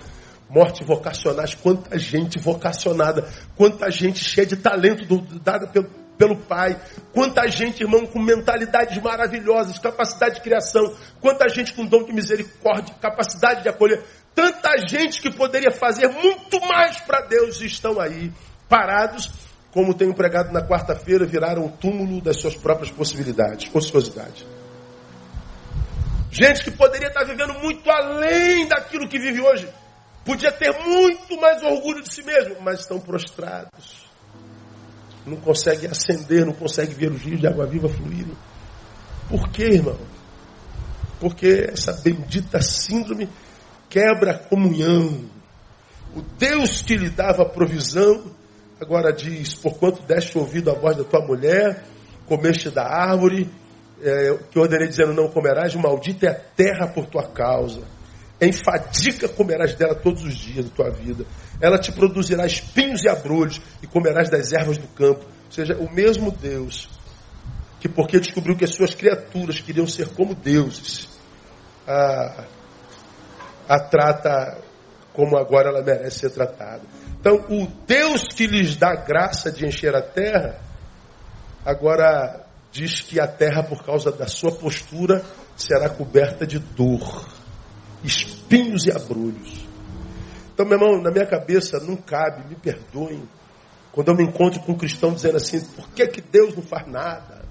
morte 0.49 0.83
vocacionais, 0.83 1.53
quanta 1.53 1.99
gente 1.99 2.39
vocacionada, 2.39 3.27
quanta 3.55 3.91
gente 3.91 4.23
cheia 4.23 4.47
de 4.47 4.55
talento 4.55 5.05
dada 5.43 5.67
pelo, 5.67 5.89
pelo 6.17 6.37
Pai, 6.37 6.79
quanta 7.13 7.47
gente, 7.49 7.83
irmão, 7.83 8.05
com 8.05 8.19
mentalidades 8.19 8.97
maravilhosas, 9.01 9.77
capacidade 9.77 10.35
de 10.35 10.41
criação, 10.41 10.95
quanta 11.19 11.49
gente 11.49 11.73
com 11.73 11.85
dom 11.85 12.03
de 12.03 12.13
misericórdia, 12.13 12.95
capacidade 13.01 13.61
de 13.61 13.69
acolher, 13.69 14.01
tanta 14.33 14.77
gente 14.87 15.21
que 15.21 15.29
poderia 15.29 15.71
fazer 15.71 16.07
muito 16.07 16.59
mais 16.61 16.97
para 17.01 17.21
Deus 17.21 17.59
estão 17.61 17.99
aí 17.99 18.31
parados 18.69 19.48
como 19.71 19.93
tenho 19.93 20.13
pregado 20.13 20.51
na 20.51 20.61
quarta-feira, 20.61 21.25
viraram 21.25 21.65
o 21.65 21.69
túmulo 21.69 22.21
das 22.21 22.37
suas 22.37 22.55
próprias 22.55 22.91
possibilidades, 22.91 23.69
ociosidade. 23.73 24.45
Gente 26.31 26.63
que 26.63 26.71
poderia 26.71 27.07
estar 27.07 27.23
vivendo 27.23 27.53
muito 27.59 27.89
além 27.89 28.67
daquilo 28.67 29.07
que 29.07 29.19
vive 29.19 29.41
hoje. 29.41 29.67
Podia 30.23 30.51
ter 30.51 30.71
muito 30.83 31.39
mais 31.39 31.61
orgulho 31.63 32.03
de 32.03 32.13
si 32.13 32.23
mesmo, 32.23 32.57
mas 32.61 32.81
estão 32.81 32.99
prostrados. 32.99 34.07
Não 35.25 35.37
conseguem 35.37 35.89
ascender, 35.89 36.45
não 36.45 36.53
conseguem 36.53 36.95
ver 36.95 37.11
os 37.11 37.21
rios 37.21 37.39
de 37.39 37.47
água 37.47 37.65
viva 37.65 37.89
fluírem. 37.89 38.37
Por 39.27 39.49
quê, 39.49 39.65
irmão? 39.73 39.97
Porque 41.19 41.67
essa 41.71 41.93
bendita 41.93 42.61
síndrome 42.61 43.29
quebra 43.89 44.31
a 44.31 44.37
comunhão. 44.37 45.25
O 46.15 46.21
Deus 46.21 46.81
que 46.81 46.95
lhe 46.95 47.09
dava 47.09 47.45
provisão 47.45 48.31
Agora 48.79 49.11
diz: 49.11 49.53
Porquanto 49.55 50.01
deste 50.03 50.37
ouvido 50.37 50.71
a 50.71 50.73
voz 50.73 50.95
da 50.95 51.03
tua 51.03 51.25
mulher, 51.25 51.83
comeste 52.25 52.69
da 52.69 52.83
árvore, 52.83 53.49
é, 54.01 54.37
que 54.49 54.59
ordenei 54.59 54.87
dizendo: 54.87 55.13
Não 55.13 55.29
comerás, 55.29 55.75
maldita 55.75 56.27
é 56.27 56.29
a 56.29 56.35
terra 56.35 56.87
por 56.87 57.05
tua 57.07 57.27
causa. 57.27 57.81
Em 58.41 58.53
fadiga 58.53 59.27
comerás 59.27 59.75
dela 59.75 59.93
todos 59.95 60.23
os 60.23 60.35
dias 60.35 60.65
da 60.65 60.71
tua 60.71 60.89
vida. 60.89 61.25
Ela 61.59 61.77
te 61.77 61.91
produzirá 61.91 62.45
espinhos 62.45 63.03
e 63.03 63.09
abrolhos, 63.09 63.61
e 63.83 63.87
comerás 63.87 64.29
das 64.29 64.53
ervas 64.53 64.77
do 64.77 64.87
campo. 64.87 65.25
Ou 65.25 65.51
seja, 65.51 65.75
o 65.75 65.93
mesmo 65.93 66.31
Deus 66.31 66.87
que, 67.79 67.87
porque 67.87 68.19
descobriu 68.19 68.55
que 68.57 68.65
as 68.65 68.75
suas 68.75 68.93
criaturas 68.93 69.61
queriam 69.61 69.87
ser 69.87 70.09
como 70.09 70.35
deuses, 70.35 71.07
a, 71.87 72.45
a 73.67 73.79
trata 73.79 74.57
como 75.13 75.37
agora 75.37 75.69
ela 75.69 75.81
merece 75.81 76.19
ser 76.19 76.31
tratada. 76.31 76.81
Então, 77.19 77.35
o 77.49 77.67
Deus 77.85 78.23
que 78.29 78.47
lhes 78.47 78.77
dá 78.77 78.95
graça 78.95 79.51
de 79.51 79.65
encher 79.65 79.93
a 79.93 80.01
terra, 80.01 80.59
agora 81.65 82.45
diz 82.71 83.01
que 83.01 83.19
a 83.19 83.27
terra, 83.27 83.61
por 83.61 83.83
causa 83.83 84.11
da 84.11 84.27
sua 84.27 84.51
postura, 84.51 85.23
será 85.55 85.89
coberta 85.89 86.47
de 86.47 86.59
dor, 86.59 87.27
espinhos 88.03 88.85
e 88.85 88.91
abrolhos. 88.91 89.67
Então, 90.53 90.65
meu 90.65 90.77
irmão, 90.77 91.01
na 91.01 91.11
minha 91.11 91.25
cabeça 91.25 91.79
não 91.79 91.97
cabe, 91.97 92.47
me 92.47 92.55
perdoem, 92.55 93.27
quando 93.91 94.09
eu 94.09 94.15
me 94.15 94.23
encontro 94.23 94.61
com 94.61 94.73
um 94.73 94.77
cristão 94.77 95.13
dizendo 95.13 95.37
assim: 95.37 95.59
por 95.75 95.89
que, 95.89 96.07
que 96.07 96.21
Deus 96.21 96.55
não 96.55 96.63
faz 96.63 96.87
nada? 96.87 97.43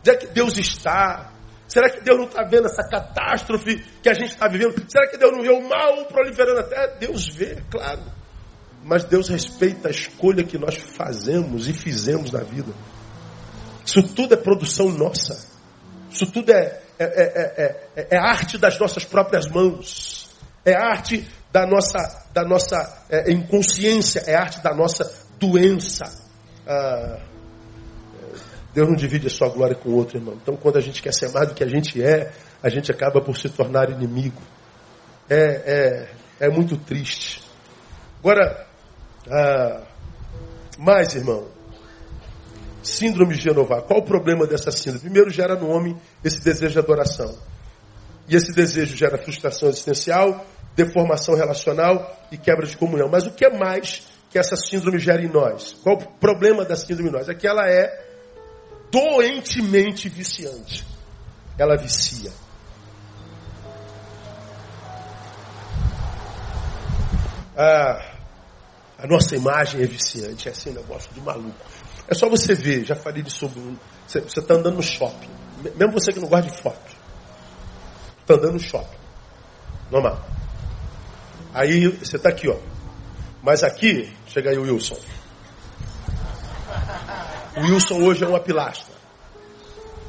Onde 0.00 0.10
é 0.10 0.16
que 0.16 0.28
Deus 0.28 0.56
está? 0.56 1.30
Será 1.68 1.90
que 1.90 2.00
Deus 2.00 2.18
não 2.18 2.26
está 2.26 2.42
vendo 2.42 2.66
essa 2.66 2.82
catástrofe 2.88 3.82
que 4.02 4.08
a 4.08 4.14
gente 4.14 4.32
está 4.32 4.46
vivendo? 4.48 4.74
Será 4.90 5.08
que 5.08 5.16
Deus 5.16 5.32
não 5.32 5.42
vê 5.42 5.50
o 5.50 5.68
mal 5.68 6.04
proliferando 6.06 6.68
terra? 6.68 6.86
Deus 6.98 7.28
vê, 7.28 7.62
claro. 7.70 8.00
Mas 8.84 9.04
Deus 9.04 9.28
respeita 9.28 9.88
a 9.88 9.90
escolha 9.90 10.44
que 10.44 10.58
nós 10.58 10.76
fazemos 10.76 11.68
e 11.68 11.72
fizemos 11.72 12.30
na 12.30 12.40
vida. 12.40 12.72
Isso 13.84 14.02
tudo 14.02 14.34
é 14.34 14.36
produção 14.36 14.90
nossa. 14.90 15.46
Isso 16.10 16.26
tudo 16.26 16.50
é, 16.50 16.80
é, 16.98 17.04
é, 17.04 17.86
é, 17.96 18.06
é 18.10 18.16
arte 18.16 18.58
das 18.58 18.78
nossas 18.78 19.04
próprias 19.04 19.48
mãos. 19.48 20.30
É 20.64 20.74
arte 20.74 21.28
da 21.52 21.66
nossa, 21.66 21.98
da 22.32 22.44
nossa 22.44 23.06
inconsciência. 23.28 24.22
É 24.26 24.34
arte 24.34 24.60
da 24.60 24.74
nossa 24.74 25.10
doença. 25.38 26.04
Ah, 26.66 27.18
Deus 28.74 28.88
não 28.88 28.96
divide 28.96 29.26
a 29.26 29.30
sua 29.30 29.48
glória 29.48 29.76
com 29.76 29.90
outro, 29.90 30.16
irmão. 30.16 30.38
Então, 30.40 30.56
quando 30.56 30.78
a 30.78 30.80
gente 30.80 31.02
quer 31.02 31.12
ser 31.12 31.30
mais 31.30 31.48
do 31.48 31.54
que 31.54 31.62
a 31.62 31.68
gente 31.68 32.02
é, 32.02 32.32
a 32.62 32.68
gente 32.68 32.90
acaba 32.90 33.20
por 33.20 33.36
se 33.36 33.48
tornar 33.48 33.90
inimigo. 33.90 34.40
É, 35.28 36.08
é, 36.40 36.46
é 36.46 36.48
muito 36.48 36.76
triste. 36.76 37.42
Agora, 38.20 38.66
ah, 39.30 39.82
Mas, 40.78 41.14
irmão, 41.14 41.48
síndrome 42.82 43.34
de 43.34 43.42
Jeová. 43.42 43.82
Qual 43.82 44.00
o 44.00 44.04
problema 44.04 44.46
dessa 44.46 44.70
síndrome? 44.70 45.00
Primeiro, 45.00 45.30
gera 45.30 45.54
no 45.54 45.68
homem 45.68 45.96
esse 46.24 46.42
desejo 46.42 46.72
de 46.72 46.78
adoração. 46.78 47.36
E 48.28 48.36
esse 48.36 48.52
desejo 48.52 48.96
gera 48.96 49.18
frustração 49.18 49.68
existencial, 49.68 50.44
deformação 50.74 51.34
relacional 51.34 52.18
e 52.30 52.36
quebra 52.36 52.66
de 52.66 52.76
comunhão. 52.76 53.08
Mas 53.08 53.26
o 53.26 53.32
que 53.32 53.44
é 53.44 53.56
mais 53.56 54.06
que 54.30 54.38
essa 54.38 54.56
síndrome 54.56 54.98
gera 54.98 55.22
em 55.22 55.28
nós? 55.28 55.74
Qual 55.82 55.96
o 55.96 56.06
problema 56.18 56.64
da 56.64 56.76
síndrome 56.76 57.10
em 57.10 57.12
nós? 57.12 57.28
É 57.28 57.34
que 57.34 57.46
ela 57.46 57.68
é 57.68 58.06
doentemente 58.90 60.08
viciante. 60.08 60.86
Ela 61.58 61.76
vicia. 61.76 62.30
Ah, 67.56 68.11
a 69.02 69.06
nossa 69.08 69.34
imagem 69.34 69.82
é 69.82 69.84
viciante, 69.86 70.48
é 70.48 70.52
assim 70.52 70.70
um 70.70 70.74
negócio 70.74 71.12
de 71.12 71.20
maluco. 71.20 71.56
É 72.06 72.14
só 72.14 72.28
você 72.28 72.54
ver, 72.54 72.84
já 72.84 72.94
falei 72.94 73.20
disso 73.20 73.40
sobre. 73.40 73.60
Você 74.06 74.20
está 74.20 74.54
andando 74.54 74.76
no 74.76 74.82
shopping. 74.82 75.28
Mesmo 75.74 75.92
você 75.92 76.12
que 76.12 76.20
não 76.20 76.28
gosta 76.28 76.48
de 76.48 76.56
foto. 76.62 76.92
Está 78.20 78.34
andando 78.34 78.52
no 78.52 78.60
shopping. 78.60 78.96
Normal. 79.90 80.24
Aí 81.52 81.88
você 81.88 82.14
está 82.14 82.28
aqui, 82.28 82.48
ó. 82.48 82.56
Mas 83.42 83.64
aqui, 83.64 84.08
chega 84.28 84.50
aí 84.50 84.58
o 84.58 84.62
Wilson. 84.62 84.96
O 87.56 87.60
Wilson 87.62 88.02
hoje 88.04 88.22
é 88.22 88.28
uma 88.28 88.38
pilastra. 88.38 88.94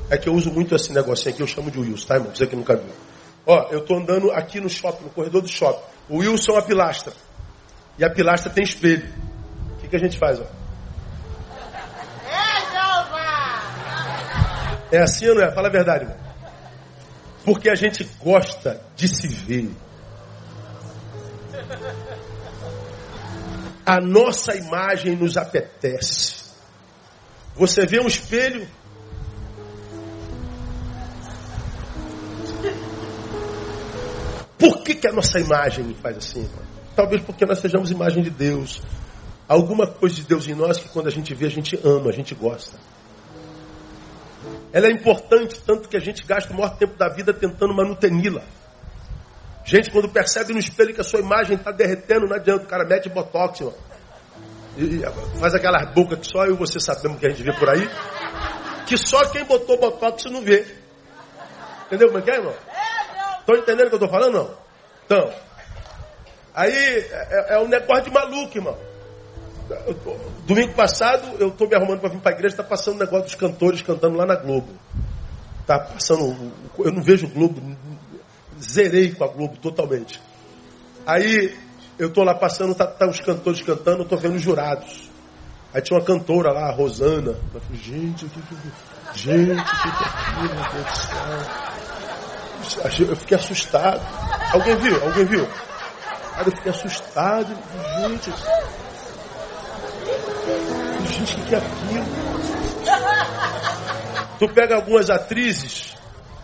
É 0.07 0.17
que 0.17 0.29
eu 0.29 0.35
uso 0.35 0.51
muito 0.51 0.75
esse 0.75 0.93
negocinho 0.93 1.33
aqui, 1.33 1.41
eu 1.41 1.47
chamo 1.47 1.71
de 1.71 1.79
Wilson, 1.79 2.07
tá, 2.07 2.15
irmão? 2.15 2.35
Você 2.35 2.45
que 2.45 2.55
nunca 2.55 2.75
viu. 2.75 2.93
Ó, 3.43 3.69
eu 3.71 3.81
tô 3.81 3.97
andando 3.97 4.31
aqui 4.31 4.59
no 4.59 4.69
shopping, 4.69 5.05
no 5.05 5.09
corredor 5.09 5.41
do 5.41 5.47
shopping. 5.47 5.83
O 6.07 6.17
Wilson 6.17 6.51
é 6.51 6.55
uma 6.55 6.61
pilastra. 6.61 7.13
E 7.97 8.03
a 8.03 8.09
pilastra 8.09 8.51
tem 8.51 8.63
espelho. 8.63 9.07
O 9.73 9.81
que, 9.81 9.87
que 9.87 9.95
a 9.95 9.99
gente 9.99 10.17
faz, 10.17 10.39
ó? 10.39 10.45
É 14.91 15.01
assim 15.01 15.27
ou 15.27 15.35
não 15.35 15.43
é? 15.43 15.51
Fala 15.51 15.69
a 15.69 15.71
verdade, 15.71 16.03
irmão. 16.03 16.17
Porque 17.43 17.69
a 17.69 17.75
gente 17.75 18.03
gosta 18.19 18.79
de 18.95 19.07
se 19.07 19.27
ver. 19.27 19.71
A 23.85 23.99
nossa 23.99 24.55
imagem 24.55 25.15
nos 25.15 25.35
apetece. 25.35 26.43
Você 27.55 27.85
vê 27.85 27.99
um 27.99 28.07
espelho. 28.07 28.67
Por 34.57 34.83
que, 34.83 34.95
que 34.95 35.07
a 35.07 35.11
nossa 35.11 35.39
imagem 35.39 35.93
faz 35.95 36.17
assim? 36.17 36.49
Talvez 36.95 37.21
porque 37.21 37.45
nós 37.45 37.59
sejamos 37.59 37.91
imagem 37.91 38.23
de 38.23 38.29
Deus. 38.29 38.81
Alguma 39.47 39.87
coisa 39.87 40.15
de 40.15 40.23
Deus 40.23 40.47
em 40.47 40.55
nós 40.55 40.77
que 40.77 40.89
quando 40.89 41.07
a 41.07 41.11
gente 41.11 41.33
vê, 41.33 41.47
a 41.47 41.49
gente 41.49 41.79
ama, 41.83 42.09
a 42.09 42.13
gente 42.13 42.33
gosta. 42.35 42.77
Ela 44.71 44.87
é 44.87 44.91
importante, 44.91 45.61
tanto 45.61 45.87
que 45.87 45.97
a 45.97 45.99
gente 45.99 46.25
gasta 46.25 46.51
o 46.51 46.55
maior 46.55 46.75
tempo 46.77 46.97
da 46.97 47.07
vida 47.09 47.33
tentando 47.33 47.73
manuteni-la. 47.73 48.41
Gente, 49.65 49.91
quando 49.91 50.09
percebe 50.09 50.53
no 50.53 50.59
espelho 50.59 50.93
que 50.93 51.01
a 51.01 51.03
sua 51.03 51.19
imagem 51.19 51.55
está 51.55 51.71
derretendo, 51.71 52.27
não 52.27 52.35
adianta, 52.35 52.63
o 52.63 52.67
cara 52.67 52.83
mete 52.83 53.07
botox, 53.09 53.61
ó. 53.61 53.71
E, 54.77 55.01
faz 55.39 55.53
aquela 55.53 55.85
boca 55.85 56.17
que 56.17 56.27
só 56.27 56.45
eu 56.45 56.55
e 56.55 56.57
você 56.57 56.79
sabemos 56.79 57.19
que 57.19 57.27
a 57.27 57.29
gente 57.29 57.43
vê 57.43 57.53
por 57.53 57.69
aí. 57.69 57.87
Que 58.87 58.97
só 58.97 59.23
quem 59.29 59.45
botou 59.45 59.79
botox 59.79 60.25
não 60.25 60.41
vê. 60.41 60.65
Entendeu 61.85 62.07
como 62.07 62.19
é 62.19 62.21
que 62.23 62.31
é, 62.31 62.35
irmão? 62.35 62.53
Estão 63.39 63.55
entendendo 63.55 63.85
o 63.85 63.89
que 63.89 63.95
eu 63.95 64.03
estou 64.03 64.09
falando, 64.09 64.33
não? 64.33 64.57
Então, 65.05 65.33
aí 66.53 66.73
é, 66.73 67.55
é 67.55 67.59
um 67.59 67.67
negócio 67.67 68.05
de 68.05 68.11
maluco, 68.11 68.57
irmão. 68.57 68.77
Tô, 70.03 70.15
domingo 70.45 70.73
passado, 70.73 71.37
eu 71.39 71.47
estou 71.49 71.67
me 71.67 71.75
arrumando 71.75 71.99
para 71.99 72.09
vir 72.09 72.19
para 72.19 72.31
a 72.31 72.35
igreja, 72.35 72.53
está 72.53 72.63
passando 72.63 72.95
o 72.95 72.99
negócio 72.99 73.25
dos 73.25 73.35
cantores 73.35 73.81
cantando 73.81 74.17
lá 74.17 74.25
na 74.25 74.35
Globo. 74.35 74.69
Tá 75.65 75.79
passando, 75.79 76.51
eu 76.79 76.91
não 76.91 77.01
vejo 77.01 77.25
o 77.25 77.29
Globo, 77.29 77.61
zerei 78.61 79.13
com 79.13 79.23
a 79.23 79.27
Globo 79.27 79.57
totalmente. 79.57 80.21
Aí 81.05 81.55
eu 81.97 82.09
estou 82.09 82.23
lá 82.23 82.35
passando, 82.35 82.75
tá, 82.75 82.85
tá, 82.85 83.07
os 83.07 83.19
cantores 83.19 83.61
cantando, 83.61 83.99
eu 83.99 84.03
estou 84.03 84.17
vendo 84.17 84.35
os 84.35 84.41
jurados. 84.41 85.09
Aí 85.73 85.81
tinha 85.81 85.97
uma 85.97 86.05
cantora 86.05 86.51
lá, 86.51 86.69
a 86.69 86.71
Rosana. 86.71 87.35
Eu 87.53 87.61
falei, 87.61 87.81
gente, 87.81 88.25
que 88.25 88.41
que. 88.41 88.55
Gente, 89.15 89.63
que 89.63 89.91
que 89.91 90.03
é 90.03 90.07
aquilo, 90.07 90.55
meu 90.55 90.71
Deus 90.71 90.85
do 92.59 92.69
céu? 92.69 93.07
Eu 93.09 93.15
fiquei 93.15 93.37
assustado. 93.37 94.01
Alguém 94.53 94.75
viu? 94.77 95.03
Alguém 95.03 95.25
viu? 95.25 95.47
Eu 96.39 96.51
fiquei 96.51 96.71
assustado. 96.71 97.55
Gente, 97.99 98.31
gente, 101.07 101.33
o 101.33 101.37
que, 101.37 101.45
que 101.49 101.55
é 101.55 101.57
aquilo? 101.57 102.05
Tu 104.39 104.49
pega 104.49 104.75
algumas 104.75 105.09
atrizes 105.09 105.95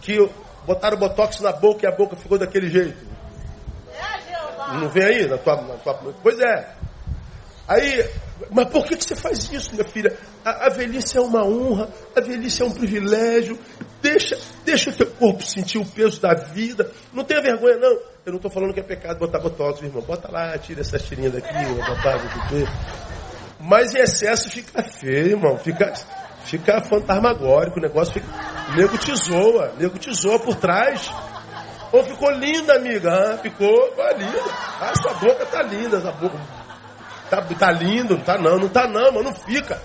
que 0.02 0.18
botaram 0.66 0.98
botox 0.98 1.40
na 1.42 1.52
boca 1.52 1.86
e 1.86 1.88
a 1.88 1.96
boca 1.96 2.16
ficou 2.16 2.38
daquele 2.38 2.70
jeito. 2.70 3.08
Não 4.74 4.88
vem 4.90 5.04
aí 5.04 5.28
na 5.28 5.38
tua, 5.38 5.56
na 5.56 5.76
tua. 5.76 6.14
Pois 6.22 6.40
é. 6.40 6.76
Aí, 7.68 8.10
mas 8.52 8.70
por 8.70 8.86
que, 8.86 8.96
que 8.96 9.04
você 9.04 9.16
faz 9.16 9.52
isso, 9.52 9.72
minha 9.74 9.84
filha? 9.84 10.16
A, 10.44 10.68
a, 10.68 10.70
velhice 10.70 11.18
é 11.18 11.22
uma 11.22 11.44
honra, 11.44 11.90
a 12.16 12.22
velhice 12.22 12.62
é 12.62 12.66
um 12.66 12.72
privilégio. 12.72 13.60
Deixa, 14.02 14.38
deixa 14.64 14.90
o 14.90 14.94
teu 14.94 15.08
corpo 15.08 15.44
sentir 15.44 15.78
o 15.78 15.86
peso 15.86 16.22
da 16.22 16.34
vida. 16.34 16.90
Não 17.14 17.24
tenha 17.24 17.42
vergonha, 17.42 17.78
não. 17.78 17.98
Eu 18.26 18.34
não 18.34 18.38
estou 18.38 18.52
falando 18.52 18.74
que 18.74 18.80
é 18.80 18.84
pecado 18.84 19.18
botar 19.18 19.40
botox, 19.40 19.82
irmão. 19.82 20.02
Bota 20.02 20.30
lá, 20.32 20.58
tira 20.58 20.82
essa 20.82 21.00
tirinha 21.00 21.30
daqui, 21.30 21.54
botar, 21.54 22.20
Mas 23.60 23.96
em 23.96 24.00
excesso 24.00 24.50
fica 24.50 24.84
feio, 24.84 25.38
irmão. 25.38 25.58
Fica, 25.58 25.94
fica 26.44 26.82
fantasmagórico. 26.82 27.80
O 27.80 27.82
negócio 27.82 28.14
fica. 28.14 28.28
Nego 28.76 28.98
te 28.98 29.16
zoa, 29.16 29.74
nego 29.78 29.98
te 29.98 30.14
zoa 30.14 30.40
por 30.40 30.56
trás. 30.56 31.10
Ou 31.92 32.04
ficou 32.04 32.30
linda, 32.32 32.76
amiga? 32.76 33.10
Ah, 33.10 33.38
ficou, 33.38 33.92
foi 33.96 34.14
linda. 34.18 34.44
Ah, 34.80 34.94
sua 35.02 35.14
boca 35.16 35.46
tá 35.46 35.64
linda, 35.64 35.98
essa 35.98 36.12
boca. 36.12 36.38
Tá, 37.30 37.42
tá 37.42 37.72
lindo, 37.72 38.16
não 38.16 38.24
tá 38.24 38.38
não, 38.38 38.58
não 38.58 38.70
tá 38.70 38.88
não, 38.88 39.12
mas 39.12 39.24
não 39.24 39.34
fica. 39.34 39.82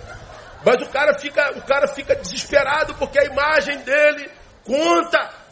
Mas 0.65 0.83
o 0.83 0.87
cara 0.87 1.19
fica, 1.19 1.53
o 1.57 1.63
cara 1.63 1.87
fica 1.89 2.17
desesperado 2.17 2.95
porque 2.95 3.19
a 3.19 3.25
imagem 3.25 3.79
dele 3.79 4.31
conta. 4.65 5.44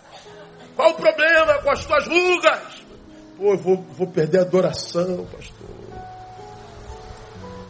Qual 0.82 0.90
o 0.90 0.96
problema 0.96 1.58
com 1.62 1.70
as 1.70 1.84
tuas 1.84 2.08
rugas? 2.08 2.84
Pô, 3.36 3.52
eu 3.52 3.56
vou, 3.56 3.76
vou 3.96 4.08
perder 4.08 4.38
a 4.38 4.42
adoração, 4.42 5.24
pastor. 5.26 5.70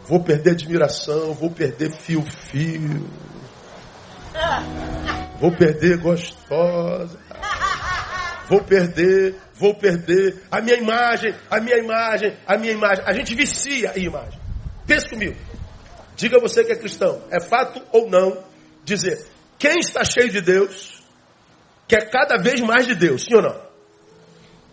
Vou 0.07 0.23
perder 0.23 0.53
admiração, 0.53 1.31
vou 1.31 1.51
perder 1.51 1.91
fio-fio. 1.91 3.07
Vou 5.39 5.51
perder 5.55 5.99
gostosa. 5.99 7.19
Vou 8.49 8.63
perder, 8.63 9.35
vou 9.53 9.75
perder 9.75 10.41
a 10.49 10.59
minha 10.59 10.77
imagem, 10.77 11.35
a 11.51 11.59
minha 11.59 11.77
imagem, 11.77 12.35
a 12.47 12.57
minha 12.57 12.73
imagem. 12.73 13.03
A 13.05 13.13
gente 13.13 13.35
vicia 13.35 13.93
em 13.95 14.05
imagem. 14.05 14.39
Pense 14.87 15.07
comigo. 15.07 15.37
Diga 16.15 16.39
você 16.39 16.63
que 16.63 16.71
é 16.71 16.75
cristão. 16.75 17.21
É 17.29 17.39
fato 17.39 17.79
ou 17.91 18.09
não 18.09 18.43
dizer 18.83 19.23
quem 19.59 19.77
está 19.77 20.03
cheio 20.03 20.31
de 20.31 20.41
Deus 20.41 21.02
quer 21.87 22.09
cada 22.09 22.37
vez 22.37 22.61
mais 22.61 22.85
de 22.85 22.95
Deus, 22.95 23.25
sim 23.25 23.35
ou 23.35 23.41
não? 23.41 23.61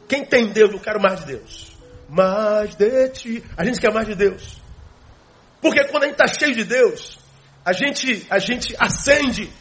Quem 0.09 0.25
tem 0.25 0.49
Deus, 0.49 0.73
eu 0.73 0.81
quero 0.81 1.01
mais 1.01 1.21
de 1.21 1.27
Deus. 1.27 1.77
Mais 2.09 2.75
de 2.75 3.09
ti. 3.11 3.45
A 3.57 3.65
gente 3.65 3.81
quer 3.81 3.93
mais 3.93 4.09
de 4.09 4.15
Deus. 4.17 4.61
Porque 5.61 5.85
quando 5.85 6.05
a 6.05 6.07
gente 6.07 6.21
está 6.21 6.27
cheio 6.27 6.55
de 6.55 6.65
Deus, 6.65 7.19
a 7.65 7.73
gente, 7.73 8.27
a 8.29 8.39
gente 8.39 8.75
acende. 8.79 9.53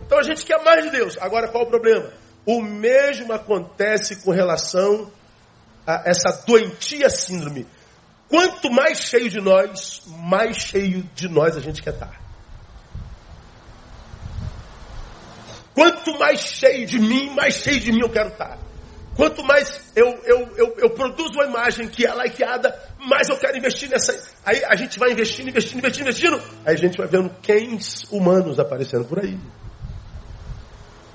Então 0.00 0.18
a 0.18 0.22
gente 0.22 0.44
quer 0.46 0.62
mais 0.64 0.84
de 0.84 0.90
Deus. 0.90 1.18
Agora 1.20 1.48
qual 1.48 1.64
o 1.64 1.66
problema? 1.66 2.10
O 2.46 2.62
mesmo 2.62 3.32
acontece 3.32 4.22
com 4.22 4.30
relação 4.30 5.12
a 5.86 6.02
essa 6.06 6.44
doentia 6.46 7.10
síndrome. 7.10 7.66
Quanto 8.28 8.70
mais 8.70 8.98
cheio 9.00 9.28
de 9.28 9.40
nós, 9.40 10.02
mais 10.06 10.56
cheio 10.56 11.02
de 11.14 11.28
nós 11.28 11.56
a 11.56 11.60
gente 11.60 11.82
quer 11.82 11.92
estar. 11.92 12.23
Quanto 15.74 16.18
mais 16.18 16.40
cheio 16.40 16.86
de 16.86 16.98
mim, 16.98 17.30
mais 17.30 17.54
cheio 17.54 17.80
de 17.80 17.92
mim 17.92 18.00
eu 18.00 18.10
quero 18.10 18.28
estar. 18.28 18.58
Quanto 19.16 19.44
mais 19.44 19.80
eu, 19.94 20.06
eu, 20.24 20.48
eu, 20.56 20.74
eu 20.78 20.90
produzo 20.90 21.34
uma 21.34 21.44
imagem 21.44 21.88
que 21.88 22.06
é 22.06 22.14
likeada, 22.14 22.76
mais 22.98 23.28
eu 23.28 23.36
quero 23.36 23.56
investir 23.56 23.88
nessa. 23.88 24.16
Aí 24.44 24.64
a 24.64 24.74
gente 24.74 24.98
vai 24.98 25.12
investindo, 25.12 25.48
investindo, 25.48 25.78
investindo, 25.78 26.02
investindo. 26.02 26.42
Aí 26.64 26.74
a 26.74 26.78
gente 26.78 26.96
vai 26.98 27.06
vendo 27.06 27.30
quens 27.42 28.04
humanos 28.10 28.58
aparecendo 28.58 29.04
por 29.04 29.20
aí. 29.20 29.38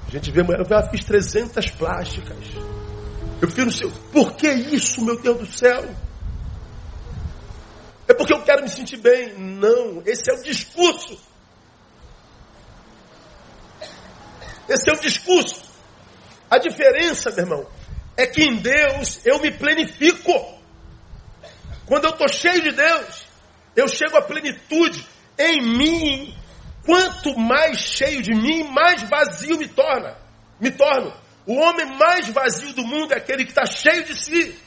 A 0.07 0.12
gente 0.12 0.32
vê, 0.32 0.41
eu 0.41 0.66
já 0.66 0.84
fiz 0.89 1.03
300 1.03 1.70
plásticas. 1.72 2.38
Eu 3.41 3.49
fiz 3.49 3.66
no 3.66 3.72
seu. 3.72 3.91
Por 4.12 4.34
que 4.34 4.47
isso, 4.47 5.03
meu 5.03 5.20
Deus 5.22 5.38
do 5.38 5.45
céu? 5.45 5.86
É 8.07 8.14
porque 8.14 8.34
eu 8.34 8.41
quero 8.41 8.64
me 8.64 8.70
sentir 8.70 8.97
bem. 8.97 9.38
Não, 9.38 10.01
esse 10.05 10.30
é 10.32 10.34
o 10.34 10.41
discurso. 10.41 11.28
Esse 14.70 14.89
é 14.89 14.93
o 14.93 14.99
discurso. 14.99 15.61
A 16.49 16.57
diferença, 16.57 17.32
meu 17.32 17.39
irmão, 17.39 17.70
é 18.15 18.26
que 18.28 18.43
em 18.43 18.57
Deus 18.57 19.20
eu 19.26 19.39
me 19.39 19.51
planifico. 19.51 20.59
Quando 21.86 22.05
eu 22.05 22.11
estou 22.11 22.28
cheio 22.28 22.61
de 22.61 22.72
Deus, 22.72 23.28
Eu 23.76 23.88
chego 23.88 24.17
à 24.17 24.22
plenitude 24.22 25.05
em 25.38 25.61
mim. 25.61 26.36
Quanto 26.86 27.38
mais 27.38 27.78
cheio 27.78 28.22
de 28.22 28.34
mim, 28.34 28.63
mais 28.63 29.03
vazio 29.03 29.57
me 29.57 29.67
torna. 29.67 30.17
Me 30.59 30.72
torno. 30.72 31.13
O 31.45 31.55
homem 31.55 31.86
mais 31.97 32.28
vazio 32.30 32.74
do 32.74 32.84
mundo 32.84 33.13
é 33.13 33.17
aquele 33.17 33.45
que 33.45 33.51
está 33.51 33.65
cheio 33.65 34.03
de 34.03 34.15
si. 34.15 34.59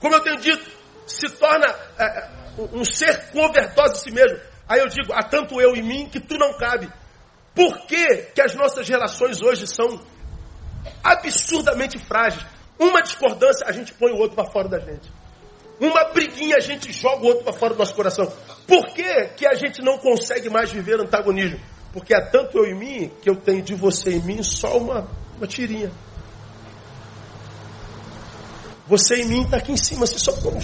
Como 0.00 0.14
eu 0.14 0.20
tenho 0.20 0.36
dito, 0.36 0.70
se 1.06 1.28
torna 1.30 1.66
é, 1.98 2.28
um 2.72 2.84
ser 2.84 3.30
com 3.30 3.40
overdose 3.40 3.94
de 3.94 4.00
si 4.00 4.10
mesmo. 4.10 4.38
Aí 4.68 4.80
eu 4.80 4.88
digo, 4.88 5.12
há 5.14 5.22
tanto 5.22 5.60
eu 5.60 5.74
em 5.74 5.82
mim 5.82 6.08
que 6.10 6.20
tu 6.20 6.36
não 6.36 6.58
cabe. 6.58 6.92
Por 7.58 7.76
que, 7.88 8.16
que 8.36 8.40
as 8.40 8.54
nossas 8.54 8.88
relações 8.88 9.42
hoje 9.42 9.66
são 9.66 10.00
absurdamente 11.02 11.98
frágeis? 11.98 12.46
Uma 12.78 13.02
discordância, 13.02 13.66
a 13.66 13.72
gente 13.72 13.92
põe 13.94 14.12
o 14.12 14.16
outro 14.16 14.36
para 14.36 14.48
fora 14.48 14.68
da 14.68 14.78
gente. 14.78 15.10
Uma 15.80 16.04
briguinha, 16.12 16.54
a 16.54 16.60
gente 16.60 16.92
joga 16.92 17.24
o 17.24 17.26
outro 17.26 17.42
para 17.42 17.52
fora 17.52 17.74
do 17.74 17.78
nosso 17.80 17.94
coração. 17.94 18.32
Por 18.64 18.86
que, 18.94 19.24
que 19.36 19.44
a 19.44 19.54
gente 19.54 19.82
não 19.82 19.98
consegue 19.98 20.48
mais 20.48 20.70
viver 20.70 21.00
antagonismo? 21.00 21.58
Porque 21.92 22.14
há 22.14 22.24
tanto 22.24 22.58
eu 22.58 22.66
em 22.66 22.78
mim 22.78 23.10
que 23.20 23.28
eu 23.28 23.34
tenho 23.34 23.60
de 23.60 23.74
você 23.74 24.12
em 24.12 24.20
mim 24.20 24.40
só 24.40 24.78
uma, 24.78 25.08
uma 25.36 25.46
tirinha. 25.48 25.90
Você 28.86 29.16
em 29.22 29.24
mim 29.24 29.42
está 29.42 29.56
aqui 29.56 29.72
em 29.72 29.76
cima, 29.76 30.06
você 30.06 30.16
só 30.20 30.30
como 30.34 30.60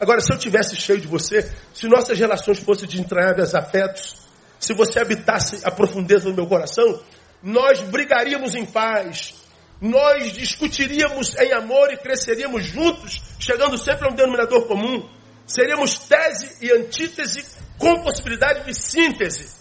Agora, 0.00 0.22
se 0.22 0.32
eu 0.32 0.38
tivesse 0.38 0.74
cheio 0.74 1.02
de 1.02 1.06
você, 1.06 1.52
se 1.74 1.86
nossas 1.86 2.18
relações 2.18 2.60
fossem 2.60 2.88
de 2.88 2.98
entranháveis 2.98 3.54
afetos, 3.54 4.25
se 4.66 4.74
você 4.74 4.98
habitasse 4.98 5.60
a 5.64 5.70
profundeza 5.70 6.28
do 6.28 6.34
meu 6.34 6.48
coração, 6.48 7.00
nós 7.40 7.80
brigaríamos 7.82 8.56
em 8.56 8.66
paz, 8.66 9.32
nós 9.80 10.32
discutiríamos 10.32 11.36
em 11.36 11.52
amor 11.52 11.92
e 11.92 11.96
cresceríamos 11.96 12.64
juntos, 12.64 13.22
chegando 13.38 13.78
sempre 13.78 14.08
a 14.08 14.10
um 14.10 14.14
denominador 14.16 14.66
comum. 14.66 15.08
Seríamos 15.46 16.00
tese 16.00 16.66
e 16.66 16.72
antítese 16.72 17.46
com 17.78 18.02
possibilidade 18.02 18.64
de 18.64 18.74
síntese. 18.74 19.54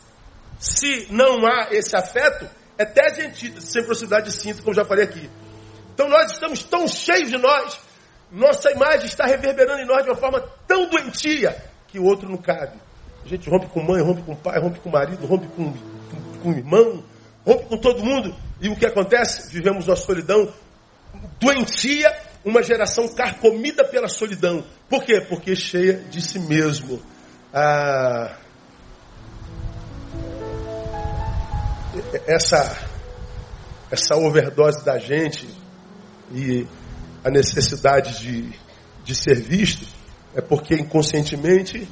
Se 0.57 1.05
não 1.11 1.45
há 1.45 1.67
esse 1.69 1.95
afeto, 1.95 2.49
é 2.75 2.83
tese 2.83 3.21
e 3.21 3.25
antítese, 3.27 3.67
sem 3.67 3.85
possibilidade 3.85 4.31
de 4.31 4.35
síntese, 4.35 4.63
como 4.63 4.73
já 4.73 4.85
falei 4.85 5.05
aqui. 5.05 5.29
Então 5.93 6.09
nós 6.09 6.31
estamos 6.31 6.63
tão 6.63 6.87
cheios 6.87 7.29
de 7.29 7.37
nós, 7.37 7.79
nossa 8.31 8.71
imagem 8.71 9.05
está 9.05 9.27
reverberando 9.27 9.83
em 9.83 9.85
nós 9.85 10.03
de 10.03 10.09
uma 10.09 10.17
forma 10.17 10.41
tão 10.67 10.89
doentia 10.89 11.55
que 11.89 11.99
o 11.99 12.05
outro 12.05 12.27
não 12.27 12.37
cabe. 12.37 12.84
A 13.25 13.27
gente 13.27 13.49
rompe 13.49 13.65
com 13.67 13.81
mãe, 13.81 14.03
rompe 14.03 14.21
com 14.21 14.35
pai, 14.35 14.59
rompe 14.59 14.79
com 14.79 14.89
marido, 14.89 15.25
rompe 15.25 15.47
com, 15.47 15.73
com, 15.73 16.39
com 16.43 16.51
irmão, 16.51 17.03
rompe 17.43 17.65
com 17.65 17.77
todo 17.77 18.03
mundo. 18.03 18.35
E 18.61 18.69
o 18.69 18.75
que 18.75 18.85
acontece? 18.85 19.51
Vivemos 19.51 19.87
uma 19.87 19.95
solidão 19.95 20.53
doentia, 21.39 22.15
uma 22.43 22.61
geração 22.61 23.07
carcomida 23.07 23.83
pela 23.83 24.07
solidão. 24.07 24.63
Por 24.87 25.03
quê? 25.03 25.21
Porque 25.21 25.55
cheia 25.55 25.93
de 25.93 26.21
si 26.21 26.37
mesmo. 26.37 27.01
Ah, 27.51 28.37
essa, 32.27 32.87
essa 33.89 34.15
overdose 34.15 34.85
da 34.85 34.99
gente 34.99 35.47
e 36.31 36.67
a 37.23 37.31
necessidade 37.31 38.19
de, 38.19 38.53
de 39.03 39.15
ser 39.15 39.35
visto 39.35 39.87
é 40.35 40.41
porque 40.41 40.75
inconscientemente, 40.75 41.87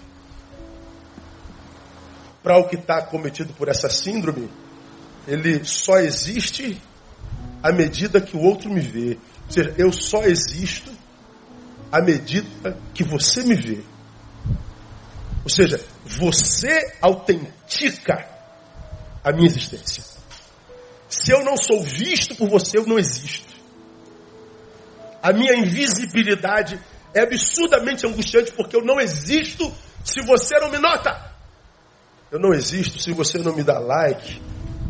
para 2.43 2.57
o 2.57 2.67
que 2.67 2.75
está 2.75 3.01
cometido 3.01 3.53
por 3.53 3.69
essa 3.69 3.89
síndrome, 3.89 4.49
ele 5.25 5.63
só 5.63 5.97
existe 5.99 6.79
à 7.63 7.71
medida 7.71 8.19
que 8.19 8.35
o 8.35 8.41
outro 8.41 8.69
me 8.69 8.81
vê. 8.81 9.17
Ou 9.47 9.51
seja, 9.51 9.73
eu 9.77 9.91
só 9.93 10.23
existo 10.23 10.91
à 11.89 12.01
medida 12.01 12.77
que 12.93 13.03
você 13.03 13.41
me 13.43 13.55
vê. 13.55 13.81
Ou 15.43 15.49
seja, 15.49 15.79
você 16.05 16.93
autentica 17.01 18.27
a 19.23 19.31
minha 19.31 19.47
existência. 19.47 20.03
Se 21.07 21.31
eu 21.31 21.43
não 21.43 21.55
sou 21.55 21.81
visto 21.81 22.35
por 22.35 22.49
você, 22.49 22.77
eu 22.77 22.85
não 22.85 22.99
existo. 22.99 23.53
A 25.21 25.31
minha 25.31 25.55
invisibilidade 25.55 26.79
é 27.13 27.21
absurdamente 27.21 28.05
angustiante 28.05 28.51
porque 28.51 28.75
eu 28.75 28.83
não 28.83 28.99
existo 28.99 29.71
se 30.03 30.21
você 30.23 30.59
não 30.59 30.69
me 30.69 30.79
nota. 30.79 31.32
Eu 32.33 32.39
não 32.39 32.51
existo 32.51 32.99
se 32.99 33.11
você 33.11 33.37
não 33.37 33.55
me 33.55 33.61
dá 33.61 33.77
like. 33.77 34.41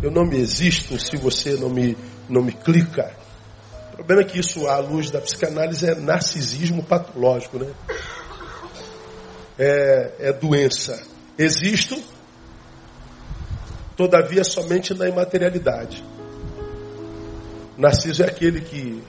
Eu 0.01 0.09
não 0.09 0.23
me 0.23 0.37
existo 0.37 0.97
se 0.97 1.17
você 1.17 1.57
não 1.57 1.69
me, 1.69 1.97
não 2.29 2.41
me 2.41 2.53
clica. 2.53 3.13
O 3.91 3.95
problema 3.97 4.21
é 4.21 4.23
que 4.23 4.39
isso, 4.39 4.65
à 4.65 4.77
luz 4.77 5.11
da 5.11 5.19
psicanálise, 5.19 5.85
é 5.85 5.93
narcisismo 5.93 6.81
patológico, 6.81 7.59
né? 7.59 7.69
É, 9.59 10.11
é 10.19 10.31
doença. 10.31 11.03
Existo, 11.37 12.01
todavia 13.97 14.45
somente 14.45 14.93
na 14.93 15.09
imaterialidade. 15.09 16.01
Narciso 17.77 18.23
é 18.23 18.27
aquele 18.27 18.61
que 18.61 19.03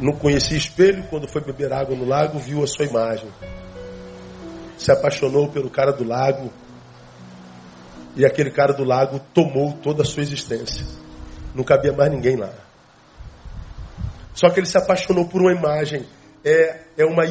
não 0.00 0.14
conhecia 0.14 0.58
espelho, 0.58 1.04
quando 1.04 1.28
foi 1.28 1.42
beber 1.42 1.72
água 1.72 1.94
no 1.94 2.04
lago, 2.04 2.40
viu 2.40 2.60
a 2.64 2.66
sua 2.66 2.86
imagem. 2.86 3.30
Se 4.76 4.90
apaixonou 4.90 5.48
pelo 5.48 5.70
cara 5.70 5.92
do 5.92 6.02
lago, 6.02 6.52
e 8.16 8.24
aquele 8.24 8.50
cara 8.50 8.72
do 8.72 8.84
lago 8.84 9.20
tomou 9.32 9.72
toda 9.74 10.02
a 10.02 10.04
sua 10.04 10.22
existência. 10.22 10.84
Não 11.54 11.64
cabia 11.64 11.92
mais 11.92 12.10
ninguém 12.10 12.36
lá. 12.36 12.52
Só 14.34 14.48
que 14.50 14.60
ele 14.60 14.66
se 14.66 14.78
apaixonou 14.78 15.26
por 15.26 15.42
uma 15.42 15.52
imagem. 15.52 16.06
É, 16.44 16.80
é 16.96 17.04
uma 17.04 17.24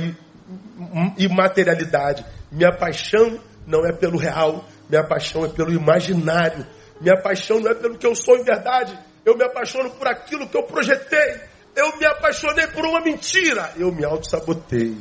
imaterialidade. 1.17 2.25
Minha 2.51 2.71
paixão 2.71 3.39
não 3.65 3.85
é 3.85 3.91
pelo 3.91 4.17
real, 4.17 4.65
minha 4.89 5.03
paixão 5.03 5.45
é 5.45 5.49
pelo 5.49 5.71
imaginário. 5.71 6.65
Minha 6.99 7.19
paixão 7.19 7.59
não 7.59 7.71
é 7.71 7.73
pelo 7.73 7.97
que 7.97 8.05
eu 8.05 8.15
sou 8.15 8.37
em 8.37 8.43
verdade. 8.43 8.97
Eu 9.25 9.37
me 9.37 9.43
apaixono 9.43 9.91
por 9.91 10.07
aquilo 10.07 10.47
que 10.47 10.57
eu 10.57 10.63
projetei. 10.63 11.41
Eu 11.75 11.97
me 11.97 12.05
apaixonei 12.05 12.67
por 12.67 12.85
uma 12.85 13.01
mentira. 13.01 13.71
Eu 13.77 13.91
me 13.91 14.03
auto-sabotei. 14.03 14.97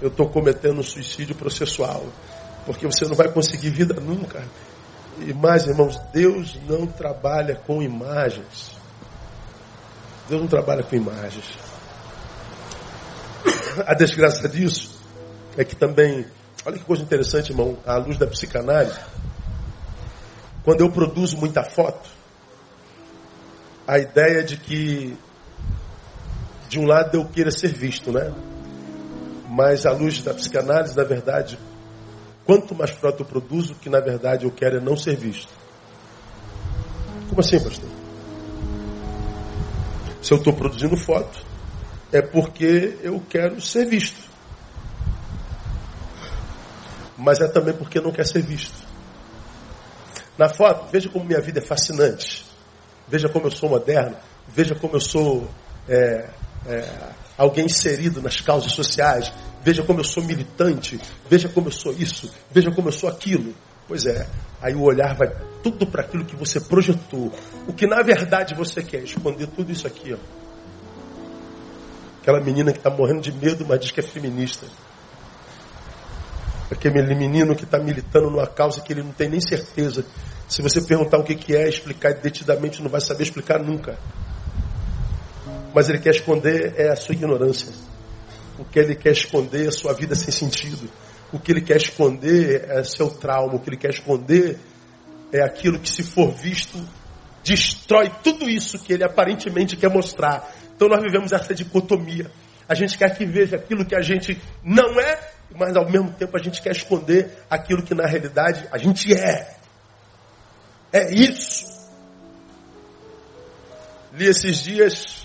Eu 0.00 0.08
estou 0.08 0.28
cometendo 0.28 0.80
um 0.80 0.82
suicídio 0.82 1.34
processual. 1.34 2.04
Porque 2.66 2.86
você 2.86 3.06
não 3.06 3.14
vai 3.14 3.28
conseguir 3.30 3.70
vida 3.70 3.94
nunca. 4.00 4.42
Mais, 5.34 5.66
irmãos, 5.66 5.98
Deus 6.12 6.58
não 6.66 6.86
trabalha 6.86 7.56
com 7.56 7.82
imagens. 7.82 8.76
Deus 10.28 10.40
não 10.40 10.48
trabalha 10.48 10.82
com 10.82 10.94
imagens. 10.94 11.44
A 13.86 13.94
desgraça 13.94 14.48
disso 14.48 14.98
é 15.56 15.64
que 15.64 15.74
também, 15.74 16.26
olha 16.64 16.78
que 16.78 16.84
coisa 16.84 17.02
interessante, 17.02 17.50
irmão, 17.50 17.78
à 17.86 17.96
luz 17.96 18.18
da 18.18 18.26
psicanálise, 18.26 18.98
quando 20.64 20.82
eu 20.82 20.90
produzo 20.90 21.36
muita 21.36 21.64
foto, 21.64 22.08
a 23.86 23.98
ideia 23.98 24.44
de 24.44 24.56
que 24.56 25.16
de 26.68 26.78
um 26.78 26.84
lado 26.84 27.16
eu 27.16 27.24
queira 27.24 27.50
ser 27.50 27.72
visto, 27.72 28.12
né? 28.12 28.32
Mas 29.48 29.86
à 29.86 29.92
luz 29.92 30.22
da 30.22 30.34
psicanálise, 30.34 30.94
na 30.94 31.04
verdade, 31.04 31.58
Quanto 32.48 32.74
mais 32.74 32.88
foto 32.92 33.20
eu 33.20 33.26
produzo, 33.26 33.74
que 33.74 33.90
na 33.90 34.00
verdade 34.00 34.46
eu 34.46 34.50
quero 34.50 34.78
é 34.78 34.80
não 34.80 34.96
ser 34.96 35.14
visto. 35.16 35.52
Como 37.28 37.42
assim, 37.42 37.60
pastor? 37.62 37.90
Se 40.22 40.32
eu 40.32 40.38
estou 40.38 40.54
produzindo 40.54 40.96
foto, 40.96 41.44
é 42.10 42.22
porque 42.22 42.96
eu 43.02 43.22
quero 43.28 43.60
ser 43.60 43.84
visto. 43.84 44.30
Mas 47.18 47.38
é 47.38 47.48
também 47.48 47.74
porque 47.74 48.00
não 48.00 48.12
quer 48.12 48.24
ser 48.24 48.40
visto. 48.40 48.82
Na 50.38 50.48
foto, 50.48 50.90
veja 50.90 51.10
como 51.10 51.26
minha 51.26 51.42
vida 51.42 51.58
é 51.58 51.62
fascinante. 51.62 52.46
Veja 53.06 53.28
como 53.28 53.48
eu 53.48 53.50
sou 53.50 53.68
moderno. 53.68 54.16
Veja 54.48 54.74
como 54.74 54.96
eu 54.96 55.00
sou 55.02 55.46
é, 55.86 56.30
é, 56.66 57.12
alguém 57.36 57.66
inserido 57.66 58.22
nas 58.22 58.40
causas 58.40 58.72
sociais. 58.72 59.30
Veja 59.62 59.82
como 59.82 60.00
eu 60.00 60.04
sou 60.04 60.22
militante. 60.22 61.00
Veja 61.28 61.48
como 61.48 61.68
eu 61.68 61.72
sou 61.72 61.92
isso. 61.92 62.32
Veja 62.50 62.70
como 62.70 62.88
eu 62.88 62.92
sou 62.92 63.08
aquilo. 63.08 63.54
Pois 63.86 64.06
é, 64.06 64.28
aí 64.60 64.74
o 64.74 64.82
olhar 64.82 65.14
vai 65.14 65.28
tudo 65.62 65.86
para 65.86 66.02
aquilo 66.02 66.24
que 66.24 66.36
você 66.36 66.60
projetou. 66.60 67.32
O 67.66 67.72
que 67.72 67.86
na 67.86 68.02
verdade 68.02 68.54
você 68.54 68.82
quer, 68.82 69.02
esconder 69.02 69.46
tudo 69.48 69.72
isso 69.72 69.86
aqui. 69.86 70.12
Ó. 70.12 70.18
Aquela 72.20 72.40
menina 72.40 72.72
que 72.72 72.78
está 72.78 72.90
morrendo 72.90 73.22
de 73.22 73.32
medo, 73.32 73.64
mas 73.66 73.80
diz 73.80 73.90
que 73.90 74.00
é 74.00 74.02
feminista. 74.02 74.66
Aquele 76.70 77.14
menino 77.14 77.56
que 77.56 77.64
está 77.64 77.78
militando 77.78 78.30
numa 78.30 78.46
causa 78.46 78.82
que 78.82 78.92
ele 78.92 79.02
não 79.02 79.12
tem 79.12 79.28
nem 79.28 79.40
certeza. 79.40 80.04
Se 80.46 80.60
você 80.60 80.82
perguntar 80.82 81.18
o 81.18 81.24
que, 81.24 81.34
que 81.34 81.56
é, 81.56 81.66
explicar 81.68 82.12
detidamente, 82.14 82.82
não 82.82 82.90
vai 82.90 83.00
saber 83.00 83.22
explicar 83.22 83.58
nunca 83.62 83.98
mas 85.74 85.88
ele 85.88 85.98
quer 85.98 86.10
esconder 86.10 86.74
é 86.76 86.88
a 86.88 86.96
sua 86.96 87.14
ignorância. 87.14 87.68
O 88.58 88.64
que 88.64 88.78
ele 88.78 88.94
quer 88.94 89.12
esconder 89.12 89.68
é 89.68 89.70
sua 89.70 89.92
vida 89.92 90.14
sem 90.14 90.32
sentido. 90.32 90.90
O 91.32 91.38
que 91.38 91.52
ele 91.52 91.60
quer 91.60 91.76
esconder 91.76 92.68
é 92.68 92.82
seu 92.82 93.08
trauma. 93.10 93.54
O 93.54 93.60
que 93.60 93.70
ele 93.70 93.76
quer 93.76 93.90
esconder 93.90 94.58
é 95.32 95.42
aquilo 95.42 95.78
que, 95.78 95.88
se 95.88 96.02
for 96.02 96.30
visto, 96.32 96.78
destrói 97.44 98.10
tudo 98.22 98.48
isso 98.48 98.78
que 98.78 98.92
ele 98.92 99.04
aparentemente 99.04 99.76
quer 99.76 99.90
mostrar. 99.90 100.52
Então 100.74 100.88
nós 100.88 101.02
vivemos 101.02 101.32
essa 101.32 101.54
dicotomia. 101.54 102.30
A 102.68 102.74
gente 102.74 102.98
quer 102.98 103.16
que 103.16 103.24
veja 103.24 103.56
aquilo 103.56 103.84
que 103.84 103.94
a 103.94 104.00
gente 104.02 104.40
não 104.62 104.98
é 105.00 105.38
mas 105.54 105.76
ao 105.76 105.88
mesmo 105.88 106.12
tempo 106.12 106.36
a 106.36 106.42
gente 106.42 106.60
quer 106.60 106.72
esconder 106.72 107.30
aquilo 107.48 107.82
que 107.82 107.94
na 107.94 108.06
realidade 108.06 108.66
a 108.70 108.78
gente 108.78 109.12
é. 109.14 109.56
É 110.92 111.12
isso. 111.12 111.66
Li 114.12 114.26
esses 114.26 114.62
dias 114.62 115.22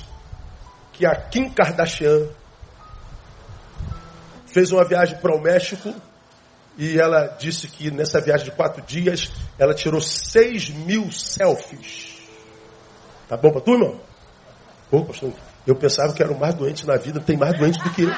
que 0.93 1.05
a 1.05 1.15
Kim 1.15 1.49
Kardashian 1.49 2.27
fez 4.53 4.71
uma 4.71 4.85
viagem 4.85 5.17
para 5.17 5.35
o 5.35 5.41
México 5.41 5.93
e 6.77 6.99
ela 6.99 7.25
disse 7.39 7.67
que 7.67 7.89
nessa 7.89 8.21
viagem 8.21 8.45
de 8.45 8.51
quatro 8.51 8.83
dias 8.83 9.31
ela 9.57 9.73
tirou 9.73 9.99
seis 9.99 10.69
mil 10.69 11.11
selfies. 11.11 12.21
Tá 13.27 13.35
bom 13.35 13.51
para 13.51 13.61
tu, 13.61 13.73
irmão? 13.73 13.99
Pô, 14.91 15.03
pastor, 15.03 15.33
eu 15.65 15.75
pensava 15.75 16.13
que 16.13 16.21
era 16.21 16.31
o 16.31 16.39
mais 16.39 16.53
doente 16.53 16.85
na 16.85 16.97
vida, 16.97 17.19
tem 17.19 17.35
mais 17.35 17.57
doente 17.57 17.79
do 17.83 17.89
que 17.91 18.03
eu. 18.03 18.11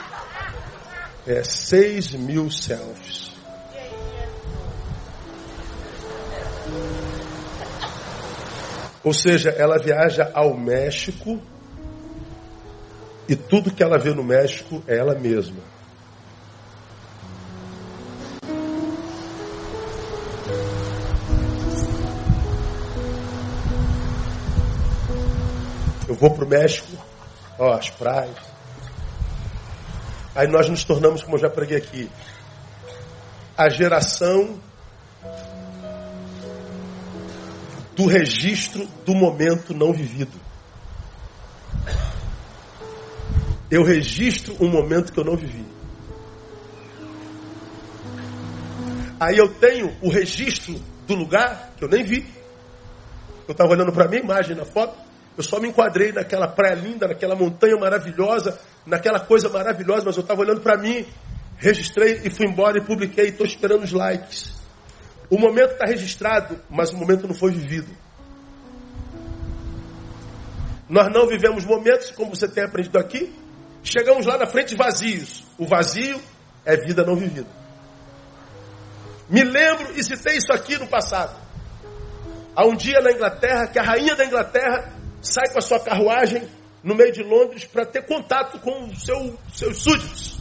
É, 1.26 1.42
seis 1.44 2.12
mil 2.14 2.52
selfies. 2.52 3.32
Ou 9.04 9.14
seja, 9.14 9.52
ela 9.52 9.78
viaja 9.78 10.32
ao 10.34 10.58
México 10.58 11.40
e 13.30 13.36
tudo 13.36 13.72
que 13.72 13.82
ela 13.82 13.98
vê 13.98 14.14
no 14.14 14.24
México 14.24 14.84
é 14.86 14.98
ela 14.98 15.18
mesma. 15.18 15.75
Eu 26.16 26.20
vou 26.20 26.32
para 26.32 26.46
o 26.46 26.48
México, 26.48 26.88
ó, 27.60 27.74
as 27.74 27.90
praias. 27.90 28.38
Aí 30.34 30.48
nós 30.48 30.70
nos 30.70 30.86
tornamos, 30.86 31.22
como 31.22 31.36
eu 31.36 31.42
já 31.42 31.50
preguei 31.50 31.76
aqui, 31.76 32.10
a 33.58 33.68
geração 33.68 34.58
do 37.98 38.06
registro 38.06 38.88
do 39.06 39.14
momento 39.14 39.74
não 39.74 39.92
vivido. 39.92 40.40
Eu 43.70 43.84
registro 43.84 44.56
um 44.62 44.70
momento 44.70 45.12
que 45.12 45.20
eu 45.20 45.26
não 45.26 45.36
vivi. 45.36 45.66
Aí 49.20 49.38
eu 49.38 49.54
tenho 49.56 49.94
o 50.02 50.10
registro 50.10 50.80
do 51.06 51.14
lugar 51.14 51.74
que 51.76 51.84
eu 51.84 51.90
nem 51.90 52.06
vi. 52.06 52.26
Eu 53.46 53.52
estava 53.52 53.72
olhando 53.72 53.92
para 53.92 54.06
a 54.06 54.08
minha 54.08 54.22
imagem 54.22 54.56
na 54.56 54.64
foto. 54.64 55.05
Eu 55.38 55.44
só 55.44 55.60
me 55.60 55.68
enquadrei 55.68 56.12
naquela 56.12 56.48
praia 56.48 56.76
linda, 56.76 57.08
naquela 57.08 57.36
montanha 57.36 57.76
maravilhosa, 57.78 58.58
naquela 58.86 59.20
coisa 59.20 59.50
maravilhosa, 59.50 60.04
mas 60.06 60.16
eu 60.16 60.22
estava 60.22 60.42
olhando 60.42 60.62
para 60.62 60.78
mim, 60.78 61.06
registrei 61.58 62.22
e 62.24 62.30
fui 62.30 62.48
embora 62.48 62.78
e 62.78 62.82
publiquei, 62.82 63.30
estou 63.30 63.46
esperando 63.46 63.84
os 63.84 63.92
likes. 63.92 64.54
O 65.30 65.38
momento 65.38 65.72
está 65.74 65.86
registrado, 65.86 66.60
mas 66.70 66.92
o 66.92 66.98
momento 66.98 67.28
não 67.28 67.36
foi 67.36 67.52
vivido. 67.52 67.92
Nós 70.88 71.12
não 71.12 71.28
vivemos 71.28 71.66
momentos, 71.66 72.12
como 72.12 72.36
você 72.36 72.48
tem 72.48 72.64
aprendido 72.64 72.98
aqui, 72.98 73.34
chegamos 73.84 74.26
lá 74.26 74.38
na 74.38 74.46
frente 74.46 74.76
vazios. 74.76 75.44
O 75.58 75.66
vazio 75.66 76.22
é 76.64 76.78
vida 76.78 77.04
não 77.04 77.16
vivida. 77.16 77.48
Me 79.28 79.44
lembro 79.44 79.98
e 79.98 80.04
citei 80.04 80.38
isso 80.38 80.54
aqui 80.54 80.78
no 80.78 80.88
passado. 80.88 81.36
Há 82.56 82.66
um 82.66 82.76
dia 82.76 83.02
na 83.02 83.12
Inglaterra 83.12 83.68
que 83.68 83.80
a 83.80 83.84
rainha 83.84 84.16
da 84.16 84.26
Inglaterra 84.26 84.95
sai 85.26 85.50
com 85.52 85.60
a 85.60 85.62
sua 85.62 85.80
carruagem 85.80 86.48
no 86.84 86.94
meio 86.96 87.12
de 87.12 87.24
Londres 87.24 87.66
para 87.66 87.86
ter 87.86 88.06
contato 88.06 88.60
com 88.60 88.86
os 88.86 89.04
seu, 89.04 89.38
seus 89.54 89.82
súditos. 89.82 90.40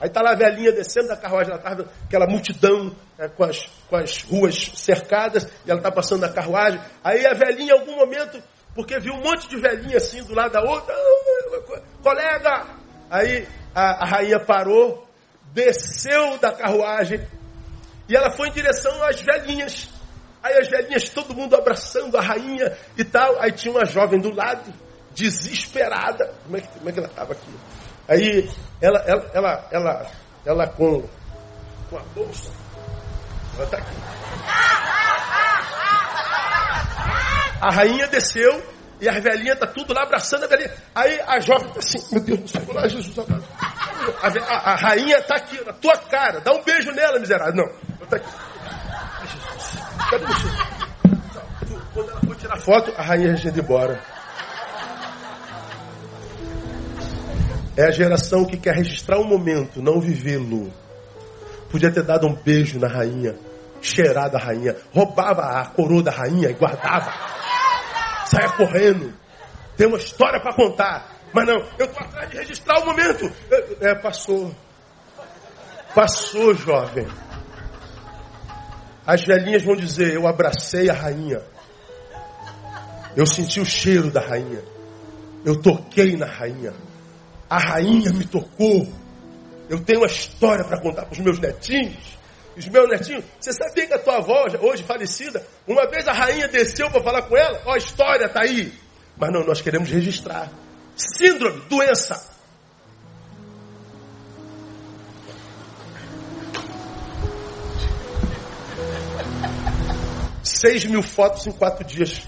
Aí 0.00 0.08
está 0.08 0.22
lá 0.22 0.32
a 0.32 0.34
velhinha 0.34 0.72
descendo 0.72 1.08
da 1.08 1.16
carruagem, 1.16 1.52
ela 1.52 1.60
estava 1.60 1.90
aquela 2.06 2.26
multidão 2.26 2.96
é, 3.18 3.28
com, 3.28 3.44
as, 3.44 3.68
com 3.86 3.96
as 3.96 4.22
ruas 4.22 4.72
cercadas, 4.74 5.46
e 5.66 5.70
ela 5.70 5.78
está 5.78 5.92
passando 5.92 6.22
na 6.22 6.30
carruagem. 6.30 6.80
Aí 7.04 7.26
a 7.26 7.34
velhinha, 7.34 7.74
em 7.74 7.78
algum 7.78 7.96
momento, 7.96 8.42
porque 8.74 8.98
viu 8.98 9.12
um 9.12 9.20
monte 9.20 9.46
de 9.46 9.60
velhinha 9.60 9.98
assim 9.98 10.22
do 10.24 10.34
lado 10.34 10.52
da 10.52 10.62
outra, 10.62 10.94
colega! 12.02 12.66
Aí 13.10 13.46
a, 13.74 14.02
a 14.02 14.06
rainha 14.06 14.40
parou, 14.40 15.06
desceu 15.52 16.38
da 16.38 16.50
carruagem, 16.50 17.20
e 18.08 18.16
ela 18.16 18.30
foi 18.30 18.48
em 18.48 18.52
direção 18.52 19.02
às 19.04 19.20
velhinhas. 19.20 19.99
Aí 20.42 20.56
as 20.58 20.68
velhinhas, 20.68 21.08
todo 21.10 21.34
mundo 21.34 21.54
abraçando 21.54 22.16
a 22.16 22.22
rainha 22.22 22.76
e 22.96 23.04
tal. 23.04 23.40
Aí 23.40 23.52
tinha 23.52 23.72
uma 23.72 23.84
jovem 23.84 24.20
do 24.20 24.34
lado, 24.34 24.72
desesperada. 25.14 26.32
Como 26.44 26.56
é 26.56 26.60
que, 26.60 26.68
como 26.68 26.88
é 26.88 26.92
que 26.92 26.98
ela 26.98 27.08
estava 27.08 27.32
aqui? 27.32 27.54
Aí 28.08 28.50
ela, 28.80 28.98
ela, 29.06 29.30
ela, 29.34 29.68
ela, 29.70 30.06
ela 30.44 30.66
com, 30.66 31.02
com 31.90 31.98
a 31.98 32.02
bolsa, 32.14 32.50
ela 33.54 33.64
está 33.64 33.76
aqui. 33.76 33.94
A 37.60 37.70
rainha 37.70 38.06
desceu 38.08 38.64
e 39.00 39.08
a 39.08 39.12
velhinha 39.20 39.52
está 39.52 39.66
tudo 39.66 39.92
lá 39.92 40.04
abraçando 40.04 40.44
a 40.44 40.46
velhinha. 40.46 40.74
Aí 40.94 41.20
a 41.20 41.38
jovem 41.40 41.68
está 41.68 41.80
assim, 41.80 42.14
meu 42.14 42.22
Deus 42.22 42.40
do 42.40 42.48
céu, 42.48 42.62
lá 42.72 42.88
Jesus. 42.88 43.18
A, 43.18 44.28
a, 44.28 44.72
a 44.72 44.76
rainha 44.76 45.18
está 45.18 45.36
aqui, 45.36 45.62
na 45.64 45.74
tua 45.74 45.96
cara. 45.96 46.40
Dá 46.40 46.52
um 46.52 46.62
beijo 46.62 46.90
nela, 46.92 47.18
miserável. 47.18 47.54
Não, 47.54 48.02
está 48.02 48.16
aqui. 48.16 48.49
Cadê 50.10 50.26
você? 50.26 50.48
Quando 51.94 52.10
ela 52.10 52.20
for 52.20 52.36
tirar 52.36 52.56
foto, 52.58 52.92
a 52.96 53.02
rainha 53.02 53.36
já 53.36 53.48
indo 53.48 53.60
embora. 53.60 54.00
É 57.76 57.84
a 57.84 57.90
geração 57.92 58.44
que 58.44 58.56
quer 58.56 58.74
registrar 58.74 59.20
um 59.20 59.24
momento, 59.24 59.80
não 59.80 60.00
vivê-lo. 60.00 60.72
Podia 61.70 61.92
ter 61.92 62.02
dado 62.02 62.26
um 62.26 62.34
beijo 62.34 62.80
na 62.80 62.88
rainha, 62.88 63.36
cheirado 63.80 64.36
a 64.36 64.40
rainha, 64.40 64.76
roubava 64.92 65.42
a 65.42 65.66
coroa 65.66 66.02
da 66.02 66.10
rainha 66.10 66.50
e 66.50 66.54
guardava. 66.54 67.12
Saia 68.26 68.50
correndo. 68.50 69.14
Tem 69.76 69.86
uma 69.86 69.96
história 69.96 70.40
para 70.40 70.54
contar. 70.54 71.20
Mas 71.32 71.46
não, 71.46 71.64
eu 71.78 71.86
estou 71.86 72.04
atrás 72.04 72.28
de 72.30 72.36
registrar 72.38 72.80
o 72.80 72.86
momento. 72.86 73.30
É, 73.80 73.94
passou. 73.94 74.52
Passou, 75.94 76.52
jovem. 76.54 77.06
As 79.10 79.24
velhinhas 79.24 79.64
vão 79.64 79.74
dizer: 79.74 80.14
Eu 80.14 80.28
abracei 80.28 80.88
a 80.88 80.92
rainha. 80.92 81.42
Eu 83.16 83.26
senti 83.26 83.58
o 83.58 83.66
cheiro 83.66 84.08
da 84.08 84.20
rainha. 84.20 84.62
Eu 85.44 85.60
toquei 85.60 86.16
na 86.16 86.26
rainha. 86.26 86.72
A 87.48 87.58
rainha 87.58 88.12
me 88.12 88.24
tocou. 88.24 88.86
Eu 89.68 89.80
tenho 89.80 89.98
uma 89.98 90.06
história 90.06 90.64
para 90.64 90.80
contar 90.80 91.06
para 91.06 91.12
os 91.12 91.18
meus 91.18 91.40
netinhos. 91.40 92.20
Os 92.56 92.68
meus 92.68 92.88
netinhos, 92.88 93.24
você 93.40 93.52
sabia 93.52 93.88
que 93.88 93.94
a 93.94 93.98
tua 93.98 94.18
avó, 94.18 94.46
hoje 94.60 94.84
falecida, 94.84 95.44
uma 95.66 95.88
vez 95.88 96.06
a 96.06 96.12
rainha 96.12 96.46
desceu 96.46 96.88
para 96.88 97.02
falar 97.02 97.22
com 97.22 97.36
ela? 97.36 97.60
Ó, 97.64 97.74
a 97.74 97.78
história 97.78 98.26
está 98.26 98.42
aí. 98.42 98.72
Mas 99.16 99.32
não, 99.32 99.44
nós 99.44 99.60
queremos 99.60 99.90
registrar. 99.90 100.52
Síndrome, 100.94 101.62
doença. 101.68 102.29
Seis 110.60 110.84
mil 110.84 111.02
fotos 111.02 111.46
em 111.46 111.52
quatro 111.52 111.82
dias 111.82 112.22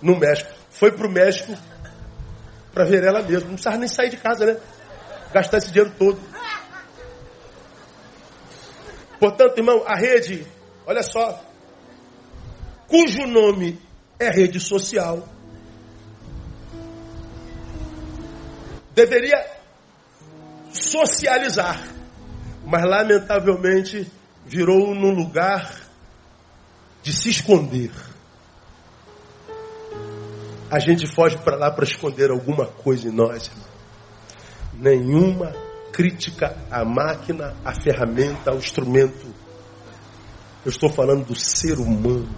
no 0.00 0.18
México. 0.18 0.50
Foi 0.70 0.90
para 0.90 1.06
o 1.06 1.10
México 1.10 1.54
para 2.72 2.84
ver 2.84 3.04
ela 3.04 3.20
mesma. 3.20 3.48
Não 3.48 3.52
precisava 3.52 3.76
nem 3.76 3.86
sair 3.86 4.08
de 4.08 4.16
casa, 4.16 4.46
né? 4.46 4.56
Gastar 5.30 5.58
esse 5.58 5.70
dinheiro 5.70 5.92
todo. 5.98 6.18
Portanto, 9.18 9.58
irmão, 9.58 9.84
a 9.86 9.94
rede, 9.94 10.46
olha 10.86 11.02
só, 11.02 11.44
cujo 12.88 13.26
nome 13.26 13.78
é 14.18 14.30
rede 14.30 14.58
social, 14.58 15.28
deveria 18.94 19.46
socializar, 20.72 21.86
mas 22.64 22.82
lamentavelmente 22.86 24.10
virou 24.46 24.94
num 24.94 25.12
lugar 25.12 25.79
de 27.02 27.12
se 27.12 27.30
esconder. 27.30 27.90
A 30.70 30.78
gente 30.78 31.06
foge 31.06 31.36
para 31.38 31.56
lá 31.56 31.70
para 31.70 31.84
esconder 31.84 32.30
alguma 32.30 32.66
coisa 32.66 33.08
em 33.08 33.12
nós. 33.12 33.48
Irmão. 33.48 33.70
Nenhuma 34.74 35.52
crítica 35.92 36.56
à 36.70 36.84
máquina, 36.84 37.56
à 37.64 37.74
ferramenta, 37.74 38.50
ao 38.50 38.58
instrumento. 38.58 39.26
Eu 40.64 40.70
estou 40.70 40.88
falando 40.88 41.26
do 41.26 41.34
ser 41.34 41.78
humano. 41.78 42.28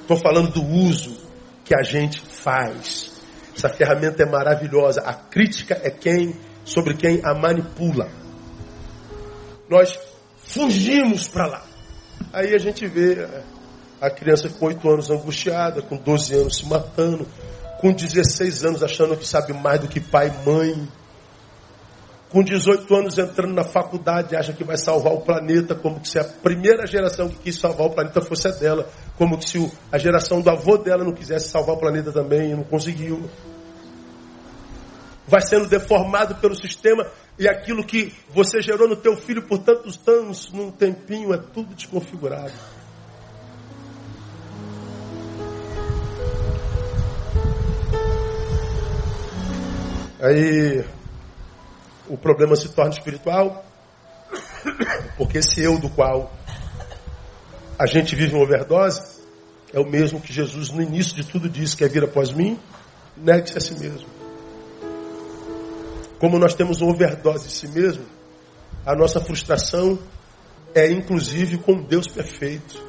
Estou 0.00 0.16
falando 0.16 0.52
do 0.52 0.64
uso 0.64 1.18
que 1.64 1.74
a 1.74 1.82
gente 1.82 2.20
faz. 2.20 3.12
Essa 3.54 3.68
ferramenta 3.68 4.22
é 4.22 4.26
maravilhosa. 4.26 5.02
A 5.02 5.12
crítica 5.12 5.78
é 5.82 5.90
quem 5.90 6.34
sobre 6.64 6.94
quem 6.94 7.20
a 7.24 7.34
manipula. 7.34 8.08
Nós 9.68 9.98
fugimos 10.48 11.28
para 11.28 11.46
lá. 11.46 11.62
Aí 12.32 12.54
a 12.54 12.58
gente 12.58 12.86
vê 12.86 13.26
a 14.00 14.10
criança 14.10 14.48
com 14.48 14.66
8 14.66 14.88
anos 14.90 15.10
angustiada, 15.10 15.82
com 15.82 15.96
12 15.96 16.34
anos 16.34 16.56
se 16.56 16.66
matando, 16.66 17.26
com 17.80 17.92
16 17.92 18.64
anos 18.64 18.82
achando 18.82 19.16
que 19.16 19.26
sabe 19.26 19.52
mais 19.52 19.80
do 19.80 19.88
que 19.88 20.00
pai 20.00 20.28
e 20.28 20.48
mãe. 20.48 20.88
com 22.30 22.42
18 22.42 22.94
anos 22.94 23.16
entrando 23.16 23.54
na 23.54 23.64
faculdade, 23.64 24.36
acha 24.36 24.52
que 24.52 24.62
vai 24.62 24.76
salvar 24.76 25.14
o 25.14 25.22
planeta, 25.22 25.74
como 25.74 26.04
se 26.04 26.18
a 26.18 26.24
primeira 26.24 26.86
geração 26.86 27.26
que 27.26 27.36
quis 27.36 27.58
salvar 27.58 27.86
o 27.86 27.90
planeta 27.90 28.20
fosse 28.20 28.48
a 28.48 28.50
dela, 28.50 28.86
como 29.16 29.40
se 29.40 29.72
a 29.90 29.96
geração 29.96 30.42
do 30.42 30.50
avô 30.50 30.76
dela 30.76 31.04
não 31.04 31.12
quisesse 31.12 31.48
salvar 31.48 31.76
o 31.76 31.78
planeta 31.78 32.12
também 32.12 32.50
e 32.50 32.54
não 32.54 32.64
conseguiu. 32.64 33.30
Vai 35.26 35.40
sendo 35.40 35.66
deformado 35.66 36.34
pelo 36.34 36.54
sistema 36.54 37.06
e 37.38 37.48
aquilo 37.48 37.84
que 37.84 38.12
você 38.30 38.60
gerou 38.60 38.88
no 38.88 38.96
teu 38.96 39.16
filho 39.16 39.42
por 39.42 39.58
tantos 39.58 40.00
anos, 40.08 40.50
num 40.52 40.70
tempinho, 40.70 41.32
é 41.32 41.38
tudo 41.38 41.74
desconfigurado. 41.74 42.52
Aí 50.20 50.84
o 52.08 52.18
problema 52.18 52.56
se 52.56 52.70
torna 52.70 52.90
espiritual, 52.90 53.64
porque 55.16 55.38
esse 55.38 55.62
eu 55.62 55.78
do 55.78 55.88
qual 55.88 56.32
a 57.78 57.86
gente 57.86 58.16
vive 58.16 58.34
uma 58.34 58.42
overdose 58.42 59.18
é 59.72 59.78
o 59.78 59.88
mesmo 59.88 60.20
que 60.20 60.32
Jesus 60.32 60.70
no 60.70 60.82
início 60.82 61.14
de 61.14 61.24
tudo 61.24 61.48
disse, 61.48 61.76
quer 61.76 61.88
vir 61.88 62.02
após 62.02 62.32
mim, 62.32 62.58
negue-se 63.16 63.58
a 63.58 63.60
si 63.60 63.78
mesmo. 63.78 64.17
Como 66.18 66.38
nós 66.38 66.54
temos 66.54 66.80
uma 66.80 66.92
overdose 66.92 67.46
de 67.46 67.52
si 67.52 67.68
mesmo, 67.68 68.04
a 68.84 68.94
nossa 68.94 69.20
frustração 69.20 69.98
é 70.74 70.90
inclusive 70.90 71.58
com 71.58 71.82
Deus 71.82 72.08
perfeito. 72.08 72.86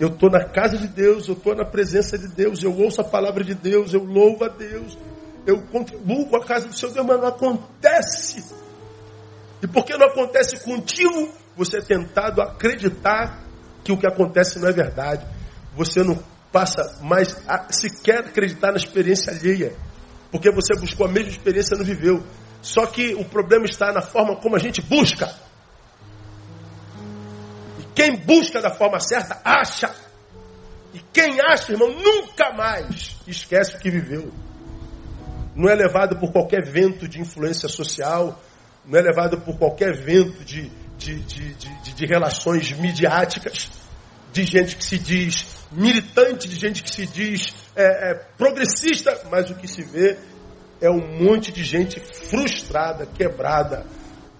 Eu 0.00 0.08
estou 0.08 0.30
na 0.30 0.44
casa 0.44 0.76
de 0.76 0.88
Deus, 0.88 1.28
eu 1.28 1.34
estou 1.34 1.54
na 1.54 1.64
presença 1.64 2.18
de 2.18 2.28
Deus, 2.28 2.62
eu 2.62 2.76
ouço 2.76 3.00
a 3.00 3.04
palavra 3.04 3.44
de 3.44 3.54
Deus, 3.54 3.94
eu 3.94 4.02
louvo 4.02 4.44
a 4.44 4.48
Deus, 4.48 4.98
eu 5.46 5.62
contribuo 5.68 6.26
com 6.26 6.36
a 6.36 6.44
casa 6.44 6.66
do 6.66 6.76
seu 6.76 6.90
Deus, 6.90 7.06
mas 7.06 7.20
não 7.20 7.28
acontece. 7.28 8.44
E 9.62 9.66
porque 9.66 9.96
não 9.96 10.08
acontece 10.08 10.58
contigo, 10.64 11.30
você 11.56 11.78
é 11.78 11.80
tentado 11.80 12.42
a 12.42 12.44
acreditar 12.44 13.44
que 13.84 13.92
o 13.92 13.96
que 13.96 14.06
acontece 14.06 14.58
não 14.58 14.68
é 14.68 14.72
verdade. 14.72 15.26
Você 15.76 16.02
não 16.02 16.18
passa 16.50 16.98
mais 17.00 17.36
a 17.46 17.72
sequer 17.72 18.20
acreditar 18.20 18.72
na 18.72 18.76
experiência 18.76 19.32
alheia. 19.32 19.74
Porque 20.34 20.50
você 20.50 20.74
buscou 20.74 21.06
a 21.06 21.08
mesma 21.08 21.30
experiência 21.30 21.76
e 21.76 21.78
não 21.78 21.84
viveu. 21.84 22.20
Só 22.60 22.86
que 22.86 23.14
o 23.14 23.24
problema 23.24 23.66
está 23.66 23.92
na 23.92 24.02
forma 24.02 24.34
como 24.34 24.56
a 24.56 24.58
gente 24.58 24.82
busca. 24.82 25.32
E 27.78 27.84
quem 27.94 28.16
busca 28.16 28.60
da 28.60 28.74
forma 28.74 28.98
certa, 28.98 29.40
acha. 29.44 29.94
E 30.92 30.98
quem 31.12 31.40
acha, 31.40 31.70
irmão, 31.70 31.88
nunca 31.88 32.52
mais 32.52 33.16
esquece 33.28 33.76
o 33.76 33.78
que 33.78 33.90
viveu 33.90 34.32
não 35.54 35.68
é 35.70 35.74
levado 35.74 36.16
por 36.16 36.32
qualquer 36.32 36.64
vento 36.64 37.06
de 37.06 37.20
influência 37.20 37.68
social, 37.68 38.42
não 38.84 38.98
é 38.98 39.02
levado 39.02 39.40
por 39.40 39.56
qualquer 39.56 39.96
vento 39.96 40.44
de, 40.44 40.70
de, 40.98 41.20
de, 41.20 41.54
de, 41.54 41.92
de 41.94 42.06
relações 42.06 42.72
midiáticas, 42.72 43.70
de 44.32 44.42
gente 44.42 44.76
que 44.76 44.84
se 44.84 44.98
diz 44.98 45.46
militante, 45.70 46.48
de 46.48 46.56
gente 46.58 46.82
que 46.82 46.90
se 46.90 47.06
diz 47.06 47.54
é, 47.76 48.10
é, 48.10 48.14
progressista, 48.36 49.22
mas 49.30 49.50
o 49.50 49.54
que 49.54 49.66
se 49.66 49.82
vê 49.82 50.16
é 50.80 50.90
um 50.90 51.24
monte 51.24 51.50
de 51.50 51.64
gente 51.64 51.98
frustrada, 52.00 53.06
quebrada, 53.06 53.86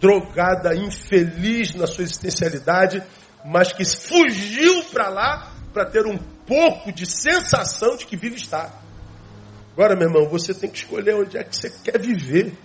drogada, 0.00 0.74
infeliz 0.74 1.74
na 1.74 1.86
sua 1.86 2.04
existencialidade, 2.04 3.02
mas 3.44 3.72
que 3.72 3.84
fugiu 3.84 4.84
para 4.84 5.08
lá 5.08 5.52
para 5.72 5.86
ter 5.86 6.06
um 6.06 6.18
pouco 6.46 6.92
de 6.92 7.06
sensação 7.06 7.96
de 7.96 8.06
que 8.06 8.16
vive 8.16 8.36
está. 8.36 8.70
Agora, 9.72 9.96
meu 9.96 10.06
irmão, 10.06 10.28
você 10.28 10.54
tem 10.54 10.70
que 10.70 10.78
escolher 10.78 11.14
onde 11.14 11.36
é 11.36 11.42
que 11.42 11.56
você 11.56 11.70
quer 11.82 12.00
viver. 12.00 12.56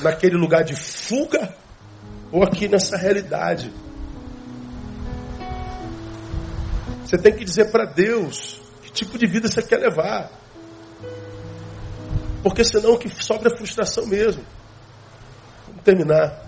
Naquele 0.00 0.36
lugar 0.36 0.62
de 0.62 0.76
fuga 0.76 1.52
ou 2.30 2.44
aqui 2.44 2.68
nessa 2.68 2.96
realidade. 2.96 3.72
Você 7.04 7.18
tem 7.18 7.34
que 7.34 7.44
dizer 7.44 7.72
para 7.72 7.84
Deus 7.84 8.57
tipo 8.98 9.18
de 9.18 9.26
vida 9.26 9.48
você 9.48 9.62
quer 9.62 9.78
levar. 9.78 10.30
Porque 12.42 12.64
senão 12.64 12.92
o 12.94 12.98
que 12.98 13.08
sobra 13.22 13.52
é 13.52 13.56
frustração 13.56 14.06
mesmo. 14.06 14.44
Vamos 15.66 15.82
terminar. 15.82 16.44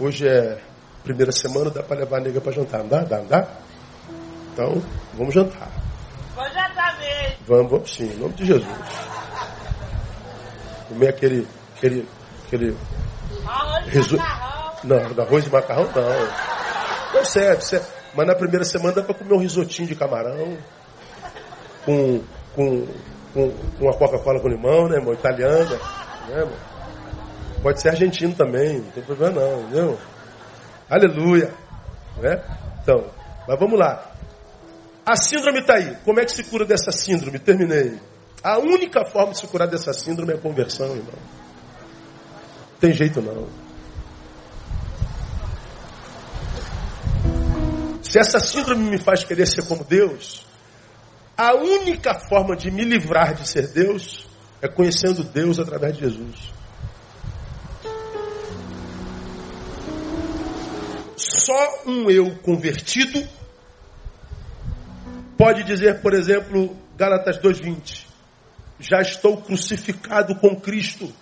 Hoje 0.00 0.26
é 0.28 0.60
primeira 1.02 1.32
semana, 1.32 1.70
dá 1.70 1.82
para 1.82 2.00
levar 2.00 2.18
a 2.18 2.20
nega 2.20 2.40
para 2.40 2.52
jantar, 2.52 2.80
não 2.80 2.88
dá? 2.88 3.00
Dá, 3.04 3.18
não 3.18 3.26
dá? 3.26 3.48
Então, 4.52 4.82
vamos 5.14 5.34
jantar. 5.34 5.70
Vou 6.34 6.44
jantar 6.44 6.98
mesmo. 6.98 7.36
Vamos, 7.46 7.70
vamos 7.70 7.94
sim, 7.94 8.04
em 8.04 8.16
nome 8.16 8.34
de 8.34 8.46
Jesus. 8.46 8.66
Comer 10.88 11.08
aquele. 11.08 11.46
aquele. 11.76 12.08
aquele. 12.46 12.76
Arroz 13.46 13.86
Resu- 13.86 14.16
macarrão. 14.16 14.74
Não, 14.84 15.24
arroz 15.24 15.46
e 15.46 15.50
macarrão 15.50 15.84
não. 15.94 17.14
Não 17.14 17.24
certo. 17.24 17.97
Mas 18.14 18.26
na 18.26 18.34
primeira 18.34 18.64
semana 18.64 18.94
dá 18.94 19.02
para 19.02 19.14
comer 19.14 19.34
um 19.34 19.40
risotinho 19.40 19.88
de 19.88 19.94
camarão. 19.94 20.56
Com. 21.84 22.20
com. 22.54 22.86
com, 23.34 23.50
com 23.50 23.84
uma 23.84 23.94
Coca-Cola 23.94 24.40
com 24.40 24.48
limão, 24.48 24.88
né, 24.88 24.96
irmão? 24.96 25.14
Italiana. 25.14 25.78
Né, 26.28 26.38
irmão? 26.38 26.68
Pode 27.62 27.80
ser 27.80 27.88
argentino 27.88 28.34
também, 28.34 28.78
não 28.78 28.90
tem 28.92 29.02
problema 29.02 29.40
não, 29.40 29.62
entendeu? 29.62 29.98
Aleluia. 30.88 31.52
Né? 32.18 32.42
Então, 32.82 33.04
mas 33.46 33.58
vamos 33.58 33.78
lá. 33.78 34.12
A 35.04 35.16
síndrome 35.16 35.60
está 35.60 35.74
aí. 35.74 35.96
Como 36.04 36.20
é 36.20 36.24
que 36.24 36.32
se 36.32 36.44
cura 36.44 36.64
dessa 36.64 36.92
síndrome? 36.92 37.38
Terminei. 37.38 37.98
A 38.42 38.58
única 38.58 39.04
forma 39.04 39.32
de 39.32 39.38
se 39.38 39.46
curar 39.48 39.66
dessa 39.66 39.92
síndrome 39.92 40.32
é 40.32 40.36
a 40.36 40.38
conversão, 40.38 40.88
irmão. 40.88 41.14
Tem 42.80 42.92
jeito 42.92 43.20
não. 43.20 43.46
Se 48.08 48.18
essa 48.18 48.40
síndrome 48.40 48.88
me 48.88 48.96
faz 48.98 49.22
querer 49.22 49.46
ser 49.46 49.66
como 49.66 49.84
Deus, 49.84 50.46
a 51.36 51.54
única 51.54 52.14
forma 52.14 52.56
de 52.56 52.70
me 52.70 52.82
livrar 52.82 53.34
de 53.34 53.46
ser 53.46 53.68
Deus 53.68 54.26
é 54.62 54.66
conhecendo 54.66 55.22
Deus 55.22 55.58
através 55.58 55.94
de 55.94 56.00
Jesus. 56.00 56.54
Só 61.18 61.82
um 61.86 62.10
eu 62.10 62.34
convertido 62.38 63.28
pode 65.36 65.62
dizer, 65.64 66.00
por 66.00 66.14
exemplo, 66.14 66.74
Gálatas 66.96 67.36
2:20, 67.36 68.06
já 68.80 69.02
estou 69.02 69.36
crucificado 69.42 70.34
com 70.36 70.58
Cristo 70.58 71.12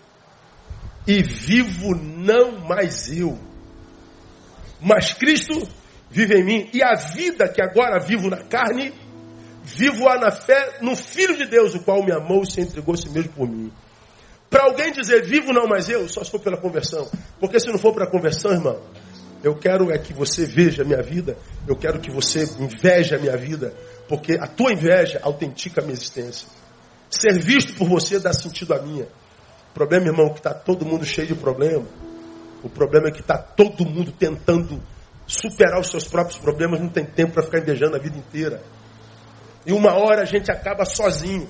e 1.05 1.21
vivo 1.21 1.97
não 1.97 2.61
mais 2.61 3.11
eu, 3.11 3.37
mas 4.81 5.13
Cristo 5.13 5.69
vive 6.11 6.39
em 6.39 6.45
mim 6.45 6.71
e 6.73 6.83
a 6.83 6.95
vida 6.95 7.49
que 7.49 7.61
agora 7.61 7.99
vivo 7.99 8.29
na 8.29 8.43
carne, 8.45 8.93
vivo-a 9.65 10.19
na 10.19 10.31
fé 10.31 10.79
no 10.81 10.95
Filho 10.95 11.37
de 11.37 11.47
Deus, 11.47 11.75
o 11.75 11.81
qual 11.81 12.05
me 12.05 12.13
amou 12.13 12.43
e 12.43 12.51
se 12.51 12.61
entregou 12.61 12.95
a 12.95 12.97
si 12.97 13.09
mesmo 13.09 13.33
por 13.33 13.49
mim. 13.49 13.73
Para 14.49 14.65
alguém 14.65 14.93
dizer 14.93 15.25
vivo 15.25 15.53
não 15.53 15.67
mais 15.67 15.89
eu, 15.89 16.09
só 16.09 16.23
se 16.23 16.31
for 16.31 16.41
pela 16.41 16.57
conversão. 16.57 17.11
Porque 17.41 17.59
se 17.59 17.67
não 17.67 17.79
for 17.79 17.93
pela 17.93 18.07
conversão, 18.07 18.53
irmão, 18.53 18.81
eu 19.43 19.55
quero 19.57 19.91
é 19.91 19.99
que 19.99 20.13
você 20.13 20.47
veja 20.47 20.83
a 20.83 20.85
minha 20.85 21.03
vida, 21.03 21.37
eu 21.67 21.77
quero 21.77 22.01
que 22.01 22.11
você 22.11 22.45
inveje 22.59 23.15
a 23.15 23.19
minha 23.19 23.37
vida, 23.37 23.75
porque 24.09 24.35
a 24.35 24.47
tua 24.47 24.73
inveja 24.73 25.21
autentica 25.23 25.81
a 25.81 25.85
minha 25.85 25.95
existência. 25.95 26.49
Ser 27.11 27.39
visto 27.39 27.75
por 27.75 27.89
você 27.89 28.19
dá 28.19 28.33
sentido 28.33 28.75
à 28.75 28.81
minha. 28.81 29.05
O 29.71 29.75
problema, 29.75 30.07
irmão, 30.07 30.27
é 30.27 30.31
que 30.31 30.39
está 30.39 30.55
todo 30.55 30.87
mundo 30.87 31.05
cheio 31.05 31.29
de 31.29 31.35
problema. 31.35 31.85
O 32.63 32.69
problema 32.69 33.09
é 33.09 33.11
que 33.11 33.21
está 33.21 33.37
todo 33.37 33.85
mundo 33.85 34.11
tentando 34.13 34.83
superar 35.27 35.81
os 35.81 35.91
seus 35.91 36.07
próprios 36.07 36.39
problemas, 36.39 36.81
não 36.81 36.89
tem 36.89 37.05
tempo 37.05 37.35
para 37.35 37.43
ficar 37.43 37.59
invejando 37.59 37.97
a 37.97 37.99
vida 37.99 38.17
inteira. 38.17 38.63
E 39.65 39.73
uma 39.73 39.95
hora 39.95 40.23
a 40.23 40.25
gente 40.25 40.51
acaba 40.51 40.85
sozinho. 40.85 41.49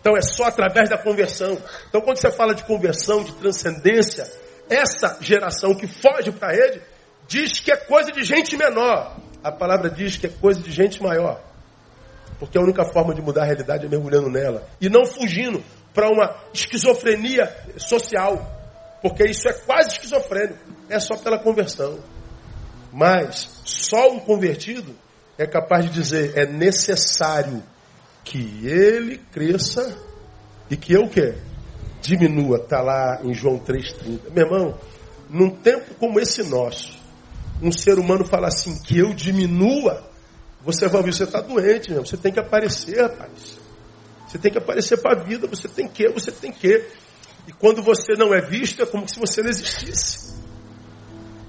Então 0.00 0.16
é 0.16 0.20
só 0.20 0.44
através 0.44 0.88
da 0.88 0.98
conversão. 0.98 1.56
Então 1.88 2.00
quando 2.00 2.16
você 2.16 2.30
fala 2.30 2.54
de 2.54 2.64
conversão, 2.64 3.22
de 3.22 3.32
transcendência, 3.34 4.28
essa 4.68 5.18
geração 5.20 5.74
que 5.74 5.86
foge 5.86 6.32
para 6.32 6.48
a 6.48 6.52
rede 6.52 6.82
diz 7.28 7.60
que 7.60 7.70
é 7.70 7.76
coisa 7.76 8.10
de 8.10 8.24
gente 8.24 8.56
menor. 8.56 9.16
A 9.44 9.52
palavra 9.52 9.88
diz 9.88 10.16
que 10.16 10.26
é 10.26 10.30
coisa 10.30 10.60
de 10.60 10.70
gente 10.70 11.00
maior. 11.02 11.40
Porque 12.38 12.58
a 12.58 12.60
única 12.60 12.84
forma 12.84 13.14
de 13.14 13.22
mudar 13.22 13.42
a 13.42 13.46
realidade 13.46 13.86
é 13.86 13.88
mergulhando 13.88 14.28
nela. 14.28 14.66
E 14.80 14.88
não 14.88 15.06
fugindo 15.06 15.62
para 15.94 16.08
uma 16.08 16.34
esquizofrenia 16.52 17.48
social. 17.76 18.44
Porque 19.00 19.24
isso 19.24 19.48
é 19.48 19.52
quase 19.52 19.90
esquizofrênico. 19.90 20.58
É 20.88 20.98
só 20.98 21.16
pela 21.16 21.38
conversão. 21.38 21.98
Mas 22.92 23.62
só 23.64 24.12
um 24.12 24.20
convertido 24.20 24.94
é 25.38 25.46
capaz 25.46 25.86
de 25.86 25.90
dizer: 25.90 26.36
é 26.36 26.46
necessário 26.46 27.62
que 28.24 28.66
ele 28.66 29.18
cresça 29.32 29.96
e 30.70 30.76
que 30.76 30.92
eu 30.92 31.08
quê? 31.08 31.34
Diminua. 32.00 32.58
Está 32.58 32.80
lá 32.82 33.20
em 33.22 33.32
João 33.32 33.58
3,30. 33.58 34.30
Meu 34.30 34.44
irmão, 34.44 34.78
num 35.28 35.50
tempo 35.50 35.94
como 35.94 36.20
esse 36.20 36.42
nosso, 36.42 37.00
um 37.62 37.72
ser 37.72 37.98
humano 37.98 38.24
fala 38.24 38.48
assim, 38.48 38.78
que 38.82 38.98
eu 38.98 39.14
diminua, 39.14 40.10
você 40.60 40.88
vai 40.88 41.02
ver, 41.02 41.14
você 41.14 41.24
está 41.24 41.40
doente, 41.40 41.90
meu. 41.90 42.04
Você 42.04 42.16
tem 42.16 42.32
que 42.32 42.40
aparecer, 42.40 43.00
rapaz. 43.00 43.58
Você 44.28 44.38
tem 44.38 44.50
que 44.50 44.58
aparecer 44.58 45.00
para 45.00 45.20
a 45.20 45.24
vida, 45.24 45.46
você 45.46 45.68
tem 45.68 45.88
que, 45.88 46.08
você 46.08 46.30
tem 46.30 46.52
que. 46.52 46.86
E 47.46 47.52
quando 47.52 47.82
você 47.82 48.14
não 48.14 48.32
é 48.32 48.40
visto, 48.40 48.82
é 48.82 48.86
como 48.86 49.08
se 49.08 49.18
você 49.18 49.42
não 49.42 49.50
existisse. 49.50 50.41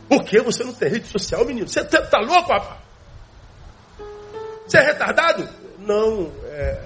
Por 0.07 0.23
que 0.23 0.41
você 0.41 0.63
não 0.63 0.73
tem 0.73 0.89
rede 0.89 1.07
social, 1.07 1.45
menino? 1.45 1.67
Você 1.67 1.83
tá, 1.83 2.01
tá 2.01 2.19
louco, 2.19 2.51
rapaz? 2.51 2.79
Você 4.67 4.77
é 4.77 4.81
retardado? 4.81 5.47
Não, 5.79 6.31
é. 6.45 6.83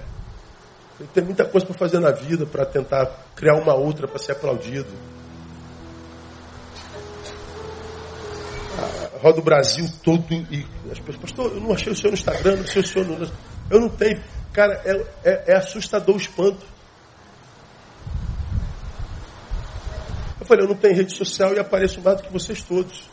Eu 1.00 1.06
tenho 1.08 1.26
muita 1.26 1.44
coisa 1.44 1.64
para 1.64 1.78
fazer 1.78 2.00
na 2.00 2.10
vida 2.10 2.44
para 2.44 2.66
tentar 2.66 3.06
criar 3.36 3.54
uma 3.54 3.74
outra 3.74 4.08
para 4.08 4.18
ser 4.18 4.32
aplaudido. 4.32 4.88
Ah, 8.76 9.18
roda 9.20 9.38
o 9.38 9.42
Brasil 9.42 9.88
todo 10.02 10.24
e 10.32 10.66
as 10.90 10.98
pessoas, 10.98 11.16
pastor, 11.16 11.52
eu 11.52 11.60
não 11.60 11.72
achei 11.72 11.92
o 11.92 11.96
senhor 11.96 12.10
no 12.10 12.18
Instagram, 12.18 12.56
não 12.56 12.66
sei 12.66 12.82
o 12.82 12.86
senhor 12.86 13.06
no. 13.06 13.30
Eu 13.70 13.80
não 13.80 13.88
tenho. 13.88 14.20
Cara, 14.52 14.82
é, 14.84 15.30
é, 15.30 15.44
é 15.52 15.56
assustador 15.56 16.16
o 16.16 16.18
espanto. 16.18 16.66
Falei, 20.48 20.64
eu 20.64 20.68
não 20.68 20.76
tenho 20.76 20.96
rede 20.96 21.14
social 21.14 21.52
e 21.52 21.58
apareço 21.58 22.00
mais 22.00 22.16
do 22.16 22.22
que 22.22 22.32
vocês 22.32 22.62
todos. 22.62 23.08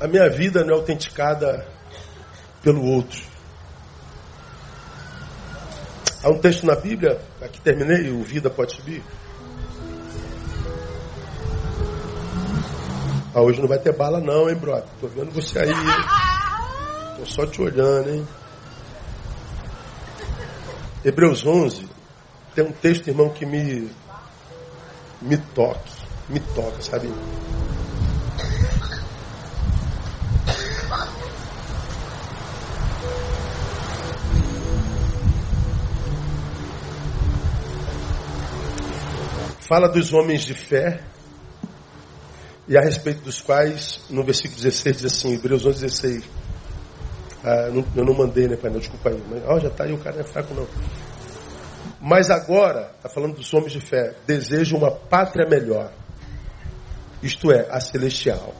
A 0.00 0.06
minha 0.06 0.30
vida 0.30 0.62
não 0.62 0.74
é 0.74 0.76
autenticada 0.76 1.66
pelo 2.62 2.84
outro. 2.84 3.35
Há 6.26 6.28
um 6.28 6.38
texto 6.38 6.66
na 6.66 6.74
Bíblia, 6.74 7.20
aqui 7.40 7.60
terminei, 7.60 8.10
o 8.10 8.20
Vida 8.24 8.50
pode 8.50 8.74
subir. 8.74 9.00
Ah, 13.32 13.40
hoje 13.40 13.60
não 13.60 13.68
vai 13.68 13.78
ter 13.78 13.96
bala 13.96 14.18
não, 14.18 14.50
hein, 14.50 14.56
brother? 14.56 14.88
Tô 15.00 15.06
vendo 15.06 15.30
você 15.30 15.60
aí. 15.60 15.70
Tô 17.16 17.24
só 17.26 17.46
te 17.46 17.62
olhando, 17.62 18.10
hein? 18.10 18.26
Hebreus 21.04 21.46
11, 21.46 21.88
tem 22.56 22.64
um 22.64 22.72
texto, 22.72 23.06
irmão, 23.06 23.28
que 23.28 23.46
me, 23.46 23.88
me 25.22 25.36
toque, 25.54 25.92
me 26.28 26.40
toca, 26.40 26.82
sabe? 26.82 27.08
Fala 39.66 39.88
dos 39.88 40.12
homens 40.12 40.42
de 40.42 40.54
fé, 40.54 41.00
e 42.68 42.76
a 42.76 42.80
respeito 42.80 43.22
dos 43.22 43.40
quais, 43.40 44.00
no 44.10 44.24
versículo 44.24 44.60
16, 44.60 44.96
diz 44.96 45.04
assim, 45.06 45.34
Hebreus 45.34 45.64
11, 45.64 45.80
16. 45.82 46.24
Ah, 47.44 47.70
eu 47.94 48.04
não 48.04 48.14
mandei, 48.14 48.48
né, 48.48 48.56
pai? 48.56 48.70
Desculpa 48.72 49.10
aí. 49.10 49.22
Mas, 49.30 49.42
oh, 49.48 49.60
já 49.60 49.68
está 49.68 49.84
aí, 49.84 49.92
o 49.92 49.98
cara 49.98 50.16
não 50.16 50.22
é 50.22 50.24
fraco, 50.24 50.54
não. 50.54 50.66
Mas 52.00 52.28
agora, 52.28 52.90
está 52.96 53.08
falando 53.08 53.36
dos 53.36 53.52
homens 53.54 53.72
de 53.72 53.80
fé, 53.80 54.14
desejam 54.26 54.78
uma 54.78 54.90
pátria 54.90 55.48
melhor. 55.48 55.92
Isto 57.22 57.52
é, 57.52 57.68
a 57.70 57.80
celestial. 57.80 58.52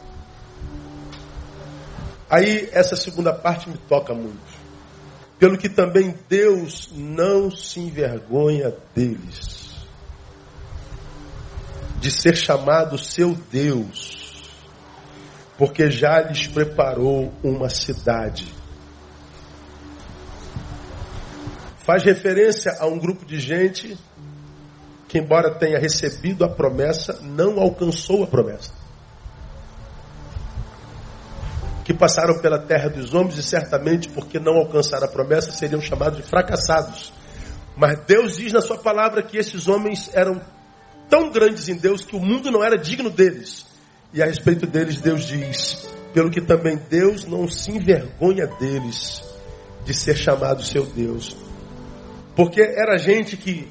Aí, 2.31 2.69
essa 2.73 2.95
segunda 2.95 3.33
parte 3.33 3.69
me 3.69 3.77
toca 3.77 4.15
muito. 4.15 4.57
Pelo 5.39 5.59
que 5.59 5.69
também 5.69 6.17
Deus 6.29 6.91
não 6.95 7.51
se 7.51 7.81
envergonha 7.81 8.73
deles 8.95 9.66
de 12.01 12.11
ser 12.11 12.37
chamado 12.37 12.99
seu 12.99 13.35
Deus, 13.51 14.43
porque 15.57 15.91
já 15.91 16.21
lhes 16.21 16.47
preparou 16.47 17.33
uma 17.43 17.69
cidade. 17.69 18.55
Faz 21.79 22.03
referência 22.03 22.77
a 22.81 22.87
um 22.87 22.99
grupo 22.99 23.25
de 23.25 23.39
gente 23.39 23.97
que, 25.09 25.19
embora 25.19 25.55
tenha 25.55 25.79
recebido 25.79 26.45
a 26.45 26.49
promessa, 26.49 27.21
não 27.23 27.61
alcançou 27.61 28.25
a 28.25 28.27
promessa. 28.27 28.73
Que 31.85 31.95
passaram 31.95 32.41
pela 32.41 32.59
terra 32.59 32.89
dos 32.89 33.15
homens 33.15 33.39
e 33.39 33.43
certamente, 33.43 34.09
porque 34.09 34.41
não 34.41 34.57
alcançaram 34.57 35.05
a 35.05 35.09
promessa, 35.09 35.53
seriam 35.53 35.81
chamados 35.81 36.19
de 36.19 36.25
fracassados. 36.25 37.13
Mas 37.77 38.01
Deus 38.05 38.37
diz 38.37 38.53
na 38.53 38.61
sua 38.61 38.79
palavra 38.79 39.23
que 39.23 39.37
esses 39.39 39.69
homens 39.69 40.11
eram 40.13 40.41
tão 41.09 41.31
grandes 41.31 41.69
em 41.69 41.77
Deus 41.77 42.05
que 42.05 42.17
o 42.17 42.21
mundo 42.21 42.51
não 42.51 42.63
era 42.63 42.77
digno 42.77 43.11
deles. 43.11 43.67
E 44.13 44.23
a 44.23 44.27
respeito 44.27 44.67
deles, 44.67 45.01
Deus 45.01 45.25
diz: 45.25 45.89
pelo 46.13 46.31
que 46.31 46.41
também 46.41 46.81
Deus 46.89 47.25
não 47.27 47.49
se 47.49 47.71
envergonha 47.71 48.47
deles 48.47 49.23
de 49.85 49.93
ser 49.93 50.17
chamado 50.17 50.65
seu 50.65 50.87
Deus. 50.87 51.37
Porque 52.35 52.61
era 52.61 52.97
gente 52.97 53.37
que 53.37 53.69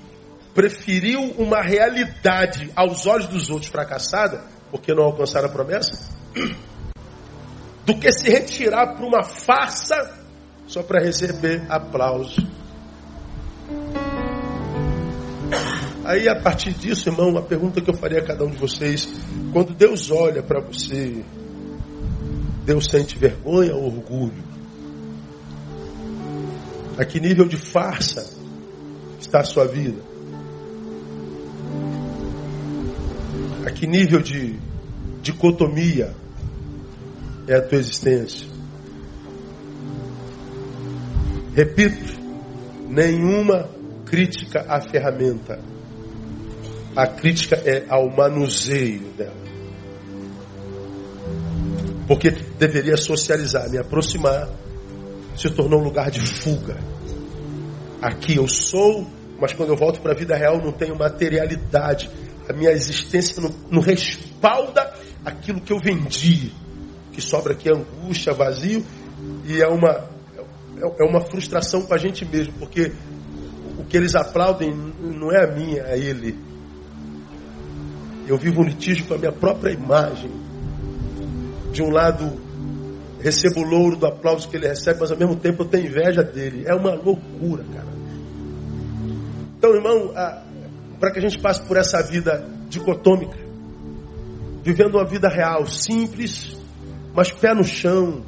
preferiu 0.54 1.22
uma 1.38 1.62
realidade 1.62 2.72
aos 2.76 3.06
olhos 3.06 3.28
dos 3.28 3.50
outros 3.50 3.72
fracassada, 3.72 4.44
porque 4.72 4.94
não 4.94 5.04
alcançaram 5.04 5.48
a 5.50 5.52
promessa, 5.52 6.16
do 7.86 7.98
que 8.00 8.12
se 8.12 8.30
retirar 8.30 8.96
para 8.96 9.06
uma 9.06 9.24
farsa 9.24 10.16
só 10.68 10.82
para 10.82 11.04
receber 11.04 11.64
aplauso. 11.70 12.48
Aí, 16.06 16.30
a 16.30 16.39
partir 16.39 16.72
disso, 16.72 17.10
irmão, 17.10 17.30
uma 17.30 17.41
pergunta 17.41 17.82
que 17.82 17.89
eu 17.89 17.95
faria 17.95 18.20
a 18.20 18.24
cada 18.24 18.45
um 18.45 18.51
de 18.51 18.58
vocês: 18.58 19.12
quando 19.51 19.74
Deus 19.74 20.12
olha 20.12 20.43
para 20.43 20.62
você, 20.62 21.26
Deus 22.64 22.86
sente 22.86 23.18
vergonha 23.18 23.76
ou 23.76 23.88
orgulho? 23.88 24.43
A 26.95 27.03
que 27.03 27.20
nível 27.20 27.47
de 27.47 27.58
farsa 27.58 28.24
está 29.20 29.39
a 29.39 29.43
sua 29.43 29.66
vida? 29.66 29.99
A 33.66 33.72
que 33.72 33.88
nível 33.88 34.22
de 34.22 34.60
dicotomia 35.24 36.14
é 37.47 37.56
a 37.56 37.62
tua 37.64 37.80
existência? 37.80 38.47
Repito, 41.56 42.14
nenhuma 42.88 43.68
crítica 44.06 44.66
à 44.70 44.80
ferramenta 44.80 45.60
a 46.96 47.08
crítica 47.08 47.56
é 47.66 47.86
ao 47.89 48.10
manuseio 48.10 49.12
dela. 49.18 49.46
Porque 52.08 52.32
deveria 52.58 52.96
socializar, 52.96 53.70
me 53.70 53.78
aproximar, 53.78 54.48
se 55.36 55.50
tornou 55.50 55.82
um 55.82 55.84
lugar 55.84 56.10
de 56.10 56.22
fuga. 56.22 56.78
Aqui 58.02 58.38
eu 58.38 58.48
sou, 58.48 59.06
mas 59.39 59.54
quando 59.54 59.70
eu 59.70 59.76
volto 59.76 60.00
para 60.00 60.14
a 60.14 60.16
vida 60.16 60.36
real 60.36 60.62
não 60.62 60.72
tenho 60.72 60.96
materialidade. 60.96 62.10
A 62.48 62.54
minha 62.54 62.72
existência 62.72 63.41
não, 63.70 63.82
respalda 63.82 64.93
aquilo 65.26 65.60
que 65.60 65.74
eu 65.74 65.80
vendi. 65.80 66.54
O 67.10 67.12
que 67.12 67.22
sobra 67.22 67.54
aqui 67.54 67.68
é 67.70 67.74
angústia, 67.74 68.34
vazio, 68.34 68.86
e 69.46 69.60
é 69.62 69.68
uma, 69.68 70.08
é, 70.78 71.04
é 71.04 71.04
uma 71.04 71.22
frustração 71.22 71.82
para 71.86 71.96
a 71.96 72.00
gente 72.00 72.24
mesmo, 72.24 72.54
porque 72.60 72.91
o 73.80 73.84
que 73.84 73.98
eles 73.98 74.16
aplaudem 74.16 74.72
não 74.74 75.32
é 75.32 75.43
a 75.43 75.48
minha, 75.48 75.82
é 75.82 75.98
ele. 75.98 76.38
Eu 78.28 78.38
vivo 78.38 78.62
um 78.62 78.64
litígio 78.64 79.06
com 79.06 79.14
a 79.14 79.18
minha 79.18 79.32
própria 79.32 79.72
imagem. 79.72 80.32
De 81.72 81.84
um 81.84 81.90
lado, 81.90 82.40
recebo 83.20 83.62
o 83.62 83.64
louro 83.64 83.98
do 83.98 84.06
aplauso 84.06 84.50
que 84.50 84.56
ele 84.56 84.68
recebe, 84.68 85.00
mas 85.00 85.12
ao 85.12 85.18
mesmo 85.18 85.36
tempo 85.36 85.64
eu 85.64 85.68
tenho 85.68 85.88
inveja 85.88 86.24
dele. 86.24 86.64
É 86.66 86.74
uma 86.74 86.94
loucura, 86.94 87.64
cara. 87.74 87.96
Então, 89.58 89.76
irmão, 89.76 90.12
para 91.00 91.12
que 91.12 91.20
a 91.20 91.22
gente 91.22 91.40
passe 91.40 91.62
por 91.62 91.78
essa 91.78 92.02
vida 92.04 92.48
dicotômica, 92.70 93.38
vivendo 94.64 94.96
uma 94.96 95.06
vida 95.06 95.28
real, 95.28 95.66
simples, 95.68 96.58
mas 97.14 97.32
pé 97.32 97.54
no 97.54 97.64
chão, 97.64 98.24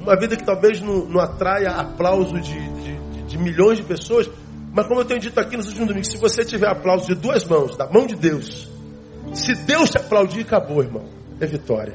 uma 0.00 0.16
vida 0.16 0.36
que 0.36 0.44
talvez 0.44 0.80
não, 0.80 1.04
não 1.06 1.20
atraia 1.20 1.70
aplauso 1.70 2.40
de, 2.40 2.52
de, 2.54 3.22
de 3.26 3.38
milhões 3.38 3.78
de 3.78 3.84
pessoas, 3.84 4.30
mas 4.76 4.86
como 4.88 5.00
eu 5.00 5.06
tenho 5.06 5.18
dito 5.18 5.40
aqui 5.40 5.56
nos 5.56 5.68
últimos 5.68 5.88
domingos, 5.88 6.08
se 6.08 6.18
você 6.18 6.44
tiver 6.44 6.68
aplauso 6.68 7.06
de 7.06 7.14
duas 7.14 7.42
mãos, 7.46 7.74
da 7.78 7.90
mão 7.90 8.06
de 8.06 8.14
Deus, 8.14 8.70
se 9.32 9.54
Deus 9.54 9.88
te 9.88 9.96
aplaudir, 9.96 10.42
acabou, 10.42 10.82
irmão. 10.82 11.02
É 11.40 11.46
vitória. 11.46 11.94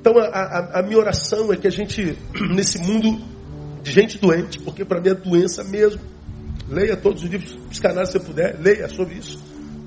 Então 0.00 0.18
a, 0.18 0.24
a, 0.24 0.80
a 0.80 0.82
minha 0.82 0.98
oração 0.98 1.52
é 1.52 1.56
que 1.56 1.68
a 1.68 1.70
gente, 1.70 2.18
nesse 2.50 2.78
mundo 2.78 3.16
de 3.80 3.92
gente 3.92 4.18
doente, 4.18 4.58
porque 4.58 4.84
para 4.84 5.00
mim 5.00 5.10
é 5.10 5.14
doença 5.14 5.62
mesmo. 5.62 6.00
Leia 6.68 6.96
todos 6.96 7.22
os 7.22 7.30
livros 7.30 7.54
psicanálise 7.70 8.10
se 8.10 8.18
você 8.18 8.24
puder, 8.24 8.58
leia 8.58 8.88
sobre 8.88 9.14
isso. 9.14 9.40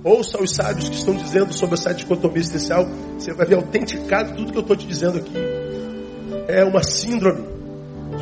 Ouça 0.06 0.42
os 0.42 0.56
sábios 0.56 0.88
que 0.88 0.96
estão 0.96 1.14
dizendo 1.14 1.52
sobre 1.52 1.76
essa 1.76 1.94
dicotomia 1.94 2.40
essencial. 2.40 2.88
Você 3.20 3.34
vai 3.34 3.46
ver 3.46 3.56
autenticado 3.56 4.34
tudo 4.34 4.54
que 4.54 4.58
eu 4.58 4.62
estou 4.62 4.78
te 4.78 4.88
dizendo 4.88 5.18
aqui. 5.18 5.34
É 6.48 6.64
uma 6.64 6.82
síndrome 6.82 7.46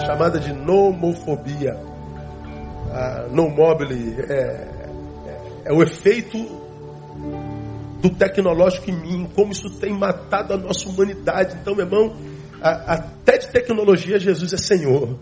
chamada 0.08 0.40
de 0.40 0.52
nomofobia. 0.54 1.89
No 3.32 3.50
mobile 3.50 4.16
é, 4.30 4.34
é, 4.34 5.40
é 5.66 5.74
o 5.74 5.84
efeito 5.84 6.38
do 8.02 8.10
tecnológico 8.10 8.90
em 8.90 8.96
mim, 8.96 9.30
como 9.36 9.52
isso 9.52 9.70
tem 9.70 9.92
matado 9.92 10.54
a 10.54 10.58
nossa 10.58 10.88
humanidade. 10.88 11.58
Então, 11.62 11.76
meu 11.76 11.86
irmão, 11.86 12.16
a, 12.62 12.94
até 12.94 13.38
de 13.38 13.48
tecnologia 13.48 14.20
Jesus 14.20 14.54
é 14.54 14.58
Senhor. 14.58 15.18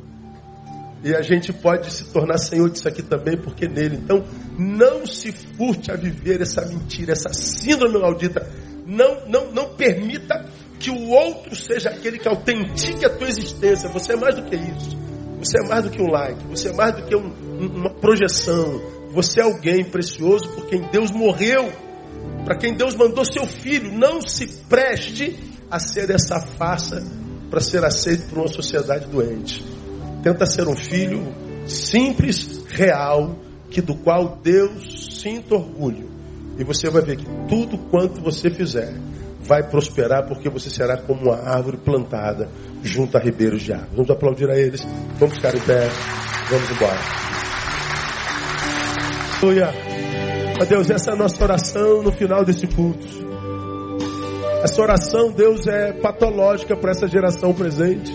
E 1.03 1.15
a 1.15 1.21
gente 1.21 1.53
pode 1.53 1.93
se 1.93 2.05
tornar 2.05 2.37
senhor 2.39 2.69
disso 2.69 2.87
aqui 2.87 3.03
também, 3.03 3.37
porque 3.37 3.67
nele. 3.67 3.97
Então, 3.97 4.23
não 4.57 5.05
se 5.05 5.31
furte 5.31 5.91
a 5.91 5.95
viver 5.95 6.41
essa 6.41 6.65
mentira, 6.65 7.11
essa 7.13 7.31
síndrome 7.31 7.99
maldita. 7.99 8.47
Não, 8.85 9.27
não, 9.27 9.51
não 9.51 9.75
permita 9.75 10.45
que 10.79 10.89
o 10.89 11.09
outro 11.09 11.55
seja 11.55 11.89
aquele 11.89 12.17
que 12.17 12.27
autentique 12.27 13.05
a 13.05 13.09
tua 13.09 13.27
existência. 13.27 13.89
Você 13.89 14.13
é 14.13 14.15
mais 14.15 14.35
do 14.35 14.43
que 14.43 14.55
isso. 14.55 14.97
Você 15.39 15.59
é 15.59 15.67
mais 15.67 15.83
do 15.83 15.89
que 15.89 16.01
um 16.01 16.09
like. 16.09 16.43
Você 16.47 16.69
é 16.69 16.73
mais 16.73 16.95
do 16.95 17.03
que 17.03 17.15
um, 17.15 17.31
uma 17.59 17.93
projeção. 17.93 18.81
Você 19.11 19.39
é 19.39 19.43
alguém 19.43 19.83
precioso 19.83 20.49
por 20.49 20.65
quem 20.65 20.81
Deus 20.91 21.11
morreu. 21.11 21.71
Para 22.43 22.57
quem 22.57 22.73
Deus 22.73 22.95
mandou 22.95 23.23
seu 23.25 23.45
filho. 23.45 23.91
Não 23.91 24.21
se 24.21 24.47
preste 24.67 25.37
a 25.69 25.79
ser 25.79 26.09
essa 26.09 26.39
farsa 26.39 27.03
para 27.49 27.59
ser 27.59 27.83
aceito 27.83 28.27
por 28.29 28.39
uma 28.39 28.47
sociedade 28.47 29.07
doente. 29.07 29.63
Tenta 30.23 30.45
ser 30.45 30.67
um 30.67 30.75
filho 30.75 31.33
simples, 31.67 32.63
real, 32.67 33.37
que 33.69 33.81
do 33.81 33.95
qual 33.95 34.39
Deus 34.41 35.19
sinta 35.21 35.55
orgulho. 35.55 36.09
E 36.57 36.63
você 36.63 36.89
vai 36.89 37.01
ver 37.01 37.17
que 37.17 37.25
tudo 37.47 37.77
quanto 37.89 38.21
você 38.21 38.49
fizer 38.49 38.93
vai 39.39 39.63
prosperar, 39.63 40.27
porque 40.27 40.49
você 40.49 40.69
será 40.69 40.97
como 40.97 41.23
uma 41.23 41.37
árvore 41.37 41.77
plantada 41.77 42.49
junto 42.83 43.17
a 43.17 43.19
ribeiros 43.19 43.61
de 43.61 43.73
água. 43.73 43.87
Vamos 43.93 44.09
aplaudir 44.09 44.49
a 44.49 44.57
eles. 44.57 44.85
Vamos 45.19 45.35
ficar 45.35 45.55
em 45.55 45.59
pé. 45.59 45.89
Vamos 46.49 46.71
embora. 46.71 46.99
Aleluia. 49.41 49.87
Deus, 50.67 50.89
essa 50.89 51.11
é 51.11 51.13
a 51.13 51.15
nossa 51.15 51.41
oração 51.43 52.01
no 52.01 52.11
final 52.11 52.43
desse 52.43 52.67
culto. 52.67 53.05
Essa 54.63 54.81
oração, 54.81 55.31
Deus, 55.31 55.67
é 55.67 55.93
patológica 55.93 56.75
para 56.75 56.91
essa 56.91 57.07
geração 57.07 57.53
presente. 57.53 58.11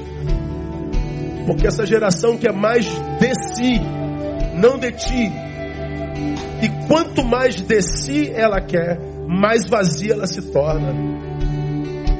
Porque 1.46 1.66
essa 1.66 1.86
geração 1.86 2.36
quer 2.36 2.52
mais 2.52 2.84
de 2.84 3.34
si, 3.34 3.80
não 4.54 4.78
de 4.78 4.90
ti. 4.92 5.32
E 6.62 6.86
quanto 6.88 7.24
mais 7.24 7.60
de 7.60 7.82
si 7.82 8.30
ela 8.34 8.60
quer, 8.60 8.98
mais 9.32 9.68
vazia 9.68 10.12
ela 10.12 10.26
se 10.26 10.42
torna. 10.52 10.92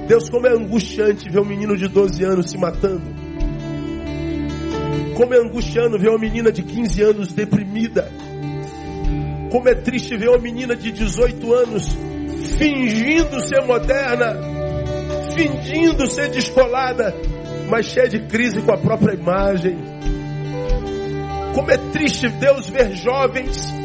Deus, 0.09 0.29
como 0.29 0.47
é 0.47 0.51
angustiante 0.51 1.29
ver 1.29 1.41
um 1.41 1.45
menino 1.45 1.77
de 1.77 1.87
12 1.89 2.25
anos 2.25 2.51
se 2.51 2.59
matando. 2.59 3.03
Como 5.15 5.35
é 5.35 5.39
angustiante 5.39 5.99
ver 5.99 6.09
uma 6.09 6.19
menina 6.19 6.51
de 6.51 6.63
15 6.63 7.03
anos 7.03 7.33
deprimida. 7.33 8.11
Como 9.51 9.69
é 9.69 9.75
triste 9.75 10.17
ver 10.17 10.31
uma 10.31 10.39
menina 10.39 10.75
de 10.75 10.91
18 10.91 11.53
anos 11.53 11.97
fingindo 12.59 13.41
ser 13.41 13.63
moderna, 13.65 14.37
fingindo 15.37 16.07
ser 16.07 16.31
descolada, 16.31 17.15
mas 17.69 17.87
cheia 17.87 18.09
de 18.09 18.21
crise 18.21 18.63
com 18.63 18.73
a 18.73 18.79
própria 18.79 19.15
imagem. 19.15 19.77
Como 21.55 21.71
é 21.71 21.77
triste 21.77 22.29
Deus 22.29 22.69
ver 22.71 22.93
jovens 22.93 23.83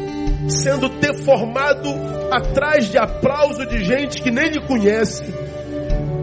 sendo 0.48 0.88
deformado 0.88 1.88
atrás 2.30 2.90
de 2.90 2.98
aplauso 2.98 3.66
de 3.66 3.84
gente 3.84 4.22
que 4.22 4.30
nem 4.30 4.48
lhe 4.48 4.60
conhece, 4.60 5.24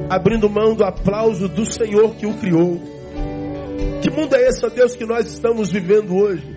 abrindo 0.09 0.49
mão 0.49 0.75
do 0.75 0.83
aplauso 0.83 1.47
do 1.47 1.65
Senhor 1.65 2.15
que 2.15 2.25
o 2.25 2.33
criou. 2.33 2.81
Que 4.01 4.09
mundo 4.09 4.35
é 4.35 4.47
esse, 4.47 4.65
ó 4.65 4.69
Deus, 4.69 4.95
que 4.95 5.05
nós 5.05 5.25
estamos 5.25 5.71
vivendo 5.71 6.15
hoje? 6.15 6.55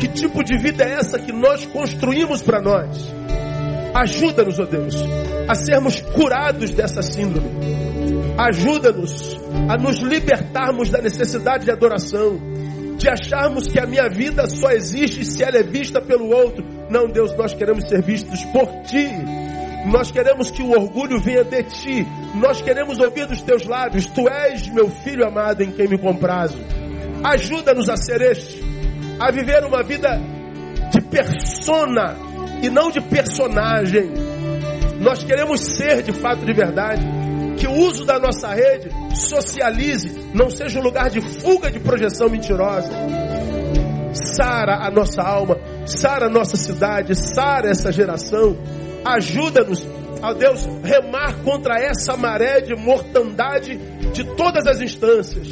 Que 0.00 0.08
tipo 0.08 0.44
de 0.44 0.56
vida 0.58 0.84
é 0.84 0.92
essa 0.92 1.18
que 1.18 1.32
nós 1.32 1.64
construímos 1.66 2.42
para 2.42 2.60
nós? 2.60 3.12
Ajuda-nos, 3.94 4.58
ó 4.60 4.64
Deus, 4.64 4.94
a 5.48 5.54
sermos 5.54 6.00
curados 6.00 6.70
dessa 6.70 7.02
síndrome. 7.02 7.48
Ajuda-nos 8.36 9.36
a 9.68 9.76
nos 9.76 9.98
libertarmos 9.98 10.90
da 10.90 11.00
necessidade 11.00 11.64
de 11.64 11.72
adoração, 11.72 12.38
de 12.98 13.08
acharmos 13.08 13.68
que 13.68 13.78
a 13.78 13.86
minha 13.86 14.08
vida 14.08 14.46
só 14.48 14.70
existe 14.70 15.24
se 15.24 15.42
ela 15.42 15.56
é 15.56 15.62
vista 15.62 16.00
pelo 16.00 16.30
outro. 16.30 16.64
Não, 16.90 17.06
Deus, 17.06 17.34
nós 17.36 17.54
queremos 17.54 17.88
ser 17.88 18.02
vistos 18.02 18.44
por 18.46 18.66
ti. 18.82 19.08
Nós 19.86 20.10
queremos 20.10 20.50
que 20.50 20.62
o 20.62 20.72
orgulho 20.72 21.20
venha 21.20 21.44
de 21.44 21.62
ti. 21.62 22.06
Nós 22.34 22.60
queremos 22.60 22.98
ouvir 22.98 23.26
dos 23.26 23.40
teus 23.40 23.64
lábios: 23.64 24.06
Tu 24.06 24.28
és 24.28 24.68
meu 24.68 24.90
filho 24.90 25.24
amado 25.24 25.62
em 25.62 25.70
quem 25.70 25.86
me 25.88 25.96
comprazo. 25.96 26.58
Ajuda-nos 27.22 27.88
a 27.88 27.96
ser 27.96 28.20
este, 28.20 28.60
a 29.18 29.30
viver 29.30 29.64
uma 29.64 29.82
vida 29.82 30.20
de 30.90 31.00
persona 31.02 32.16
e 32.60 32.68
não 32.68 32.90
de 32.90 33.00
personagem. 33.00 34.10
Nós 35.00 35.22
queremos 35.22 35.60
ser 35.60 36.02
de 36.02 36.12
fato 36.12 36.44
de 36.44 36.52
verdade 36.52 37.17
que 37.58 37.66
o 37.66 37.72
uso 37.72 38.04
da 38.04 38.18
nossa 38.18 38.48
rede 38.48 38.90
socialize, 39.14 40.30
não 40.32 40.48
seja 40.48 40.78
um 40.78 40.82
lugar 40.82 41.10
de 41.10 41.20
fuga 41.20 41.70
de 41.70 41.80
projeção 41.80 42.28
mentirosa. 42.28 42.90
Sara 44.12 44.86
a 44.86 44.90
nossa 44.90 45.22
alma, 45.22 45.58
sara 45.86 46.26
a 46.26 46.30
nossa 46.30 46.56
cidade, 46.56 47.14
sara 47.14 47.68
essa 47.68 47.92
geração. 47.92 48.56
Ajuda-nos, 49.04 49.86
ó 50.22 50.32
Deus, 50.32 50.66
remar 50.82 51.34
contra 51.42 51.78
essa 51.80 52.16
maré 52.16 52.60
de 52.60 52.74
mortandade 52.74 53.76
de 54.12 54.24
todas 54.36 54.66
as 54.66 54.80
instâncias. 54.80 55.48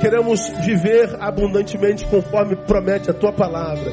Queremos 0.00 0.48
viver 0.64 1.14
abundantemente 1.20 2.06
conforme 2.06 2.56
promete 2.56 3.10
a 3.10 3.14
tua 3.14 3.32
palavra. 3.32 3.92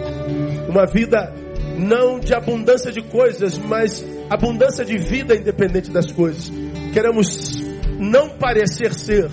Uma 0.69 0.85
vida 0.85 1.33
não 1.77 2.19
de 2.19 2.33
abundância 2.33 2.91
de 2.91 3.01
coisas, 3.01 3.57
mas 3.57 4.05
abundância 4.29 4.85
de 4.85 4.97
vida 4.97 5.35
independente 5.35 5.91
das 5.91 6.11
coisas. 6.11 6.51
Queremos 6.93 7.61
não 7.99 8.29
parecer 8.29 8.93
ser, 8.93 9.29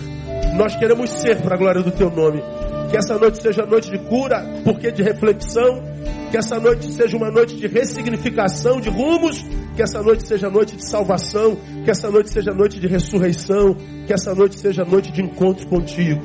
nós 0.55 0.75
queremos 0.75 1.09
ser 1.09 1.41
para 1.41 1.55
a 1.55 1.57
glória 1.57 1.81
do 1.81 1.91
teu 1.91 2.09
nome. 2.09 2.41
Que 2.89 2.97
essa 2.97 3.17
noite 3.17 3.41
seja 3.41 3.65
noite 3.65 3.89
de 3.89 3.97
cura, 3.97 4.43
porque 4.63 4.91
de 4.91 5.03
reflexão. 5.03 5.83
Que 6.31 6.37
essa 6.37 6.59
noite 6.59 6.91
seja 6.91 7.17
uma 7.17 7.31
noite 7.31 7.55
de 7.55 7.67
ressignificação 7.67 8.79
de 8.79 8.89
rumos. 8.89 9.43
Que 9.75 9.81
essa 9.81 10.01
noite 10.01 10.27
seja 10.27 10.49
noite 10.49 10.75
de 10.75 10.85
salvação. 10.87 11.57
Que 11.83 11.91
essa 11.91 12.09
noite 12.09 12.29
seja 12.29 12.51
noite 12.51 12.79
de 12.79 12.87
ressurreição. 12.87 13.75
Que 14.05 14.13
essa 14.13 14.33
noite 14.33 14.59
seja 14.59 14.85
noite 14.85 15.11
de 15.11 15.21
encontro 15.21 15.67
contigo. 15.67 16.21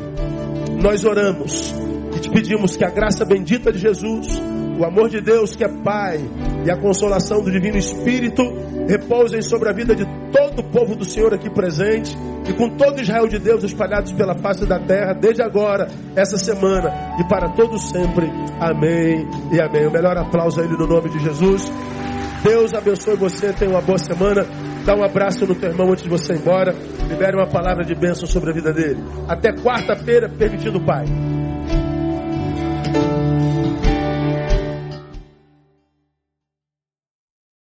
Nós 0.82 1.04
oramos 1.04 1.74
e 2.16 2.20
te 2.20 2.30
pedimos 2.30 2.76
que 2.76 2.84
a 2.84 2.90
graça 2.90 3.24
bendita 3.24 3.72
de 3.72 3.78
Jesus 3.78 4.40
o 4.80 4.84
amor 4.86 5.10
de 5.10 5.20
Deus, 5.20 5.54
que 5.54 5.62
é 5.62 5.68
Pai, 5.68 6.18
e 6.64 6.70
a 6.70 6.76
consolação 6.80 7.42
do 7.42 7.50
Divino 7.50 7.76
Espírito 7.76 8.42
repousem 8.88 9.42
sobre 9.42 9.68
a 9.68 9.72
vida 9.72 9.94
de 9.94 10.06
todo 10.32 10.60
o 10.60 10.70
povo 10.70 10.96
do 10.96 11.04
Senhor 11.04 11.34
aqui 11.34 11.50
presente 11.50 12.16
e 12.48 12.52
com 12.54 12.70
todo 12.70 12.98
Israel 12.98 13.28
de 13.28 13.38
Deus 13.38 13.62
espalhados 13.62 14.10
pela 14.12 14.34
face 14.36 14.64
da 14.64 14.78
terra, 14.78 15.12
desde 15.12 15.42
agora, 15.42 15.86
essa 16.16 16.38
semana 16.38 17.14
e 17.20 17.28
para 17.28 17.50
todos 17.50 17.90
sempre. 17.90 18.26
Amém 18.58 19.28
e 19.52 19.60
amém. 19.60 19.86
O 19.86 19.90
melhor 19.90 20.16
aplauso 20.16 20.58
a 20.58 20.64
Ele 20.64 20.78
no 20.78 20.86
nome 20.86 21.10
de 21.10 21.18
Jesus. 21.18 21.70
Deus 22.42 22.72
abençoe 22.72 23.16
você, 23.16 23.52
tenha 23.52 23.70
uma 23.70 23.82
boa 23.82 23.98
semana. 23.98 24.46
Dá 24.86 24.96
um 24.96 25.04
abraço 25.04 25.46
no 25.46 25.54
teu 25.54 25.68
irmão 25.68 25.92
antes 25.92 26.04
de 26.04 26.08
você 26.08 26.32
ir 26.32 26.38
embora. 26.38 26.74
Libere 27.06 27.36
uma 27.36 27.46
palavra 27.46 27.84
de 27.84 27.94
bênção 27.94 28.26
sobre 28.26 28.50
a 28.50 28.54
vida 28.54 28.72
dele. 28.72 29.04
Até 29.28 29.52
quarta-feira, 29.52 30.26
permitido 30.26 30.80
Pai. 30.80 31.04